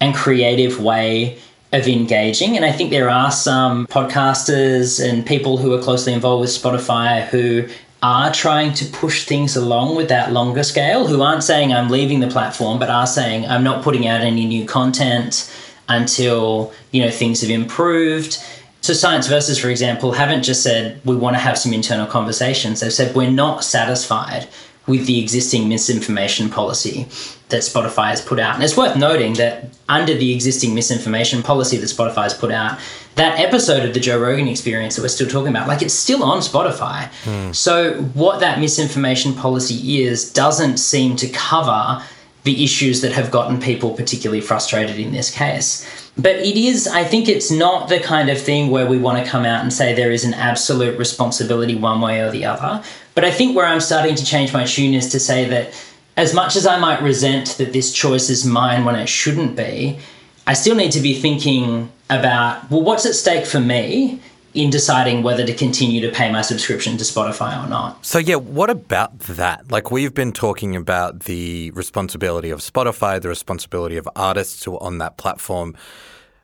and 0.00 0.14
creative 0.14 0.80
way 0.80 1.38
of 1.72 1.86
engaging. 1.86 2.56
And 2.56 2.64
I 2.64 2.72
think 2.72 2.90
there 2.90 3.08
are 3.08 3.30
some 3.30 3.86
podcasters 3.86 5.00
and 5.04 5.24
people 5.24 5.56
who 5.56 5.72
are 5.72 5.80
closely 5.80 6.12
involved 6.12 6.40
with 6.40 6.50
Spotify 6.50 7.26
who 7.28 7.68
are 8.02 8.32
trying 8.32 8.72
to 8.74 8.84
push 8.86 9.26
things 9.26 9.56
along 9.56 9.96
with 9.96 10.08
that 10.08 10.32
longer 10.32 10.62
scale, 10.62 11.06
who 11.06 11.22
aren't 11.22 11.44
saying 11.44 11.72
I'm 11.72 11.90
leaving 11.90 12.20
the 12.20 12.28
platform, 12.28 12.78
but 12.78 12.88
are 12.88 13.06
saying 13.06 13.46
I'm 13.46 13.62
not 13.62 13.82
putting 13.82 14.06
out 14.06 14.22
any 14.22 14.46
new 14.46 14.64
content 14.64 15.52
until, 15.88 16.72
you 16.92 17.02
know, 17.02 17.10
things 17.10 17.40
have 17.42 17.50
improved. 17.50 18.38
So 18.80 18.94
Science 18.94 19.26
Versus, 19.26 19.58
for 19.58 19.68
example, 19.68 20.12
haven't 20.12 20.42
just 20.42 20.62
said 20.62 21.00
we 21.04 21.14
want 21.14 21.34
to 21.36 21.40
have 21.40 21.58
some 21.58 21.74
internal 21.74 22.06
conversations. 22.06 22.80
They've 22.80 22.92
said 22.92 23.14
we're 23.14 23.30
not 23.30 23.64
satisfied 23.64 24.48
with 24.86 25.06
the 25.06 25.20
existing 25.20 25.68
misinformation 25.68 26.48
policy 26.48 27.06
that 27.50 27.62
Spotify 27.62 28.08
has 28.08 28.20
put 28.20 28.38
out. 28.38 28.54
And 28.54 28.64
it's 28.64 28.76
worth 28.76 28.96
noting 28.96 29.34
that 29.34 29.66
under 29.88 30.14
the 30.14 30.32
existing 30.32 30.74
misinformation 30.74 31.42
policy 31.42 31.76
that 31.76 31.86
Spotify 31.86 32.24
has 32.24 32.34
put 32.34 32.50
out, 32.50 32.78
that 33.16 33.38
episode 33.38 33.84
of 33.84 33.92
the 33.92 34.00
Joe 34.00 34.18
Rogan 34.18 34.48
experience 34.48 34.96
that 34.96 35.02
we're 35.02 35.08
still 35.08 35.28
talking 35.28 35.48
about, 35.48 35.68
like 35.68 35.82
it's 35.82 35.94
still 35.94 36.22
on 36.22 36.38
Spotify. 36.40 37.08
Hmm. 37.24 37.52
So 37.52 37.94
what 38.14 38.40
that 38.40 38.60
misinformation 38.60 39.34
policy 39.34 40.00
is 40.02 40.32
doesn't 40.32 40.78
seem 40.78 41.16
to 41.16 41.28
cover 41.28 42.02
the 42.44 42.64
issues 42.64 43.02
that 43.02 43.12
have 43.12 43.30
gotten 43.30 43.60
people 43.60 43.94
particularly 43.94 44.40
frustrated 44.40 44.98
in 44.98 45.12
this 45.12 45.30
case. 45.30 46.09
But 46.20 46.36
it 46.36 46.56
is, 46.58 46.86
I 46.86 47.04
think 47.04 47.28
it's 47.28 47.50
not 47.50 47.88
the 47.88 47.98
kind 47.98 48.28
of 48.28 48.38
thing 48.38 48.70
where 48.70 48.86
we 48.86 48.98
want 48.98 49.24
to 49.24 49.30
come 49.30 49.46
out 49.46 49.62
and 49.62 49.72
say 49.72 49.94
there 49.94 50.10
is 50.10 50.22
an 50.24 50.34
absolute 50.34 50.98
responsibility 50.98 51.74
one 51.74 52.02
way 52.02 52.20
or 52.20 52.30
the 52.30 52.44
other. 52.44 52.84
But 53.14 53.24
I 53.24 53.30
think 53.30 53.56
where 53.56 53.64
I'm 53.64 53.80
starting 53.80 54.16
to 54.16 54.24
change 54.24 54.52
my 54.52 54.64
tune 54.64 54.92
is 54.92 55.08
to 55.12 55.20
say 55.20 55.48
that 55.48 55.72
as 56.18 56.34
much 56.34 56.56
as 56.56 56.66
I 56.66 56.78
might 56.78 57.00
resent 57.00 57.56
that 57.56 57.72
this 57.72 57.90
choice 57.90 58.28
is 58.28 58.44
mine 58.44 58.84
when 58.84 58.96
it 58.96 59.08
shouldn't 59.08 59.56
be, 59.56 59.98
I 60.46 60.52
still 60.52 60.74
need 60.74 60.92
to 60.92 61.00
be 61.00 61.14
thinking 61.14 61.90
about, 62.10 62.70
well, 62.70 62.82
what's 62.82 63.06
at 63.06 63.14
stake 63.14 63.46
for 63.46 63.60
me 63.60 64.20
in 64.54 64.70
deciding 64.70 65.22
whether 65.22 65.46
to 65.46 65.54
continue 65.54 66.00
to 66.00 66.10
pay 66.14 66.30
my 66.30 66.42
subscription 66.42 66.96
to 66.96 67.04
Spotify 67.04 67.64
or 67.64 67.68
not. 67.68 68.04
So, 68.04 68.18
yeah, 68.18 68.36
what 68.36 68.70
about 68.70 69.18
that? 69.20 69.70
Like, 69.70 69.90
we've 69.90 70.14
been 70.14 70.32
talking 70.32 70.74
about 70.74 71.20
the 71.20 71.70
responsibility 71.72 72.50
of 72.50 72.60
Spotify, 72.60 73.20
the 73.20 73.28
responsibility 73.28 73.96
of 73.96 74.08
artists 74.16 74.64
who 74.64 74.74
are 74.74 74.82
on 74.82 74.98
that 74.98 75.16
platform. 75.16 75.76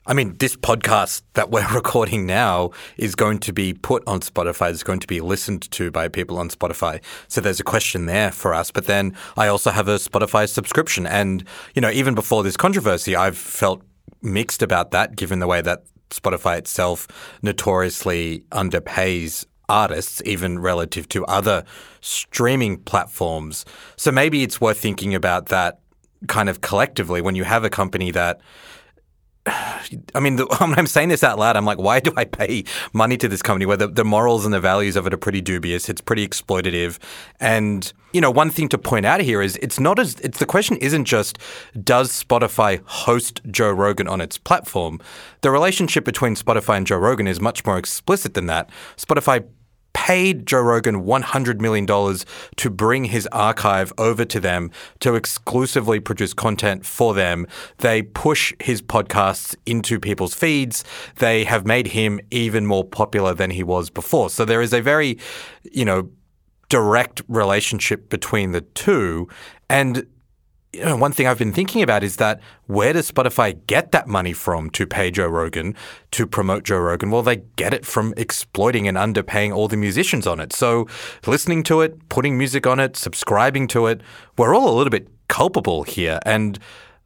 I 0.08 0.14
mean, 0.14 0.36
this 0.38 0.54
podcast 0.54 1.22
that 1.34 1.50
we're 1.50 1.68
recording 1.74 2.26
now 2.26 2.70
is 2.96 3.16
going 3.16 3.40
to 3.40 3.52
be 3.52 3.74
put 3.74 4.04
on 4.06 4.20
Spotify, 4.20 4.70
it's 4.70 4.84
going 4.84 5.00
to 5.00 5.06
be 5.08 5.20
listened 5.20 5.68
to 5.72 5.90
by 5.90 6.06
people 6.06 6.38
on 6.38 6.48
Spotify. 6.48 7.02
So 7.26 7.40
there's 7.40 7.58
a 7.58 7.64
question 7.64 8.06
there 8.06 8.30
for 8.30 8.54
us. 8.54 8.70
But 8.70 8.86
then 8.86 9.16
I 9.36 9.48
also 9.48 9.70
have 9.70 9.88
a 9.88 9.96
Spotify 9.96 10.48
subscription. 10.48 11.06
And, 11.06 11.44
you 11.74 11.82
know, 11.82 11.90
even 11.90 12.14
before 12.14 12.44
this 12.44 12.56
controversy, 12.56 13.16
I've 13.16 13.36
felt 13.36 13.82
mixed 14.22 14.62
about 14.62 14.92
that, 14.92 15.16
given 15.16 15.40
the 15.40 15.48
way 15.48 15.60
that 15.60 15.82
Spotify 16.10 16.58
itself 16.58 17.08
notoriously 17.42 18.44
underpays 18.52 19.44
artists, 19.68 20.22
even 20.24 20.58
relative 20.58 21.08
to 21.08 21.24
other 21.26 21.64
streaming 22.00 22.78
platforms. 22.78 23.64
So 23.96 24.12
maybe 24.12 24.42
it's 24.42 24.60
worth 24.60 24.78
thinking 24.78 25.14
about 25.14 25.46
that 25.46 25.80
kind 26.28 26.48
of 26.48 26.60
collectively 26.60 27.20
when 27.20 27.34
you 27.34 27.44
have 27.44 27.64
a 27.64 27.70
company 27.70 28.10
that. 28.12 28.40
I 29.46 30.20
mean, 30.20 30.36
the, 30.36 30.46
I'm 30.60 30.86
saying 30.86 31.08
this 31.08 31.22
out 31.22 31.38
loud, 31.38 31.56
I'm 31.56 31.64
like, 31.64 31.78
why 31.78 32.00
do 32.00 32.12
I 32.16 32.24
pay 32.24 32.64
money 32.92 33.16
to 33.18 33.28
this 33.28 33.42
company 33.42 33.66
where 33.66 33.76
the, 33.76 33.88
the 33.88 34.04
morals 34.04 34.44
and 34.44 34.52
the 34.52 34.60
values 34.60 34.96
of 34.96 35.06
it 35.06 35.14
are 35.14 35.18
pretty 35.18 35.40
dubious? 35.40 35.88
It's 35.88 36.00
pretty 36.00 36.26
exploitative. 36.26 36.98
And, 37.40 37.92
you 38.12 38.20
know, 38.20 38.30
one 38.30 38.50
thing 38.50 38.68
to 38.70 38.78
point 38.78 39.06
out 39.06 39.20
here 39.20 39.42
is 39.42 39.56
it's 39.62 39.78
not 39.78 39.98
as, 39.98 40.14
it's 40.20 40.38
the 40.38 40.46
question 40.46 40.76
isn't 40.78 41.04
just 41.04 41.38
does 41.82 42.10
Spotify 42.10 42.82
host 42.84 43.40
Joe 43.50 43.70
Rogan 43.70 44.08
on 44.08 44.20
its 44.20 44.38
platform? 44.38 45.00
The 45.42 45.50
relationship 45.50 46.04
between 46.04 46.34
Spotify 46.34 46.76
and 46.76 46.86
Joe 46.86 46.98
Rogan 46.98 47.28
is 47.28 47.40
much 47.40 47.64
more 47.64 47.78
explicit 47.78 48.34
than 48.34 48.46
that. 48.46 48.70
Spotify 48.96 49.44
paid 49.96 50.44
Joe 50.44 50.60
Rogan 50.60 51.04
$100 51.04 51.58
million 51.58 51.86
to 51.86 52.70
bring 52.70 53.06
his 53.06 53.26
archive 53.28 53.94
over 53.96 54.26
to 54.26 54.38
them 54.38 54.70
to 55.00 55.14
exclusively 55.14 56.00
produce 56.00 56.34
content 56.34 56.84
for 56.84 57.14
them. 57.14 57.46
They 57.78 58.02
push 58.02 58.52
his 58.60 58.82
podcasts 58.82 59.56
into 59.64 59.98
people's 59.98 60.34
feeds. 60.34 60.84
They 61.16 61.44
have 61.44 61.64
made 61.64 61.86
him 61.88 62.20
even 62.30 62.66
more 62.66 62.84
popular 62.84 63.32
than 63.32 63.50
he 63.50 63.62
was 63.62 63.88
before. 63.88 64.28
So 64.28 64.44
there 64.44 64.60
is 64.60 64.74
a 64.74 64.82
very, 64.82 65.18
you 65.72 65.86
know, 65.86 66.10
direct 66.68 67.22
relationship 67.26 68.10
between 68.10 68.52
the 68.52 68.60
two. 68.60 69.28
And 69.70 70.06
you 70.76 70.84
know, 70.84 70.96
one 70.96 71.12
thing 71.12 71.26
I've 71.26 71.38
been 71.38 71.52
thinking 71.52 71.82
about 71.82 72.04
is 72.04 72.16
that 72.16 72.40
where 72.66 72.92
does 72.92 73.10
Spotify 73.10 73.58
get 73.66 73.92
that 73.92 74.06
money 74.06 74.32
from 74.32 74.70
to 74.70 74.86
pay 74.86 75.10
Joe 75.10 75.26
Rogan, 75.26 75.74
to 76.12 76.26
promote 76.26 76.64
Joe 76.64 76.78
Rogan? 76.78 77.10
Well, 77.10 77.22
they 77.22 77.36
get 77.56 77.72
it 77.72 77.86
from 77.86 78.12
exploiting 78.16 78.86
and 78.86 78.96
underpaying 78.96 79.54
all 79.54 79.68
the 79.68 79.76
musicians 79.76 80.26
on 80.26 80.38
it. 80.38 80.52
So 80.52 80.86
listening 81.26 81.62
to 81.64 81.80
it, 81.80 82.08
putting 82.08 82.36
music 82.36 82.66
on 82.66 82.78
it, 82.78 82.96
subscribing 82.96 83.68
to 83.68 83.86
it, 83.86 84.02
we're 84.36 84.54
all 84.54 84.68
a 84.68 84.76
little 84.76 84.90
bit 84.90 85.08
culpable 85.28 85.82
here. 85.82 86.20
And 86.26 86.58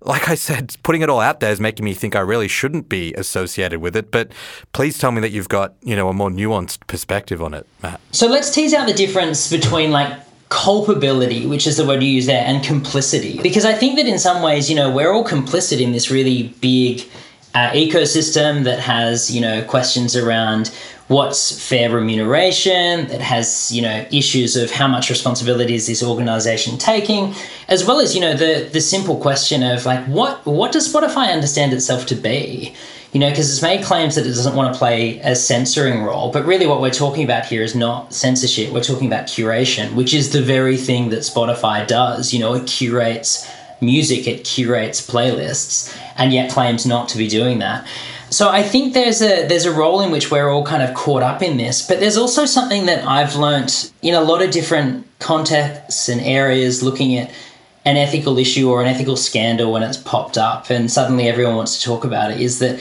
like 0.02 0.28
I 0.28 0.34
said, 0.34 0.74
putting 0.82 1.02
it 1.02 1.08
all 1.08 1.20
out 1.20 1.40
there 1.40 1.52
is 1.52 1.60
making 1.60 1.84
me 1.84 1.94
think 1.94 2.16
I 2.16 2.20
really 2.20 2.48
shouldn't 2.48 2.88
be 2.88 3.14
associated 3.14 3.80
with 3.80 3.94
it. 3.94 4.10
But 4.10 4.32
please 4.72 4.98
tell 4.98 5.12
me 5.12 5.20
that 5.20 5.30
you've 5.30 5.48
got, 5.48 5.74
you 5.82 5.94
know, 5.94 6.08
a 6.08 6.12
more 6.12 6.30
nuanced 6.30 6.86
perspective 6.86 7.42
on 7.42 7.54
it, 7.54 7.66
Matt. 7.82 8.00
So 8.10 8.26
let's 8.26 8.50
tease 8.50 8.74
out 8.74 8.86
the 8.86 8.94
difference 8.94 9.48
between 9.50 9.92
like 9.92 10.18
culpability, 10.50 11.46
which 11.46 11.66
is 11.66 11.76
the 11.76 11.86
word 11.86 12.02
you 12.02 12.10
use 12.10 12.26
there, 12.26 12.44
and 12.44 12.62
complicity. 12.62 13.40
Because 13.40 13.64
I 13.64 13.72
think 13.72 13.96
that 13.96 14.06
in 14.06 14.18
some 14.18 14.42
ways, 14.42 14.68
you 14.68 14.76
know, 14.76 14.90
we're 14.90 15.12
all 15.12 15.24
complicit 15.24 15.80
in 15.80 15.92
this 15.92 16.10
really 16.10 16.54
big 16.60 17.08
uh, 17.54 17.70
ecosystem 17.70 18.64
that 18.64 18.80
has, 18.80 19.30
you 19.30 19.40
know, 19.40 19.62
questions 19.64 20.16
around 20.16 20.68
what's 21.06 21.68
fair 21.68 21.90
remuneration, 21.90 23.06
that 23.08 23.20
has, 23.20 23.72
you 23.72 23.82
know, 23.82 24.06
issues 24.12 24.56
of 24.56 24.70
how 24.70 24.86
much 24.86 25.08
responsibility 25.08 25.74
is 25.74 25.86
this 25.86 26.02
organization 26.02 26.78
taking, 26.78 27.34
as 27.68 27.84
well 27.86 28.00
as, 28.00 28.14
you 28.14 28.20
know, 28.20 28.36
the 28.36 28.68
the 28.72 28.80
simple 28.80 29.16
question 29.16 29.62
of 29.62 29.86
like 29.86 30.04
what 30.06 30.44
what 30.46 30.72
does 30.72 30.92
Spotify 30.92 31.32
understand 31.32 31.72
itself 31.72 32.06
to 32.06 32.14
be? 32.14 32.74
You 33.12 33.18
know, 33.18 33.28
because 33.28 33.50
it's 33.50 33.62
made 33.62 33.82
claims 33.82 34.14
that 34.14 34.24
it 34.24 34.28
doesn't 34.28 34.54
want 34.54 34.72
to 34.72 34.78
play 34.78 35.18
a 35.18 35.34
censoring 35.34 36.04
role, 36.04 36.30
but 36.30 36.46
really 36.46 36.66
what 36.68 36.80
we're 36.80 36.90
talking 36.90 37.24
about 37.24 37.44
here 37.44 37.64
is 37.64 37.74
not 37.74 38.14
censorship. 38.14 38.72
We're 38.72 38.84
talking 38.84 39.08
about 39.08 39.26
curation, 39.26 39.94
which 39.94 40.14
is 40.14 40.30
the 40.30 40.40
very 40.40 40.76
thing 40.76 41.10
that 41.10 41.20
Spotify 41.20 41.84
does. 41.84 42.32
You 42.32 42.38
know, 42.38 42.54
it 42.54 42.68
curates 42.68 43.50
music, 43.80 44.28
it 44.28 44.44
curates 44.44 45.04
playlists, 45.04 45.96
and 46.16 46.32
yet 46.32 46.52
claims 46.52 46.86
not 46.86 47.08
to 47.08 47.18
be 47.18 47.26
doing 47.26 47.58
that. 47.58 47.84
So 48.30 48.48
I 48.48 48.62
think 48.62 48.94
there's 48.94 49.20
a 49.22 49.44
there's 49.48 49.64
a 49.64 49.72
role 49.72 50.00
in 50.02 50.12
which 50.12 50.30
we're 50.30 50.48
all 50.48 50.64
kind 50.64 50.84
of 50.84 50.94
caught 50.94 51.24
up 51.24 51.42
in 51.42 51.56
this, 51.56 51.84
but 51.84 51.98
there's 51.98 52.16
also 52.16 52.44
something 52.44 52.86
that 52.86 53.04
I've 53.04 53.34
learnt 53.34 53.92
in 54.02 54.14
a 54.14 54.20
lot 54.20 54.40
of 54.40 54.52
different 54.52 55.04
contexts 55.18 56.08
and 56.08 56.20
areas 56.20 56.80
looking 56.80 57.18
at 57.18 57.32
an 57.84 57.96
ethical 57.96 58.38
issue 58.38 58.70
or 58.70 58.82
an 58.82 58.86
ethical 58.86 59.16
scandal 59.16 59.72
when 59.72 59.82
it's 59.82 59.96
popped 59.96 60.38
up 60.38 60.70
and 60.70 60.90
suddenly 60.90 61.28
everyone 61.28 61.56
wants 61.56 61.78
to 61.78 61.84
talk 61.84 62.04
about 62.04 62.30
it 62.30 62.40
is 62.40 62.58
that 62.58 62.78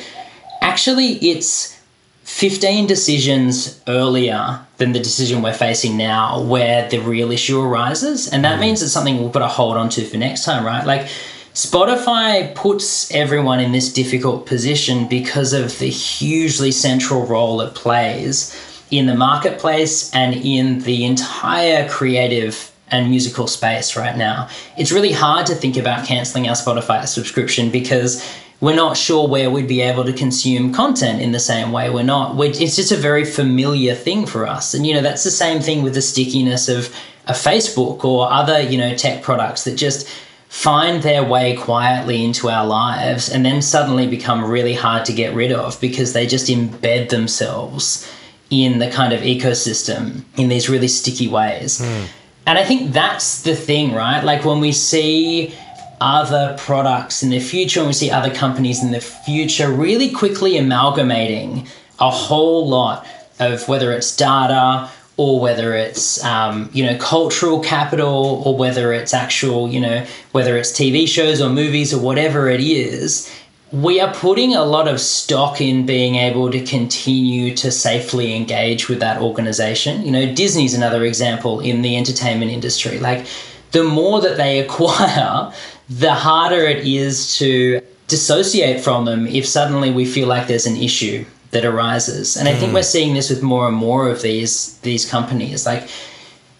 actually 0.70 1.13
it's 1.15 1.76
15 2.24 2.86
decisions 2.86 3.82
earlier 3.88 4.59
than 4.78 4.91
the 4.91 4.99
decision 4.99 5.41
we're 5.41 5.53
facing 5.53 5.97
now 5.97 6.41
where 6.43 6.88
the 6.89 6.99
real 6.99 7.32
issue 7.32 7.59
arises 7.59 8.28
and 8.32 8.45
that 8.45 8.57
mm. 8.57 8.61
means 8.61 8.82
it's 8.84 8.93
something 8.93 9.22
we've 9.22 9.32
got 9.32 9.39
to 9.39 9.47
hold 9.47 9.76
on 9.76 9.89
to 9.89 10.05
for 10.05 10.17
next 10.17 10.45
time 10.45 10.63
right 10.65 10.86
like 10.86 11.07
Spotify 11.55 12.53
puts 12.53 13.11
everyone 13.11 13.59
in 13.59 13.72
this 13.72 13.91
difficult 13.91 14.45
position 14.45 15.07
because 15.07 15.51
of 15.51 15.78
the 15.80 15.89
hugely 15.89 16.72
central 16.72 17.26
role 17.26 17.59
it 17.61 17.74
plays 17.74 18.55
in 18.91 19.07
the 19.07 19.15
marketplace 19.15 20.13
and 20.13 20.36
in 20.36 20.80
the 20.82 21.03
entire 21.05 21.89
creative 21.89 22.72
and 22.91 23.09
musical 23.09 23.47
space 23.47 23.95
right 23.95 24.17
now. 24.17 24.47
It's 24.78 24.91
really 24.91 25.11
hard 25.11 25.47
to 25.47 25.55
think 25.55 25.78
about 25.78 26.05
canceling 26.05 26.47
our 26.47 26.55
Spotify 26.55 27.05
subscription 27.07 27.72
because 27.72 28.24
we're 28.62 28.76
not 28.76 28.97
sure 28.97 29.28
where 29.28 29.49
we'd 29.49 29.68
be 29.68 29.82
able 29.82 30.03
to 30.03 30.14
consume 30.14 30.74
content 30.74 31.22
in 31.22 31.32
the 31.32 31.39
same 31.39 31.72
way. 31.72 31.89
We're 31.89 32.03
not, 32.03 32.36
we're, 32.36 32.49
it's 32.49 32.76
just 32.76 32.91
a 32.91 32.97
very 32.97 33.24
familiar 33.24 33.95
thing 33.95 34.26
for 34.26 34.45
us. 34.45 34.74
And, 34.74 34.86
you 34.86 34.93
know, 34.93 35.01
that's 35.01 35.24
the 35.24 35.32
same 35.32 35.62
thing 35.62 35.82
with 35.82 35.93
the 35.93 36.01
stickiness 36.01 36.68
of 36.68 36.93
a 37.28 37.34
Facebook 37.34 38.03
or 38.03 38.30
other, 38.30 38.60
you 38.60 38.78
know, 38.78 38.95
tech 38.95 39.24
products 39.24 39.64
that 39.64 39.76
just 39.76 40.07
find 40.49 41.03
their 41.03 41.24
way 41.24 41.55
quietly 41.55 42.26
into 42.26 42.49
our 42.49 42.66
lives 42.66 43.30
and 43.30 43.45
then 43.45 43.62
suddenly 43.62 44.07
become 44.07 44.43
really 44.43 44.74
hard 44.74 45.05
to 45.05 45.14
get 45.14 45.34
rid 45.34 45.51
of 45.51 45.80
because 45.80 46.14
they 46.14 46.26
just 46.26 46.47
embed 46.47 47.10
themselves 47.10 48.12
in 48.49 48.80
the 48.80 48.89
kind 48.89 49.14
of 49.14 49.22
ecosystem 49.22 50.24
in 50.38 50.49
these 50.49 50.68
really 50.68 50.88
sticky 50.88 51.28
ways. 51.28 51.80
Hmm. 51.80 52.05
And 52.47 52.57
I 52.57 52.66
think 52.66 52.93
that's 52.93 53.43
the 53.43 53.55
thing, 53.55 53.93
right? 53.93 54.24
Like 54.24 54.43
when 54.43 54.60
we 54.60 54.72
see 54.72 55.53
other 56.02 56.56
products 56.58 57.24
in 57.24 57.30
the 57.30 57.39
future 57.39 57.80
and 57.80 57.88
we 57.88 57.93
see 57.93 58.12
other 58.12 58.34
companies 58.34 58.84
in 58.84 58.91
the 58.91 59.02
future 59.02 59.72
really 59.72 60.10
quickly 60.10 60.58
amalgamating 60.58 61.68
a 62.00 62.10
whole 62.10 62.68
lot 62.68 63.06
of 63.39 63.68
whether 63.68 63.91
it's 63.91 64.16
data 64.16 64.89
or 65.18 65.39
whether 65.41 65.74
it's 65.74 66.24
um, 66.24 66.70
you 66.74 66.86
know 66.86 66.97
cultural 66.97 67.60
capital 67.60 68.41
or 68.45 68.56
whether 68.56 68.93
it's 68.93 69.14
actual 69.14 69.70
you 69.70 69.80
know 69.80 70.06
whether 70.32 70.58
it's 70.58 70.72
TV 70.72 71.08
shows 71.08 71.41
or 71.41 71.50
movies 71.50 71.93
or 71.93 72.02
whatever 72.02 72.50
it 72.50 72.62
is 72.62 73.30
we 73.72 74.00
are 74.00 74.12
putting 74.14 74.56
a 74.56 74.64
lot 74.64 74.88
of 74.88 75.00
stock 75.00 75.62
in 75.62 75.86
being 75.86 76.16
able 76.16 76.50
to 76.50 76.66
continue 76.66 77.56
to 77.56 77.70
safely 77.70 78.36
engage 78.36 78.89
with 78.89 79.00
that 79.00 79.22
organization. 79.22 80.04
You 80.04 80.12
know 80.12 80.34
Disney's 80.34 80.74
another 80.74 81.06
example 81.06 81.60
in 81.60 81.82
the 81.82 81.95
entertainment 81.95 82.52
industry. 82.52 82.97
Like 83.00 83.28
the 83.72 83.84
more 83.84 84.22
that 84.22 84.38
they 84.38 84.60
acquire 84.66 85.54
the 85.90 86.14
harder 86.14 86.62
it 86.62 86.86
is 86.86 87.38
to 87.38 87.82
dissociate 88.08 88.80
from 88.82 89.06
them 89.06 89.28
if 89.28 89.48
suddenly 89.48 89.92
we 89.92 90.06
feel 90.06 90.28
like 90.28 90.48
there's 90.48 90.66
an 90.66 90.78
issue 90.78 91.26
that 91.52 91.66
arises. 91.66 92.38
And 92.38 92.48
I 92.48 92.54
think 92.54 92.72
Mm. 92.72 92.76
we're 92.76 92.84
seeing 92.84 93.14
this 93.16 93.30
with 93.30 93.42
more 93.42 93.68
and 93.68 93.76
more 93.76 94.10
of 94.10 94.22
these 94.22 94.76
these 94.84 95.06
companies. 95.06 95.66
Like 95.66 95.88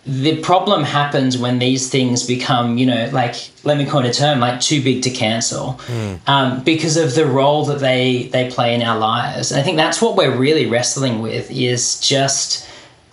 the 0.06 0.38
problem 0.38 0.84
happens 0.84 1.38
when 1.38 1.60
these 1.60 1.90
things 1.90 2.26
become, 2.26 2.78
you 2.80 2.86
know, 2.88 3.10
like 3.12 3.36
let 3.64 3.78
me 3.78 3.86
coin 3.86 4.06
a 4.06 4.14
term, 4.14 4.40
like 4.40 4.60
too 4.60 4.82
big 4.82 5.04
to 5.04 5.10
cancel, 5.12 5.80
um, 6.26 6.64
because 6.64 6.98
of 6.98 7.14
the 7.14 7.26
role 7.28 7.66
that 7.66 7.80
they 7.80 8.30
they 8.32 8.50
play 8.50 8.74
in 8.74 8.82
our 8.82 8.98
lives. 8.98 9.52
And 9.52 9.60
I 9.62 9.64
think 9.64 9.78
that's 9.78 10.02
what 10.02 10.16
we're 10.16 10.36
really 10.36 10.66
wrestling 10.66 11.22
with 11.22 11.52
is 11.52 12.00
just 12.00 12.66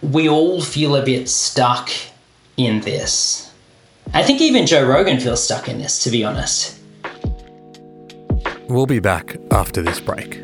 we 0.02 0.28
all 0.28 0.62
feel 0.62 0.96
a 0.96 1.02
bit 1.04 1.28
stuck 1.28 1.90
in 2.56 2.80
this. 2.82 3.45
I 4.14 4.22
think 4.22 4.40
even 4.40 4.66
Joe 4.66 4.86
Rogan 4.86 5.20
feels 5.20 5.42
stuck 5.42 5.68
in 5.68 5.78
this, 5.78 6.02
to 6.04 6.10
be 6.10 6.24
honest. 6.24 6.78
We'll 8.68 8.86
be 8.86 9.00
back 9.00 9.36
after 9.50 9.82
this 9.82 10.00
break. 10.00 10.40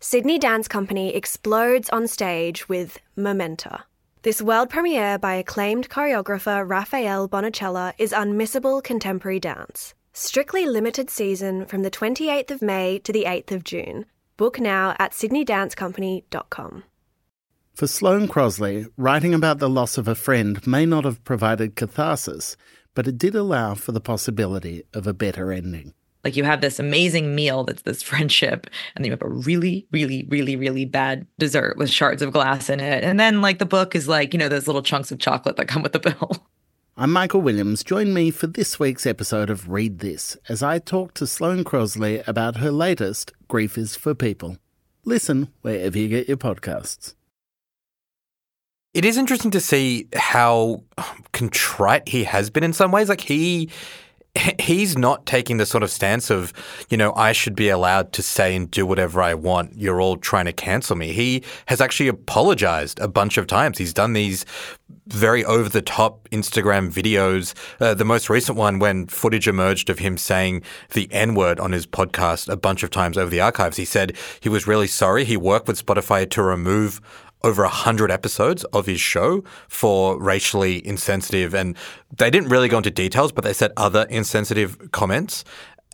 Sydney 0.00 0.38
Dance 0.38 0.68
Company 0.68 1.14
explodes 1.16 1.90
on 1.90 2.06
stage 2.06 2.68
with 2.68 3.00
Momenta. 3.16 3.84
This 4.22 4.40
world 4.40 4.70
premiere 4.70 5.18
by 5.18 5.34
acclaimed 5.34 5.88
choreographer 5.88 6.68
Rafael 6.68 7.28
Bonachela 7.28 7.92
is 7.98 8.12
unmissable 8.12 8.82
contemporary 8.82 9.40
dance. 9.40 9.94
Strictly 10.18 10.64
limited 10.64 11.10
season 11.10 11.66
from 11.66 11.82
the 11.82 11.90
28th 11.90 12.50
of 12.50 12.62
May 12.62 12.98
to 13.00 13.12
the 13.12 13.24
8th 13.24 13.52
of 13.52 13.64
June. 13.64 14.06
Book 14.38 14.58
now 14.58 14.96
at 14.98 15.12
sydneydancecompany.com. 15.12 16.84
For 17.74 17.86
Sloane 17.86 18.26
Crosley, 18.26 18.88
writing 18.96 19.34
about 19.34 19.58
the 19.58 19.68
loss 19.68 19.98
of 19.98 20.08
a 20.08 20.14
friend 20.14 20.66
may 20.66 20.86
not 20.86 21.04
have 21.04 21.22
provided 21.24 21.76
catharsis, 21.76 22.56
but 22.94 23.06
it 23.06 23.18
did 23.18 23.34
allow 23.34 23.74
for 23.74 23.92
the 23.92 24.00
possibility 24.00 24.84
of 24.94 25.06
a 25.06 25.12
better 25.12 25.52
ending. 25.52 25.92
Like 26.24 26.34
you 26.34 26.44
have 26.44 26.62
this 26.62 26.78
amazing 26.78 27.34
meal 27.34 27.64
that's 27.64 27.82
this 27.82 28.02
friendship, 28.02 28.68
and 28.94 29.04
then 29.04 29.10
you 29.10 29.12
have 29.12 29.20
a 29.20 29.28
really, 29.28 29.86
really, 29.92 30.26
really, 30.30 30.56
really 30.56 30.86
bad 30.86 31.26
dessert 31.38 31.76
with 31.76 31.90
shards 31.90 32.22
of 32.22 32.32
glass 32.32 32.70
in 32.70 32.80
it. 32.80 33.04
And 33.04 33.20
then 33.20 33.42
like 33.42 33.58
the 33.58 33.66
book 33.66 33.94
is 33.94 34.08
like, 34.08 34.32
you 34.32 34.38
know, 34.38 34.48
those 34.48 34.66
little 34.66 34.80
chunks 34.80 35.12
of 35.12 35.18
chocolate 35.18 35.56
that 35.56 35.68
come 35.68 35.82
with 35.82 35.92
the 35.92 35.98
bill. 35.98 36.42
I'm 36.98 37.12
Michael 37.12 37.42
Williams. 37.42 37.84
Join 37.84 38.14
me 38.14 38.30
for 38.30 38.46
this 38.46 38.80
week's 38.80 39.04
episode 39.04 39.50
of 39.50 39.68
Read 39.68 39.98
This 39.98 40.38
as 40.48 40.62
I 40.62 40.78
talk 40.78 41.12
to 41.14 41.26
Sloane 41.26 41.62
Crosley 41.62 42.26
about 42.26 42.56
her 42.56 42.70
latest, 42.70 43.34
Grief 43.48 43.76
is 43.76 43.94
for 43.94 44.14
People. 44.14 44.56
Listen 45.04 45.52
wherever 45.60 45.98
you 45.98 46.08
get 46.08 46.26
your 46.26 46.38
podcasts. 46.38 47.14
It 48.94 49.04
is 49.04 49.18
interesting 49.18 49.50
to 49.50 49.60
see 49.60 50.08
how 50.14 50.84
contrite 51.34 52.08
he 52.08 52.24
has 52.24 52.48
been 52.48 52.64
in 52.64 52.72
some 52.72 52.92
ways. 52.92 53.10
Like 53.10 53.20
he 53.20 53.68
he's 54.60 54.96
not 54.96 55.26
taking 55.26 55.56
the 55.56 55.66
sort 55.66 55.82
of 55.82 55.90
stance 55.90 56.30
of, 56.30 56.52
you 56.88 56.96
know, 56.96 57.12
I 57.14 57.32
should 57.32 57.54
be 57.54 57.68
allowed 57.68 58.12
to 58.14 58.22
say 58.22 58.54
and 58.54 58.70
do 58.70 58.86
whatever 58.86 59.22
I 59.22 59.34
want. 59.34 59.76
You're 59.76 60.00
all 60.00 60.16
trying 60.16 60.46
to 60.46 60.52
cancel 60.52 60.96
me. 60.96 61.12
He 61.12 61.42
has 61.66 61.80
actually 61.80 62.08
apologized 62.08 63.00
a 63.00 63.08
bunch 63.08 63.38
of 63.38 63.46
times. 63.46 63.78
He's 63.78 63.94
done 63.94 64.12
these 64.12 64.44
very 65.06 65.44
over 65.44 65.68
the 65.68 65.82
top 65.82 66.28
Instagram 66.30 66.90
videos. 66.92 67.54
Uh, 67.80 67.94
the 67.94 68.04
most 68.04 68.28
recent 68.28 68.58
one, 68.58 68.78
when 68.78 69.06
footage 69.06 69.46
emerged 69.46 69.88
of 69.88 69.98
him 69.98 70.16
saying 70.16 70.62
the 70.92 71.08
N 71.12 71.34
word 71.34 71.60
on 71.60 71.72
his 71.72 71.86
podcast 71.86 72.48
a 72.48 72.56
bunch 72.56 72.82
of 72.82 72.90
times 72.90 73.16
over 73.16 73.30
the 73.30 73.40
archives, 73.40 73.76
he 73.76 73.84
said 73.84 74.16
he 74.40 74.48
was 74.48 74.66
really 74.66 74.88
sorry. 74.88 75.24
He 75.24 75.36
worked 75.36 75.68
with 75.68 75.84
Spotify 75.84 76.28
to 76.30 76.42
remove 76.42 77.00
over 77.46 77.62
100 77.62 78.10
episodes 78.10 78.64
of 78.64 78.86
his 78.86 79.00
show 79.00 79.44
for 79.68 80.20
racially 80.20 80.84
insensitive 80.86 81.54
and 81.54 81.76
they 82.18 82.28
didn't 82.28 82.48
really 82.48 82.68
go 82.68 82.78
into 82.78 82.90
details 82.90 83.30
but 83.30 83.44
they 83.44 83.52
said 83.52 83.70
other 83.76 84.02
insensitive 84.10 84.90
comments. 84.90 85.44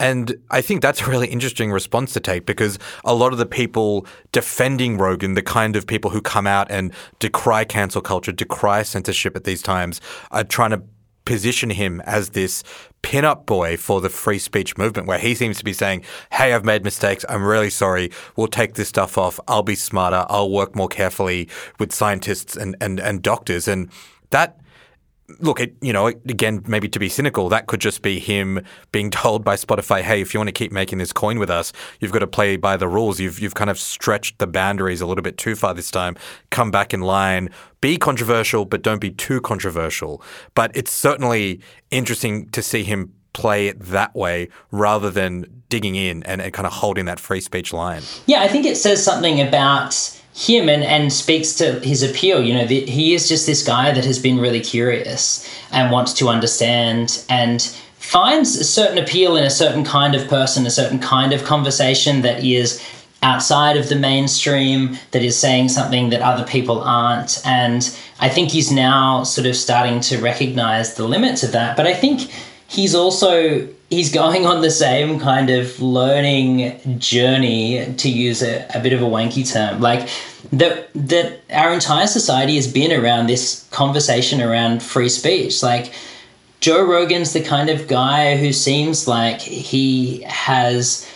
And 0.00 0.34
I 0.50 0.62
think 0.62 0.80
that's 0.80 1.02
a 1.02 1.10
really 1.10 1.28
interesting 1.28 1.70
response 1.70 2.14
to 2.14 2.20
take 2.20 2.46
because 2.46 2.78
a 3.04 3.14
lot 3.14 3.32
of 3.32 3.38
the 3.38 3.46
people 3.46 4.06
defending 4.32 4.96
Rogan, 4.96 5.34
the 5.34 5.42
kind 5.42 5.76
of 5.76 5.86
people 5.86 6.10
who 6.10 6.22
come 6.22 6.46
out 6.46 6.70
and 6.70 6.92
decry 7.18 7.64
cancel 7.64 8.00
culture, 8.00 8.32
decry 8.32 8.82
censorship 8.82 9.36
at 9.36 9.44
these 9.44 9.60
times, 9.60 10.00
are 10.30 10.44
trying 10.44 10.70
to 10.70 10.82
position 11.24 11.70
him 11.70 12.00
as 12.02 12.30
this 12.30 12.62
pin-up 13.02 13.46
boy 13.46 13.76
for 13.76 14.00
the 14.00 14.08
free 14.08 14.38
speech 14.38 14.76
movement 14.78 15.08
where 15.08 15.18
he 15.18 15.34
seems 15.34 15.58
to 15.58 15.64
be 15.64 15.72
saying, 15.72 16.02
Hey, 16.32 16.52
I've 16.52 16.64
made 16.64 16.84
mistakes. 16.84 17.24
I'm 17.28 17.44
really 17.44 17.70
sorry. 17.70 18.10
We'll 18.36 18.48
take 18.48 18.74
this 18.74 18.88
stuff 18.88 19.18
off. 19.18 19.40
I'll 19.48 19.62
be 19.62 19.74
smarter. 19.74 20.24
I'll 20.28 20.50
work 20.50 20.74
more 20.74 20.88
carefully 20.88 21.48
with 21.78 21.92
scientists 21.92 22.56
and, 22.56 22.76
and, 22.80 23.00
and 23.00 23.22
doctors. 23.22 23.66
And 23.66 23.90
that 24.30 24.61
look, 25.40 25.60
you 25.80 25.92
know, 25.92 26.06
again, 26.08 26.62
maybe 26.66 26.88
to 26.88 26.98
be 26.98 27.08
cynical, 27.08 27.48
that 27.48 27.66
could 27.66 27.80
just 27.80 28.02
be 28.02 28.18
him 28.18 28.60
being 28.90 29.10
told 29.22 29.44
by 29.44 29.56
Spotify, 29.56 30.02
"Hey, 30.02 30.20
if 30.20 30.34
you 30.34 30.40
want 30.40 30.48
to 30.48 30.52
keep 30.52 30.72
making 30.72 30.98
this 30.98 31.12
coin 31.12 31.38
with 31.38 31.50
us, 31.50 31.72
you've 32.00 32.12
got 32.12 32.20
to 32.20 32.26
play 32.26 32.56
by 32.56 32.76
the 32.76 32.88
rules. 32.88 33.20
You've 33.20 33.38
you've 33.38 33.54
kind 33.54 33.70
of 33.70 33.78
stretched 33.78 34.38
the 34.38 34.46
boundaries 34.46 35.00
a 35.00 35.06
little 35.06 35.22
bit 35.22 35.38
too 35.38 35.54
far 35.54 35.74
this 35.74 35.90
time. 35.90 36.16
Come 36.50 36.70
back 36.70 36.92
in 36.92 37.00
line. 37.00 37.50
Be 37.80 37.96
controversial, 37.96 38.64
but 38.64 38.82
don't 38.82 39.00
be 39.00 39.10
too 39.10 39.40
controversial." 39.40 40.22
But 40.54 40.70
it's 40.74 40.92
certainly 40.92 41.60
interesting 41.90 42.48
to 42.50 42.62
see 42.62 42.82
him 42.82 43.12
play 43.32 43.68
it 43.68 43.80
that 43.80 44.14
way 44.14 44.48
rather 44.70 45.10
than 45.10 45.62
digging 45.68 45.94
in 45.94 46.22
and, 46.24 46.40
and 46.40 46.52
kind 46.52 46.66
of 46.66 46.72
holding 46.72 47.06
that 47.06 47.18
free 47.18 47.40
speech 47.40 47.72
line. 47.72 48.02
Yeah, 48.26 48.42
I 48.42 48.48
think 48.48 48.66
it 48.66 48.76
says 48.76 49.02
something 49.02 49.40
about 49.40 49.94
him 50.34 50.68
and, 50.68 50.82
and 50.82 51.12
speaks 51.12 51.54
to 51.54 51.80
his 51.80 52.02
appeal. 52.02 52.42
You 52.42 52.54
know, 52.54 52.66
the, 52.66 52.80
he 52.80 53.14
is 53.14 53.28
just 53.28 53.46
this 53.46 53.66
guy 53.66 53.92
that 53.92 54.04
has 54.04 54.18
been 54.18 54.38
really 54.38 54.60
curious 54.60 55.48
and 55.70 55.90
wants 55.90 56.12
to 56.14 56.28
understand 56.28 57.24
and 57.28 57.62
finds 57.96 58.56
a 58.56 58.64
certain 58.64 58.98
appeal 58.98 59.36
in 59.36 59.44
a 59.44 59.50
certain 59.50 59.84
kind 59.84 60.14
of 60.14 60.28
person, 60.28 60.66
a 60.66 60.70
certain 60.70 60.98
kind 60.98 61.32
of 61.32 61.44
conversation 61.44 62.22
that 62.22 62.42
is 62.44 62.82
outside 63.22 63.76
of 63.76 63.88
the 63.88 63.94
mainstream, 63.94 64.98
that 65.12 65.22
is 65.22 65.38
saying 65.38 65.68
something 65.68 66.10
that 66.10 66.20
other 66.20 66.44
people 66.44 66.80
aren't. 66.80 67.40
And 67.46 67.96
I 68.18 68.28
think 68.28 68.50
he's 68.50 68.72
now 68.72 69.22
sort 69.22 69.46
of 69.46 69.54
starting 69.54 70.00
to 70.00 70.18
recognize 70.20 70.94
the 70.94 71.06
limits 71.06 71.42
of 71.42 71.52
that. 71.52 71.76
But 71.76 71.86
I 71.86 71.94
think 71.94 72.32
he's 72.72 72.94
also 72.94 73.68
he's 73.90 74.10
going 74.10 74.46
on 74.46 74.62
the 74.62 74.70
same 74.70 75.20
kind 75.20 75.50
of 75.50 75.80
learning 75.80 76.80
journey 76.98 77.92
to 77.98 78.08
use 78.08 78.42
a, 78.42 78.66
a 78.74 78.80
bit 78.80 78.94
of 78.94 79.02
a 79.02 79.04
wanky 79.04 79.50
term. 79.50 79.80
Like 79.80 80.08
that 80.52 80.88
that 80.94 81.40
our 81.50 81.72
entire 81.72 82.06
society 82.06 82.56
has 82.56 82.72
been 82.72 82.92
around 82.92 83.26
this 83.26 83.68
conversation 83.70 84.40
around 84.40 84.82
free 84.82 85.10
speech. 85.10 85.62
Like 85.62 85.92
joe 86.60 86.82
rogan's 86.84 87.32
the 87.32 87.42
kind 87.42 87.68
of 87.68 87.88
guy 87.88 88.36
who 88.36 88.52
seems 88.52 89.08
like 89.08 89.40
he 89.40 90.22
has 90.22 91.06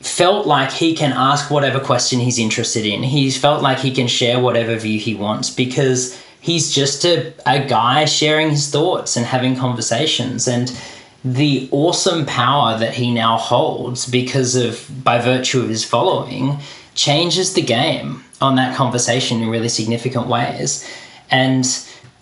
felt 0.00 0.46
like 0.46 0.70
he 0.70 0.94
can 0.94 1.12
ask 1.12 1.50
whatever 1.50 1.80
question 1.80 2.20
he's 2.20 2.38
interested 2.38 2.84
in. 2.84 3.02
He's 3.02 3.38
felt 3.38 3.62
like 3.62 3.78
he 3.78 3.90
can 3.90 4.06
share 4.06 4.38
whatever 4.38 4.76
view 4.76 4.98
he 4.98 5.14
wants 5.14 5.48
because 5.48 6.20
he's 6.44 6.70
just 6.70 7.06
a, 7.06 7.32
a 7.46 7.66
guy 7.66 8.04
sharing 8.04 8.50
his 8.50 8.68
thoughts 8.68 9.16
and 9.16 9.24
having 9.24 9.56
conversations. 9.56 10.46
And 10.46 10.78
the 11.24 11.70
awesome 11.72 12.26
power 12.26 12.78
that 12.78 12.92
he 12.92 13.14
now 13.14 13.38
holds 13.38 14.06
because 14.06 14.54
of 14.54 14.86
by 15.02 15.18
virtue 15.18 15.62
of 15.62 15.70
his 15.70 15.86
following 15.86 16.58
changes 16.94 17.54
the 17.54 17.62
game 17.62 18.22
on 18.42 18.56
that 18.56 18.76
conversation 18.76 19.42
in 19.42 19.48
really 19.48 19.70
significant 19.70 20.26
ways. 20.26 20.86
And 21.30 21.64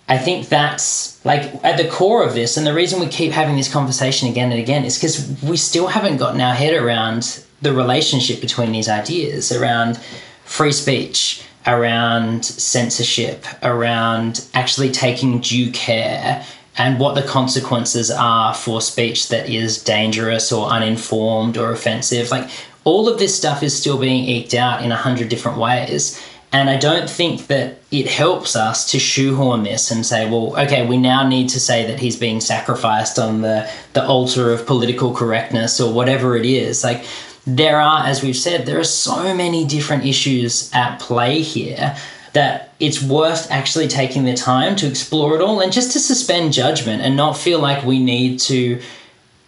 i 0.09 0.19
think 0.19 0.49
that's 0.49 1.25
like 1.25 1.43
at 1.65 1.77
the 1.77 1.89
core 1.89 2.27
of 2.27 2.35
this 2.35 2.57
and 2.57 2.67
the 2.67 2.75
reason 2.75 2.99
we 2.99 3.07
keep 3.07 3.31
having 3.31 3.55
this 3.55 3.73
conversation 3.73 4.29
again 4.29 4.51
and 4.51 4.61
again 4.61 4.85
is 4.85 4.99
because 4.99 5.41
we 5.45 5.57
still 5.57 5.87
haven't 5.87 6.17
gotten 6.17 6.41
our 6.41 6.55
head 6.55 6.75
around 6.75 7.45
the 7.61 7.73
relationship 7.73 8.41
between 8.41 8.73
these 8.73 8.89
ideas 8.89 9.53
around 9.53 9.97
free 10.45 10.73
speech 10.73 11.45
around 11.67 12.45
censorship 12.45 13.45
around 13.63 14.47
actually 14.55 14.91
taking 14.91 15.41
due 15.41 15.71
care 15.71 16.45
and 16.79 16.99
what 16.99 17.15
the 17.15 17.23
consequences 17.23 18.11
are 18.11 18.55
for 18.55 18.81
speech 18.81 19.29
that 19.29 19.49
is 19.49 19.83
dangerous 19.83 20.51
or 20.51 20.69
uninformed 20.69 21.57
or 21.59 21.71
offensive. 21.71 22.31
Like 22.31 22.49
all 22.85 23.09
of 23.09 23.19
this 23.19 23.37
stuff 23.37 23.63
is 23.63 23.79
still 23.79 23.99
being 23.99 24.25
eked 24.25 24.55
out 24.55 24.83
in 24.83 24.91
a 24.91 24.97
hundred 24.97 25.29
different 25.29 25.59
ways. 25.59 26.21
And 26.55 26.69
I 26.69 26.77
don't 26.77 27.09
think 27.09 27.47
that 27.47 27.79
it 27.91 28.07
helps 28.07 28.57
us 28.57 28.91
to 28.91 28.99
shoehorn 28.99 29.63
this 29.63 29.91
and 29.91 30.05
say, 30.05 30.29
well, 30.29 30.59
okay, 30.61 30.87
we 30.87 30.99
now 30.99 31.27
need 31.27 31.49
to 31.51 31.61
say 31.61 31.87
that 31.87 31.99
he's 31.99 32.17
being 32.17 32.43
sacrificed 32.43 33.19
on 33.19 33.41
the, 33.41 33.71
the 33.95 34.07
altar 34.07 34.53
of 34.53 34.67
political 34.67 35.15
correctness 35.15 35.81
or 35.81 35.93
whatever 35.93 36.37
it 36.37 36.45
is. 36.45 36.85
Like, 36.85 37.07
there 37.47 37.81
are, 37.81 38.05
as 38.05 38.23
we've 38.23 38.37
said, 38.37 38.67
there 38.67 38.79
are 38.79 38.85
so 38.85 39.35
many 39.35 39.67
different 39.67 40.05
issues 40.05 40.71
at 40.73 41.01
play 41.01 41.43
here 41.43 41.97
that 42.33 42.73
it's 42.81 43.03
worth 43.03 43.51
actually 43.51 43.89
taking 43.89 44.25
the 44.25 44.35
time 44.35 44.75
to 44.77 44.87
explore 44.87 45.37
it 45.37 45.43
all 45.43 45.61
and 45.61 45.73
just 45.73 45.93
to 45.93 46.01
suspend 46.01 46.53
judgment 46.53 47.03
and 47.03 47.17
not 47.17 47.37
feel 47.37 47.59
like 47.59 47.85
we 47.85 47.99
need 47.99 48.41
to 48.41 48.81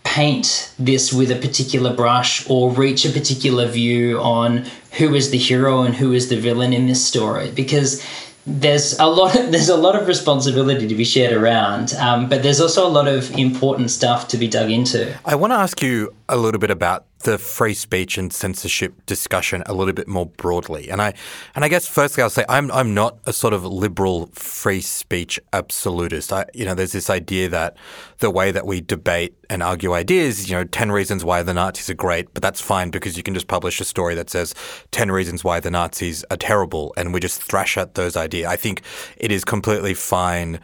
paint 0.04 0.72
this 0.78 1.12
with 1.12 1.30
a 1.30 1.36
particular 1.36 1.94
brush 1.94 2.48
or 2.48 2.70
reach 2.70 3.04
a 3.04 3.10
particular 3.10 3.66
view 3.66 4.20
on 4.20 4.64
who 4.98 5.14
is 5.14 5.30
the 5.30 5.38
hero 5.38 5.82
and 5.82 5.94
who 5.94 6.12
is 6.12 6.28
the 6.28 6.36
villain 6.36 6.72
in 6.72 6.86
this 6.86 7.04
story. 7.04 7.50
Because 7.50 8.04
there's 8.46 8.98
a 8.98 9.06
lot 9.06 9.34
of, 9.34 9.50
there's 9.50 9.70
a 9.70 9.76
lot 9.76 9.96
of 9.96 10.06
responsibility 10.06 10.86
to 10.86 10.94
be 10.94 11.04
shared 11.04 11.32
around 11.32 11.94
um, 11.94 12.28
but 12.28 12.42
there's 12.42 12.60
also 12.60 12.86
a 12.86 12.88
lot 12.88 13.08
of 13.08 13.30
important 13.38 13.90
stuff 13.90 14.28
to 14.28 14.36
be 14.36 14.46
dug 14.46 14.70
into. 14.70 15.16
I 15.24 15.34
want 15.34 15.52
to 15.52 15.56
ask 15.56 15.82
you 15.82 16.14
a 16.28 16.36
little 16.36 16.58
bit 16.58 16.70
about 16.70 17.06
the 17.20 17.38
free 17.38 17.74
speech 17.74 18.18
and 18.18 18.32
censorship 18.32 18.94
discussion 19.06 19.62
a 19.66 19.74
little 19.74 19.94
bit 19.94 20.06
more 20.06 20.26
broadly. 20.26 20.90
And 20.90 21.00
I 21.00 21.14
and 21.54 21.64
I 21.64 21.68
guess 21.68 21.86
firstly 21.86 22.22
I'll 22.22 22.30
say 22.30 22.44
I'm 22.48 22.70
I'm 22.70 22.94
not 22.94 23.18
a 23.24 23.32
sort 23.32 23.54
of 23.54 23.64
liberal 23.64 24.26
free 24.32 24.80
speech 24.80 25.40
absolutist. 25.52 26.32
I 26.32 26.46
you 26.54 26.64
know 26.64 26.74
there's 26.74 26.92
this 26.92 27.10
idea 27.10 27.48
that 27.48 27.76
the 28.18 28.30
way 28.30 28.50
that 28.50 28.66
we 28.66 28.80
debate 28.80 29.34
and 29.50 29.62
argue 29.62 29.92
ideas, 29.92 30.48
you 30.48 30.56
know, 30.56 30.64
10 30.64 30.92
reasons 30.92 31.24
why 31.24 31.42
the 31.42 31.54
Nazis 31.54 31.90
are 31.90 31.94
great, 31.94 32.32
but 32.34 32.42
that's 32.42 32.60
fine 32.60 32.90
because 32.90 33.16
you 33.16 33.22
can 33.22 33.34
just 33.34 33.48
publish 33.48 33.80
a 33.80 33.84
story 33.84 34.14
that 34.14 34.30
says 34.30 34.54
10 34.90 35.10
reasons 35.10 35.44
why 35.44 35.60
the 35.60 35.70
Nazis 35.70 36.24
are 36.30 36.36
terrible 36.36 36.92
and 36.96 37.12
we 37.12 37.20
just 37.20 37.42
thrash 37.42 37.76
out 37.76 37.94
those 37.94 38.16
ideas. 38.16 38.46
I 38.46 38.56
think 38.56 38.82
it 39.16 39.30
is 39.32 39.44
completely 39.44 39.94
fine 39.94 40.60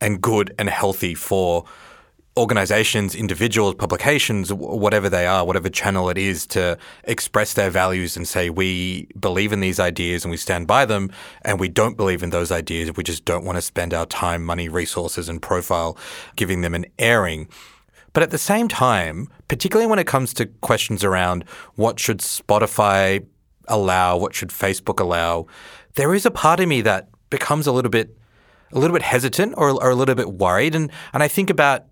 and 0.00 0.20
good 0.20 0.54
and 0.58 0.68
healthy 0.68 1.14
for 1.14 1.64
organizations, 2.36 3.14
individuals, 3.14 3.74
publications, 3.74 4.52
whatever 4.52 5.08
they 5.08 5.26
are, 5.26 5.44
whatever 5.44 5.68
channel 5.68 6.08
it 6.08 6.16
is, 6.16 6.46
to 6.46 6.78
express 7.04 7.54
their 7.54 7.70
values 7.70 8.16
and 8.16 8.26
say, 8.26 8.50
we 8.50 9.08
believe 9.18 9.52
in 9.52 9.60
these 9.60 9.80
ideas 9.80 10.24
and 10.24 10.30
we 10.30 10.36
stand 10.36 10.66
by 10.66 10.84
them, 10.84 11.10
and 11.42 11.58
we 11.58 11.68
don't 11.68 11.96
believe 11.96 12.22
in 12.22 12.30
those 12.30 12.52
ideas. 12.52 12.96
We 12.96 13.02
just 13.02 13.24
don't 13.24 13.44
want 13.44 13.56
to 13.56 13.62
spend 13.62 13.92
our 13.92 14.06
time, 14.06 14.44
money, 14.44 14.68
resources, 14.68 15.28
and 15.28 15.42
profile 15.42 15.98
giving 16.36 16.60
them 16.60 16.74
an 16.74 16.86
airing. 16.98 17.48
But 18.12 18.22
at 18.22 18.30
the 18.30 18.38
same 18.38 18.68
time, 18.68 19.28
particularly 19.48 19.88
when 19.88 19.98
it 19.98 20.06
comes 20.06 20.32
to 20.34 20.46
questions 20.46 21.04
around 21.04 21.44
what 21.74 21.98
should 21.98 22.18
Spotify 22.18 23.26
allow, 23.68 24.16
what 24.16 24.34
should 24.34 24.50
Facebook 24.50 25.00
allow, 25.00 25.46
there 25.94 26.14
is 26.14 26.26
a 26.26 26.30
part 26.30 26.60
of 26.60 26.68
me 26.68 26.80
that 26.82 27.08
becomes 27.30 27.66
a 27.66 27.72
little 27.72 27.90
bit 27.90 28.16
a 28.72 28.78
little 28.78 28.94
bit 28.94 29.02
hesitant 29.02 29.52
or, 29.56 29.70
or 29.82 29.90
a 29.90 29.96
little 29.96 30.14
bit 30.14 30.32
worried. 30.32 30.76
And 30.76 30.92
and 31.12 31.22
I 31.22 31.28
think 31.28 31.50
about 31.50 31.86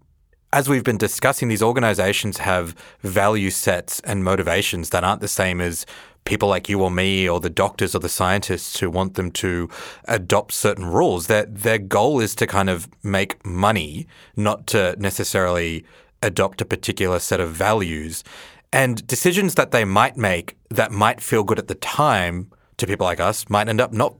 as 0.53 0.69
we've 0.69 0.85
been 0.85 0.99
discussing, 0.99 1.49
these 1.49 1.63
organizations 1.63 2.39
have 2.39 2.75
value 3.03 3.51
sets 3.51 4.01
and 4.01 4.25
motivations 4.25 4.91
that 4.91 5.05
aren't 5.05 5.21
the 5.21 5.29
same 5.29 5.61
as 5.61 5.85
people 6.25 6.49
like 6.49 6.69
you 6.69 6.83
or 6.83 6.91
me 6.91 7.29
or 7.29 7.41
the 7.41 7.51
doctors 7.51 7.95
or 7.95 7.99
the 7.99 8.09
scientists 8.09 8.81
who 8.81 8.91
want 8.91 9.15
them 9.15 9.31
to 9.31 9.69
adopt 10.07 10.53
certain 10.53 10.87
rules. 10.87 11.27
Their, 11.27 11.47
their 11.47 11.79
goal 11.79 12.21
is 12.21 12.35
to 12.37 12.47
kind 12.47 12.71
of 12.71 12.89
make 13.03 13.45
money, 13.45 14.07
not 14.37 14.67
to 14.69 14.95
necessarily 14.99 15.85
adopt 16.23 16.61
a 16.61 16.65
particular 16.65 17.19
set 17.19 17.41
of 17.41 17.51
values. 17.51 18.25
And 18.73 19.07
decisions 19.07 19.55
that 19.55 19.71
they 19.71 19.85
might 19.85 20.17
make 20.17 20.57
that 20.71 20.93
might 20.93 21.21
feel 21.21 21.45
good 21.45 21.59
at 21.59 21.69
the 21.69 21.75
time 21.75 22.51
to 22.77 22.87
people 22.87 23.07
like 23.07 23.21
us 23.21 23.49
might 23.49 23.69
end 23.69 23.81
up 23.81 23.93
not 23.93 24.15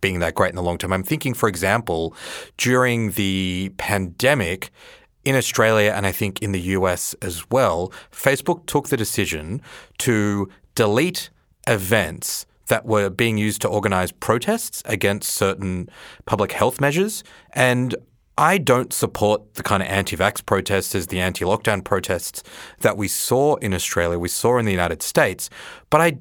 being 0.00 0.18
that 0.18 0.34
great 0.34 0.50
in 0.50 0.56
the 0.56 0.62
long 0.62 0.78
term. 0.78 0.92
I'm 0.92 1.04
thinking, 1.04 1.32
for 1.32 1.48
example, 1.48 2.14
during 2.56 3.12
the 3.12 3.72
pandemic, 3.78 4.70
in 5.24 5.36
Australia 5.36 5.92
and 5.94 6.06
I 6.06 6.12
think 6.12 6.42
in 6.42 6.52
the 6.52 6.60
US 6.60 7.14
as 7.22 7.48
well, 7.50 7.92
Facebook 8.10 8.66
took 8.66 8.88
the 8.88 8.96
decision 8.96 9.62
to 9.98 10.48
delete 10.74 11.30
events 11.66 12.46
that 12.68 12.86
were 12.86 13.10
being 13.10 13.38
used 13.38 13.60
to 13.62 13.68
organize 13.68 14.12
protests 14.12 14.82
against 14.86 15.30
certain 15.30 15.88
public 16.24 16.52
health 16.52 16.80
measures. 16.80 17.22
And 17.52 17.94
I 18.38 18.58
don't 18.58 18.92
support 18.92 19.54
the 19.54 19.62
kind 19.62 19.82
of 19.82 19.88
anti 19.88 20.16
vax 20.16 20.44
protesters, 20.44 21.08
the 21.08 21.20
anti 21.20 21.44
lockdown 21.44 21.84
protests 21.84 22.42
that 22.80 22.96
we 22.96 23.08
saw 23.08 23.56
in 23.56 23.74
Australia, 23.74 24.18
we 24.18 24.28
saw 24.28 24.58
in 24.58 24.64
the 24.64 24.72
United 24.72 25.02
States. 25.02 25.50
But 25.90 26.00
I 26.00 26.18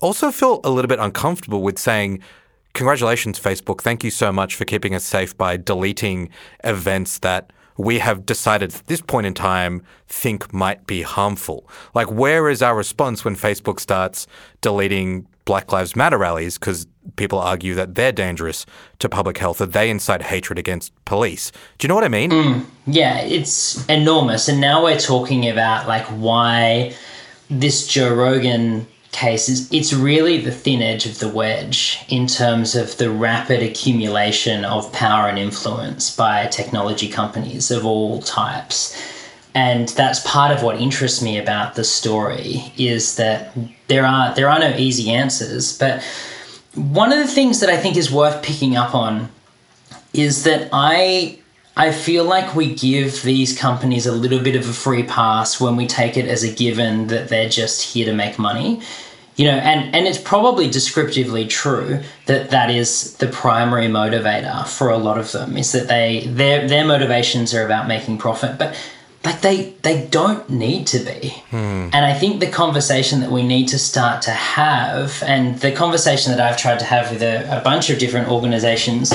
also 0.00 0.30
feel 0.30 0.60
a 0.62 0.70
little 0.70 0.88
bit 0.88 0.98
uncomfortable 0.98 1.62
with 1.62 1.78
saying, 1.78 2.20
Congratulations, 2.74 3.38
Facebook. 3.38 3.80
Thank 3.80 4.02
you 4.02 4.10
so 4.10 4.32
much 4.32 4.56
for 4.56 4.64
keeping 4.64 4.96
us 4.96 5.04
safe 5.04 5.38
by 5.38 5.56
deleting 5.56 6.28
events 6.64 7.20
that 7.20 7.52
we 7.76 7.98
have 7.98 8.24
decided 8.24 8.74
at 8.74 8.86
this 8.86 9.00
point 9.00 9.26
in 9.26 9.34
time 9.34 9.82
think 10.06 10.52
might 10.52 10.86
be 10.86 11.02
harmful. 11.02 11.68
Like, 11.94 12.10
where 12.10 12.48
is 12.48 12.62
our 12.62 12.76
response 12.76 13.24
when 13.24 13.36
Facebook 13.36 13.80
starts 13.80 14.26
deleting 14.60 15.26
Black 15.44 15.72
Lives 15.72 15.94
Matter 15.94 16.18
rallies 16.18 16.58
because 16.58 16.86
people 17.16 17.38
argue 17.38 17.74
that 17.74 17.94
they're 17.94 18.12
dangerous 18.12 18.64
to 18.98 19.08
public 19.08 19.38
health, 19.38 19.58
that 19.58 19.72
they 19.72 19.90
incite 19.90 20.22
hatred 20.22 20.58
against 20.58 20.92
police. 21.04 21.52
Do 21.78 21.84
you 21.84 21.88
know 21.88 21.94
what 21.94 22.04
I 22.04 22.08
mean? 22.08 22.30
Mm, 22.30 22.66
yeah, 22.86 23.20
it's 23.20 23.84
enormous. 23.86 24.48
And 24.48 24.60
now 24.60 24.82
we're 24.82 24.98
talking 24.98 25.48
about 25.48 25.86
like 25.86 26.06
why 26.06 26.94
this 27.50 27.86
Joe 27.86 28.14
Rogan 28.14 28.86
case 29.14 29.48
is 29.48 29.72
it's 29.72 29.92
really 29.92 30.40
the 30.40 30.50
thin 30.50 30.82
edge 30.82 31.06
of 31.06 31.18
the 31.20 31.28
wedge 31.28 32.04
in 32.08 32.26
terms 32.26 32.74
of 32.74 32.96
the 32.98 33.10
rapid 33.10 33.62
accumulation 33.62 34.64
of 34.64 34.92
power 34.92 35.28
and 35.28 35.38
influence 35.38 36.14
by 36.14 36.46
technology 36.48 37.08
companies 37.08 37.70
of 37.70 37.86
all 37.86 38.20
types. 38.20 39.00
And 39.54 39.88
that's 39.90 40.20
part 40.26 40.50
of 40.50 40.62
what 40.62 40.80
interests 40.80 41.22
me 41.22 41.38
about 41.38 41.76
the 41.76 41.84
story 41.84 42.72
is 42.76 43.16
that 43.16 43.56
there 43.86 44.04
are 44.04 44.34
there 44.34 44.50
are 44.50 44.58
no 44.58 44.74
easy 44.76 45.10
answers. 45.10 45.78
But 45.78 46.02
one 46.74 47.12
of 47.12 47.18
the 47.18 47.28
things 47.28 47.60
that 47.60 47.70
i 47.70 47.76
think 47.76 47.96
is 47.96 48.10
worth 48.10 48.42
picking 48.42 48.76
up 48.76 48.94
on 48.94 49.28
is 50.12 50.44
that 50.44 50.68
i 50.72 51.38
i 51.76 51.90
feel 51.90 52.24
like 52.24 52.54
we 52.54 52.74
give 52.74 53.22
these 53.22 53.56
companies 53.58 54.06
a 54.06 54.12
little 54.12 54.40
bit 54.40 54.56
of 54.56 54.68
a 54.68 54.72
free 54.72 55.02
pass 55.02 55.60
when 55.60 55.76
we 55.76 55.86
take 55.86 56.16
it 56.16 56.26
as 56.26 56.42
a 56.42 56.52
given 56.52 57.08
that 57.08 57.28
they're 57.28 57.48
just 57.48 57.82
here 57.82 58.06
to 58.06 58.12
make 58.12 58.38
money. 58.38 58.80
You 59.36 59.46
know 59.46 59.58
and 59.58 59.92
and 59.96 60.06
it's 60.06 60.18
probably 60.18 60.70
descriptively 60.70 61.48
true 61.48 62.00
that 62.26 62.50
that 62.50 62.70
is 62.70 63.16
the 63.16 63.26
primary 63.26 63.88
motivator 63.88 64.64
for 64.64 64.90
a 64.90 64.96
lot 64.96 65.18
of 65.18 65.32
them 65.32 65.56
is 65.56 65.72
that 65.72 65.88
they 65.88 66.26
their 66.28 66.68
their 66.68 66.84
motivations 66.84 67.52
are 67.52 67.64
about 67.64 67.88
making 67.88 68.18
profit. 68.18 68.58
But 68.58 68.76
like 69.24 69.40
they 69.40 69.74
they 69.82 70.06
don't 70.08 70.48
need 70.50 70.86
to 70.86 70.98
be 70.98 71.28
Hmm. 71.50 71.88
and 71.92 72.04
i 72.04 72.14
think 72.14 72.40
the 72.40 72.50
conversation 72.50 73.20
that 73.20 73.30
we 73.30 73.42
need 73.42 73.68
to 73.68 73.78
start 73.78 74.22
to 74.22 74.30
have 74.30 75.22
and 75.26 75.58
the 75.60 75.72
conversation 75.72 76.32
that 76.32 76.40
i've 76.40 76.56
tried 76.58 76.78
to 76.80 76.84
have 76.84 77.10
with 77.10 77.22
a, 77.22 77.58
a 77.58 77.60
bunch 77.62 77.90
of 77.90 77.98
different 77.98 78.28
organizations 78.28 79.12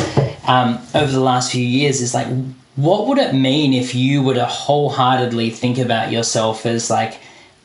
um, 0.48 0.80
over 0.96 1.12
the 1.12 1.20
last 1.20 1.52
few 1.52 1.64
years 1.64 2.02
is 2.02 2.14
like 2.14 2.28
what 2.76 3.08
would 3.08 3.18
it 3.18 3.34
mean 3.34 3.74
if 3.74 3.94
you 3.94 4.24
were 4.24 4.34
to 4.36 4.46
wholeheartedly 4.46 5.50
think 5.50 5.78
about 5.78 6.12
yourself 6.12 6.66
as 6.66 6.90
like 6.90 7.20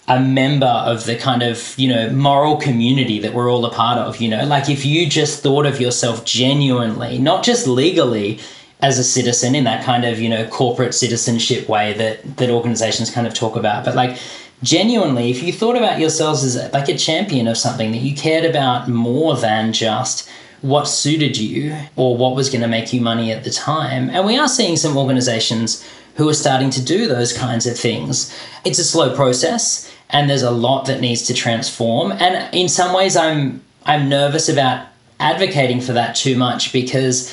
a 0.06 0.20
member 0.20 0.66
of 0.66 1.06
the 1.06 1.16
kind 1.16 1.42
of 1.42 1.74
you 1.78 1.88
know 1.88 2.10
moral 2.10 2.56
community 2.56 3.18
that 3.20 3.32
we're 3.32 3.50
all 3.50 3.64
a 3.64 3.70
part 3.70 3.96
of 3.96 4.20
you 4.20 4.28
know 4.28 4.44
like 4.44 4.68
if 4.68 4.84
you 4.84 5.06
just 5.08 5.42
thought 5.42 5.64
of 5.64 5.80
yourself 5.80 6.24
genuinely 6.26 7.16
not 7.18 7.42
just 7.42 7.66
legally 7.66 8.38
as 8.84 8.98
a 8.98 9.04
citizen 9.04 9.54
in 9.54 9.64
that 9.64 9.82
kind 9.82 10.04
of 10.04 10.20
you 10.20 10.28
know 10.28 10.46
corporate 10.48 10.94
citizenship 10.94 11.68
way 11.68 11.94
that 11.94 12.36
that 12.36 12.50
organizations 12.50 13.10
kind 13.10 13.26
of 13.26 13.32
talk 13.32 13.56
about. 13.56 13.84
But 13.84 13.96
like 13.96 14.18
genuinely 14.62 15.30
if 15.30 15.42
you 15.42 15.52
thought 15.52 15.76
about 15.76 15.98
yourselves 15.98 16.44
as 16.44 16.72
like 16.72 16.88
a 16.88 16.96
champion 16.96 17.48
of 17.48 17.56
something 17.56 17.92
that 17.92 17.98
you 17.98 18.14
cared 18.14 18.44
about 18.44 18.88
more 18.88 19.36
than 19.36 19.72
just 19.72 20.28
what 20.62 20.84
suited 20.84 21.36
you 21.36 21.76
or 21.96 22.16
what 22.16 22.34
was 22.34 22.48
going 22.48 22.62
to 22.62 22.68
make 22.68 22.92
you 22.92 23.00
money 23.00 23.30
at 23.30 23.44
the 23.44 23.50
time 23.50 24.08
and 24.08 24.24
we 24.24 24.38
are 24.38 24.48
seeing 24.48 24.76
some 24.76 24.96
organizations 24.96 25.86
who 26.16 26.26
are 26.26 26.34
starting 26.34 26.70
to 26.70 26.82
do 26.82 27.06
those 27.06 27.36
kinds 27.36 27.66
of 27.66 27.78
things 27.78 28.34
it's 28.64 28.78
a 28.78 28.84
slow 28.84 29.14
process 29.14 29.92
and 30.10 30.30
there's 30.30 30.42
a 30.42 30.50
lot 30.50 30.86
that 30.86 31.00
needs 31.00 31.22
to 31.22 31.34
transform. 31.34 32.12
And 32.12 32.54
in 32.54 32.68
some 32.68 32.94
ways 32.94 33.16
i'm 33.16 33.62
i'm 33.84 34.08
nervous 34.08 34.48
about 34.48 34.86
advocating 35.20 35.80
for 35.80 35.92
that 35.92 36.16
too 36.16 36.36
much 36.38 36.72
because 36.72 37.30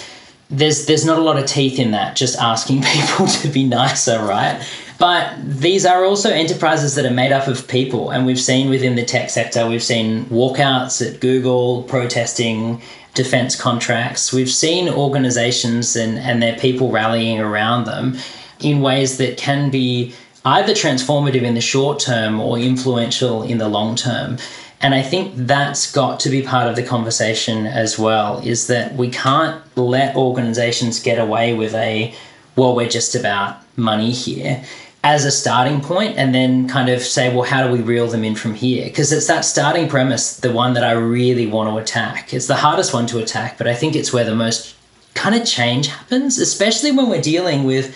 there's 0.52 0.86
there's 0.86 1.06
not 1.06 1.18
a 1.18 1.22
lot 1.22 1.38
of 1.38 1.45
teeth 1.45 1.80
in 1.80 1.91
that 1.91 2.16
just 2.16 2.38
asking 2.38 2.84
people 2.93 3.28
to 3.28 3.47
be 3.47 3.64
nicer 3.64 4.20
right? 4.24 4.62
But 4.99 5.34
these 5.43 5.84
are 5.84 6.06
also 6.06 6.30
enterprises 6.30 6.93
that 6.93 7.08
are 7.08 7.14
made 7.14 7.32
up 7.32 7.47
of 7.47 7.68
people 7.68 8.12
and 8.12 8.26
we've 8.26 8.39
seen 8.39 8.70
within 8.70 8.95
the 8.95 9.06
tech 9.06 9.30
sector 9.30 9.68
we've 9.68 9.84
seen 9.84 10.26
walkouts 10.26 11.02
at 11.08 11.20
google 11.20 11.84
protesting 11.84 12.82
defense 13.14 13.56
contracts. 13.60 14.32
We've 14.32 14.49
seen 14.49 14.89
organizations 14.89 15.95
and 15.95 16.18
and 16.20 16.41
their 16.41 16.58
people 16.58 16.91
rallying 16.91 17.39
around 17.39 17.86
them 17.86 18.18
in 18.60 18.82
ways 18.82 19.18
that 19.18 19.38
can 19.38 19.70
be 19.70 20.14
either 20.45 20.74
transformative 20.74 21.41
in 21.41 21.54
the 21.54 21.62
short 21.62 21.99
term 21.99 22.39
or 22.39 22.58
influential 22.58 23.43
in 23.43 23.58
the 23.58 23.70
long 23.70 23.95
term 23.95 24.38
and 24.82 24.96
I 24.96 25.04
think 25.04 25.34
that's 25.36 25.92
got 25.92 26.20
to 26.22 26.30
be 26.30 26.42
part 26.42 26.68
of 26.68 26.76
the 26.76 26.84
conversation 26.84 27.68
as 27.68 28.00
well 28.00 28.40
is 28.40 28.68
that 28.68 28.96
we 28.96 29.10
can't 29.10 29.62
let 29.78 30.16
organizations 30.16 31.00
get 31.00 31.20
away 31.20 31.54
with 31.54 31.76
a, 31.76 32.14
well, 32.56 32.76
we're 32.76 32.90
just 32.90 33.16
about 33.16 33.58
money 33.78 34.12
here 34.12 34.64
as 35.04 35.26
a 35.26 35.32
starting 35.32 35.82
point 35.82 36.18
and 36.18 36.34
then 36.34 36.68
kind 36.68 36.90
of 36.90 37.02
say, 37.02 37.34
well, 37.34 37.44
how 37.44 37.66
do 37.66 37.72
we 37.72 37.82
reel 37.82 38.08
them 38.08 38.24
in 38.24 38.36
from 38.36 38.56
here? 38.56 38.86
Because 38.86 39.12
it's 39.12 39.28
that 39.28 39.46
starting 39.46 39.88
premise, 39.88 40.38
the 40.38 40.52
one 40.52 40.74
that 40.74 40.84
I 40.84 40.92
really 40.92 41.48
want 41.48 41.70
to 41.70 41.78
attack. 41.78 42.34
It's 42.34 42.48
the 42.48 42.56
hardest 42.56 42.94
one 42.94 43.08
to 43.08 43.20
attack, 43.20 43.58
but 43.58 43.68
I 43.68 43.76
think 43.76 43.96
it's 43.96 44.12
where 44.12 44.24
the 44.24 44.36
most 44.36 44.76
kind 45.14 45.36
of 45.36 45.46
change 45.46 45.88
happens, 45.88 46.40
especially 46.40 46.92
when 46.92 47.10
we're 47.10 47.22
dealing 47.22 47.66
with 47.66 47.96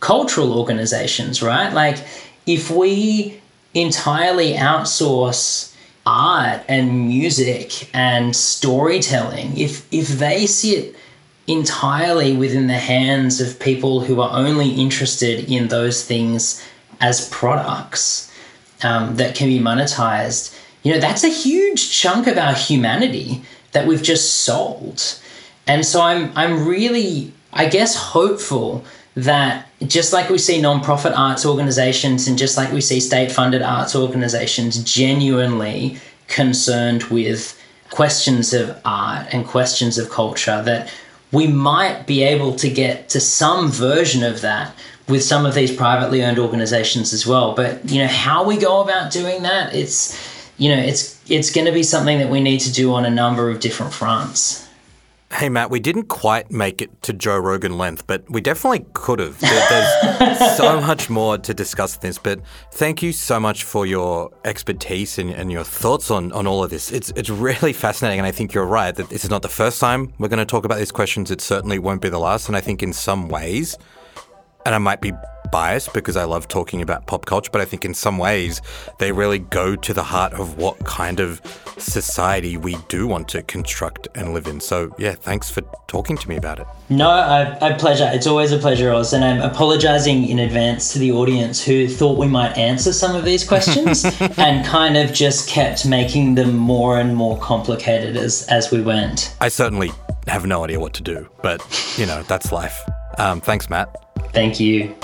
cultural 0.00 0.58
organizations, 0.58 1.42
right? 1.42 1.72
Like 1.72 1.98
if 2.46 2.70
we 2.70 3.40
entirely 3.74 4.54
outsource 4.54 5.71
art 6.04 6.62
and 6.68 7.06
music 7.06 7.88
and 7.94 8.34
storytelling 8.34 9.56
if 9.56 9.86
if 9.92 10.08
they 10.08 10.46
sit 10.46 10.96
entirely 11.46 12.36
within 12.36 12.66
the 12.66 12.74
hands 12.74 13.40
of 13.40 13.58
people 13.58 14.00
who 14.00 14.20
are 14.20 14.36
only 14.36 14.70
interested 14.70 15.50
in 15.50 15.68
those 15.68 16.04
things 16.04 16.62
as 17.00 17.28
products 17.28 18.32
um, 18.82 19.16
that 19.16 19.34
can 19.34 19.48
be 19.48 19.60
monetized 19.60 20.58
you 20.82 20.92
know 20.92 21.00
that's 21.00 21.24
a 21.24 21.28
huge 21.28 21.90
chunk 21.90 22.26
of 22.26 22.36
our 22.36 22.54
humanity 22.54 23.42
that 23.72 23.86
we've 23.86 24.02
just 24.02 24.42
sold. 24.42 25.02
And 25.66 25.84
so 25.86 26.02
i'm 26.02 26.32
i'm 26.36 26.66
really 26.66 27.32
i 27.52 27.68
guess 27.68 27.94
hopeful 27.94 28.84
that 29.14 29.68
just 29.86 30.12
like 30.12 30.28
we 30.28 30.38
see 30.38 30.60
nonprofit 30.60 31.16
arts 31.16 31.46
organizations 31.46 32.28
and 32.28 32.38
just 32.38 32.56
like 32.56 32.72
we 32.72 32.80
see 32.80 33.00
state 33.00 33.32
funded 33.32 33.62
arts 33.62 33.94
organizations 33.96 34.82
genuinely 34.84 35.98
concerned 36.28 37.04
with 37.04 37.58
questions 37.90 38.54
of 38.54 38.80
art 38.84 39.26
and 39.32 39.46
questions 39.46 39.98
of 39.98 40.10
culture, 40.10 40.62
that 40.62 40.92
we 41.30 41.46
might 41.46 42.06
be 42.06 42.22
able 42.22 42.54
to 42.56 42.68
get 42.68 43.08
to 43.10 43.20
some 43.20 43.70
version 43.70 44.22
of 44.22 44.40
that 44.40 44.74
with 45.08 45.22
some 45.22 45.44
of 45.44 45.54
these 45.54 45.74
privately 45.74 46.22
owned 46.22 46.38
organizations 46.38 47.12
as 47.12 47.26
well. 47.26 47.54
But 47.54 47.90
you 47.90 48.00
know 48.00 48.08
how 48.08 48.44
we 48.44 48.56
go 48.56 48.82
about 48.82 49.12
doing 49.12 49.42
that, 49.42 49.74
it's 49.74 50.18
you 50.58 50.74
know 50.74 50.80
it's 50.80 51.20
it's 51.30 51.50
going 51.50 51.66
to 51.66 51.72
be 51.72 51.82
something 51.82 52.18
that 52.18 52.30
we 52.30 52.40
need 52.40 52.60
to 52.60 52.72
do 52.72 52.92
on 52.92 53.04
a 53.04 53.10
number 53.10 53.50
of 53.50 53.60
different 53.60 53.92
fronts. 53.92 54.68
Hey, 55.32 55.48
Matt, 55.48 55.70
we 55.70 55.80
didn't 55.80 56.08
quite 56.08 56.50
make 56.50 56.82
it 56.82 57.02
to 57.04 57.14
Joe 57.14 57.38
Rogan 57.38 57.78
length, 57.78 58.06
but 58.06 58.22
we 58.30 58.42
definitely 58.42 58.84
could 58.92 59.18
have. 59.18 59.40
There, 59.40 59.66
there's 60.18 60.56
so 60.58 60.78
much 60.78 61.08
more 61.08 61.38
to 61.38 61.54
discuss 61.54 61.96
this, 61.96 62.18
but 62.18 62.40
thank 62.70 63.02
you 63.02 63.12
so 63.12 63.40
much 63.40 63.64
for 63.64 63.86
your 63.86 64.30
expertise 64.44 65.18
and, 65.18 65.30
and, 65.30 65.50
your 65.50 65.64
thoughts 65.64 66.10
on, 66.10 66.32
on 66.32 66.46
all 66.46 66.62
of 66.62 66.68
this. 66.68 66.92
It's, 66.92 67.10
it's 67.16 67.30
really 67.30 67.72
fascinating, 67.72 68.20
and 68.20 68.26
I 68.26 68.30
think 68.30 68.52
you're 68.52 68.66
right 68.66 68.94
that 68.94 69.08
this 69.08 69.24
is 69.24 69.30
not 69.30 69.40
the 69.40 69.48
first 69.48 69.80
time 69.80 70.12
we're 70.18 70.28
going 70.28 70.38
to 70.38 70.44
talk 70.44 70.66
about 70.66 70.76
these 70.76 70.92
questions. 70.92 71.30
It 71.30 71.40
certainly 71.40 71.78
won't 71.78 72.02
be 72.02 72.10
the 72.10 72.20
last, 72.20 72.48
and 72.48 72.56
I 72.56 72.60
think 72.60 72.82
in 72.82 72.92
some 72.92 73.28
ways, 73.28 73.78
and 74.66 74.74
I 74.74 74.78
might 74.78 75.00
be 75.00 75.12
biased 75.52 75.92
because 75.92 76.16
I 76.16 76.24
love 76.24 76.48
talking 76.48 76.82
about 76.82 77.06
pop 77.06 77.26
culture, 77.26 77.50
but 77.52 77.60
I 77.60 77.64
think 77.64 77.84
in 77.84 77.94
some 77.94 78.18
ways 78.18 78.60
they 78.98 79.12
really 79.12 79.38
go 79.38 79.76
to 79.76 79.94
the 79.94 80.02
heart 80.02 80.32
of 80.32 80.56
what 80.56 80.84
kind 80.84 81.20
of 81.20 81.40
society 81.78 82.56
we 82.56 82.76
do 82.88 83.06
want 83.06 83.28
to 83.28 83.42
construct 83.42 84.08
and 84.16 84.34
live 84.34 84.48
in. 84.48 84.58
So, 84.58 84.92
yeah, 84.98 85.12
thanks 85.12 85.50
for 85.50 85.62
talking 85.86 86.16
to 86.16 86.28
me 86.28 86.36
about 86.36 86.58
it. 86.58 86.66
No, 86.88 87.08
a, 87.08 87.58
a 87.60 87.74
pleasure. 87.78 88.10
It's 88.12 88.26
always 88.26 88.50
a 88.50 88.58
pleasure, 88.58 88.92
Oz. 88.92 89.12
And 89.12 89.24
I'm 89.24 89.40
apologizing 89.40 90.28
in 90.28 90.38
advance 90.40 90.92
to 90.94 90.98
the 90.98 91.12
audience 91.12 91.62
who 91.62 91.86
thought 91.86 92.18
we 92.18 92.26
might 92.26 92.56
answer 92.56 92.92
some 92.92 93.14
of 93.14 93.24
these 93.24 93.46
questions 93.46 94.04
and 94.38 94.64
kind 94.66 94.96
of 94.96 95.12
just 95.12 95.48
kept 95.48 95.86
making 95.86 96.34
them 96.34 96.56
more 96.56 96.98
and 96.98 97.14
more 97.14 97.38
complicated 97.38 98.16
as, 98.16 98.46
as 98.48 98.70
we 98.70 98.80
went. 98.82 99.36
I 99.40 99.48
certainly 99.48 99.92
have 100.26 100.46
no 100.46 100.64
idea 100.64 100.80
what 100.80 100.94
to 100.94 101.02
do, 101.02 101.28
but, 101.42 101.60
you 101.98 102.06
know, 102.06 102.22
that's 102.22 102.52
life. 102.52 102.82
Um, 103.18 103.40
thanks, 103.40 103.68
Matt. 103.68 103.94
Thank 104.32 104.58
you. 104.58 104.94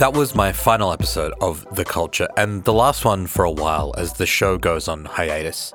That 0.00 0.14
was 0.14 0.34
my 0.34 0.50
final 0.50 0.94
episode 0.94 1.34
of 1.42 1.66
The 1.76 1.84
Culture, 1.84 2.26
and 2.38 2.64
the 2.64 2.72
last 2.72 3.04
one 3.04 3.26
for 3.26 3.44
a 3.44 3.50
while 3.50 3.94
as 3.98 4.14
the 4.14 4.24
show 4.24 4.56
goes 4.56 4.88
on 4.88 5.04
hiatus. 5.04 5.74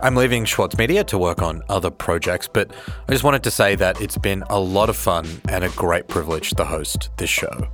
I'm 0.00 0.16
leaving 0.16 0.46
Schwartz 0.46 0.78
Media 0.78 1.04
to 1.04 1.18
work 1.18 1.42
on 1.42 1.62
other 1.68 1.90
projects, 1.90 2.48
but 2.48 2.74
I 3.06 3.12
just 3.12 3.24
wanted 3.24 3.42
to 3.42 3.50
say 3.50 3.74
that 3.74 4.00
it's 4.00 4.16
been 4.16 4.42
a 4.48 4.58
lot 4.58 4.88
of 4.88 4.96
fun 4.96 5.28
and 5.50 5.64
a 5.64 5.68
great 5.68 6.08
privilege 6.08 6.52
to 6.52 6.64
host 6.64 7.10
this 7.18 7.28
show. 7.28 7.68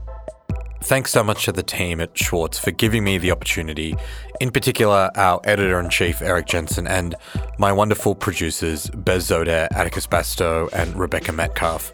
Thanks 0.82 1.12
so 1.12 1.22
much 1.22 1.44
to 1.44 1.52
the 1.52 1.62
team 1.62 2.00
at 2.00 2.18
Schwartz 2.18 2.58
for 2.58 2.72
giving 2.72 3.04
me 3.04 3.16
the 3.16 3.30
opportunity, 3.30 3.94
in 4.40 4.50
particular 4.50 5.12
our 5.14 5.40
editor 5.44 5.78
in 5.78 5.90
chief, 5.90 6.20
Erik 6.22 6.46
Jensen, 6.46 6.88
and 6.88 7.14
my 7.56 7.70
wonderful 7.70 8.16
producers, 8.16 8.90
Bez 8.90 9.28
Zoder, 9.28 9.68
Atticus 9.70 10.08
Basto, 10.08 10.72
and 10.72 10.98
Rebecca 10.98 11.30
Metcalf. 11.30 11.92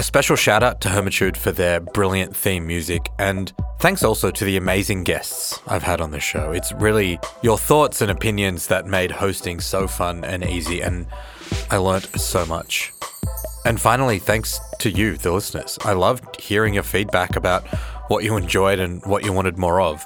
A 0.00 0.02
special 0.02 0.34
shout 0.34 0.62
out 0.62 0.80
to 0.80 0.88
Hermitude 0.88 1.36
for 1.36 1.52
their 1.52 1.78
brilliant 1.78 2.34
theme 2.34 2.66
music, 2.66 3.10
and 3.18 3.52
thanks 3.80 4.02
also 4.02 4.30
to 4.30 4.44
the 4.46 4.56
amazing 4.56 5.04
guests 5.04 5.60
I've 5.66 5.82
had 5.82 6.00
on 6.00 6.10
the 6.10 6.18
show. 6.18 6.52
It's 6.52 6.72
really 6.72 7.20
your 7.42 7.58
thoughts 7.58 8.00
and 8.00 8.10
opinions 8.10 8.68
that 8.68 8.86
made 8.86 9.10
hosting 9.10 9.60
so 9.60 9.86
fun 9.86 10.24
and 10.24 10.42
easy, 10.42 10.80
and 10.80 11.06
I 11.70 11.76
learnt 11.76 12.18
so 12.18 12.46
much. 12.46 12.94
And 13.66 13.78
finally, 13.78 14.18
thanks 14.18 14.58
to 14.78 14.88
you, 14.88 15.18
the 15.18 15.32
listeners. 15.32 15.78
I 15.82 15.92
loved 15.92 16.40
hearing 16.40 16.72
your 16.72 16.82
feedback 16.82 17.36
about 17.36 17.66
what 18.08 18.24
you 18.24 18.38
enjoyed 18.38 18.78
and 18.78 19.04
what 19.04 19.22
you 19.22 19.34
wanted 19.34 19.58
more 19.58 19.82
of. 19.82 20.02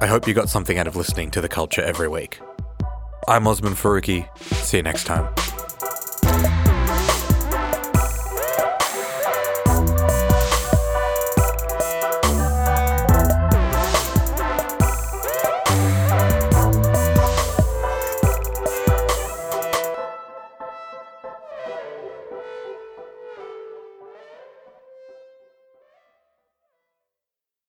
I 0.00 0.06
hope 0.06 0.26
you 0.26 0.32
got 0.32 0.48
something 0.48 0.78
out 0.78 0.86
of 0.86 0.96
listening 0.96 1.30
to 1.32 1.42
the 1.42 1.50
culture 1.50 1.82
every 1.82 2.08
week. 2.08 2.40
I'm 3.28 3.46
Osman 3.46 3.74
Faruqi. 3.74 4.26
See 4.54 4.78
you 4.78 4.82
next 4.82 5.04
time. 5.04 5.28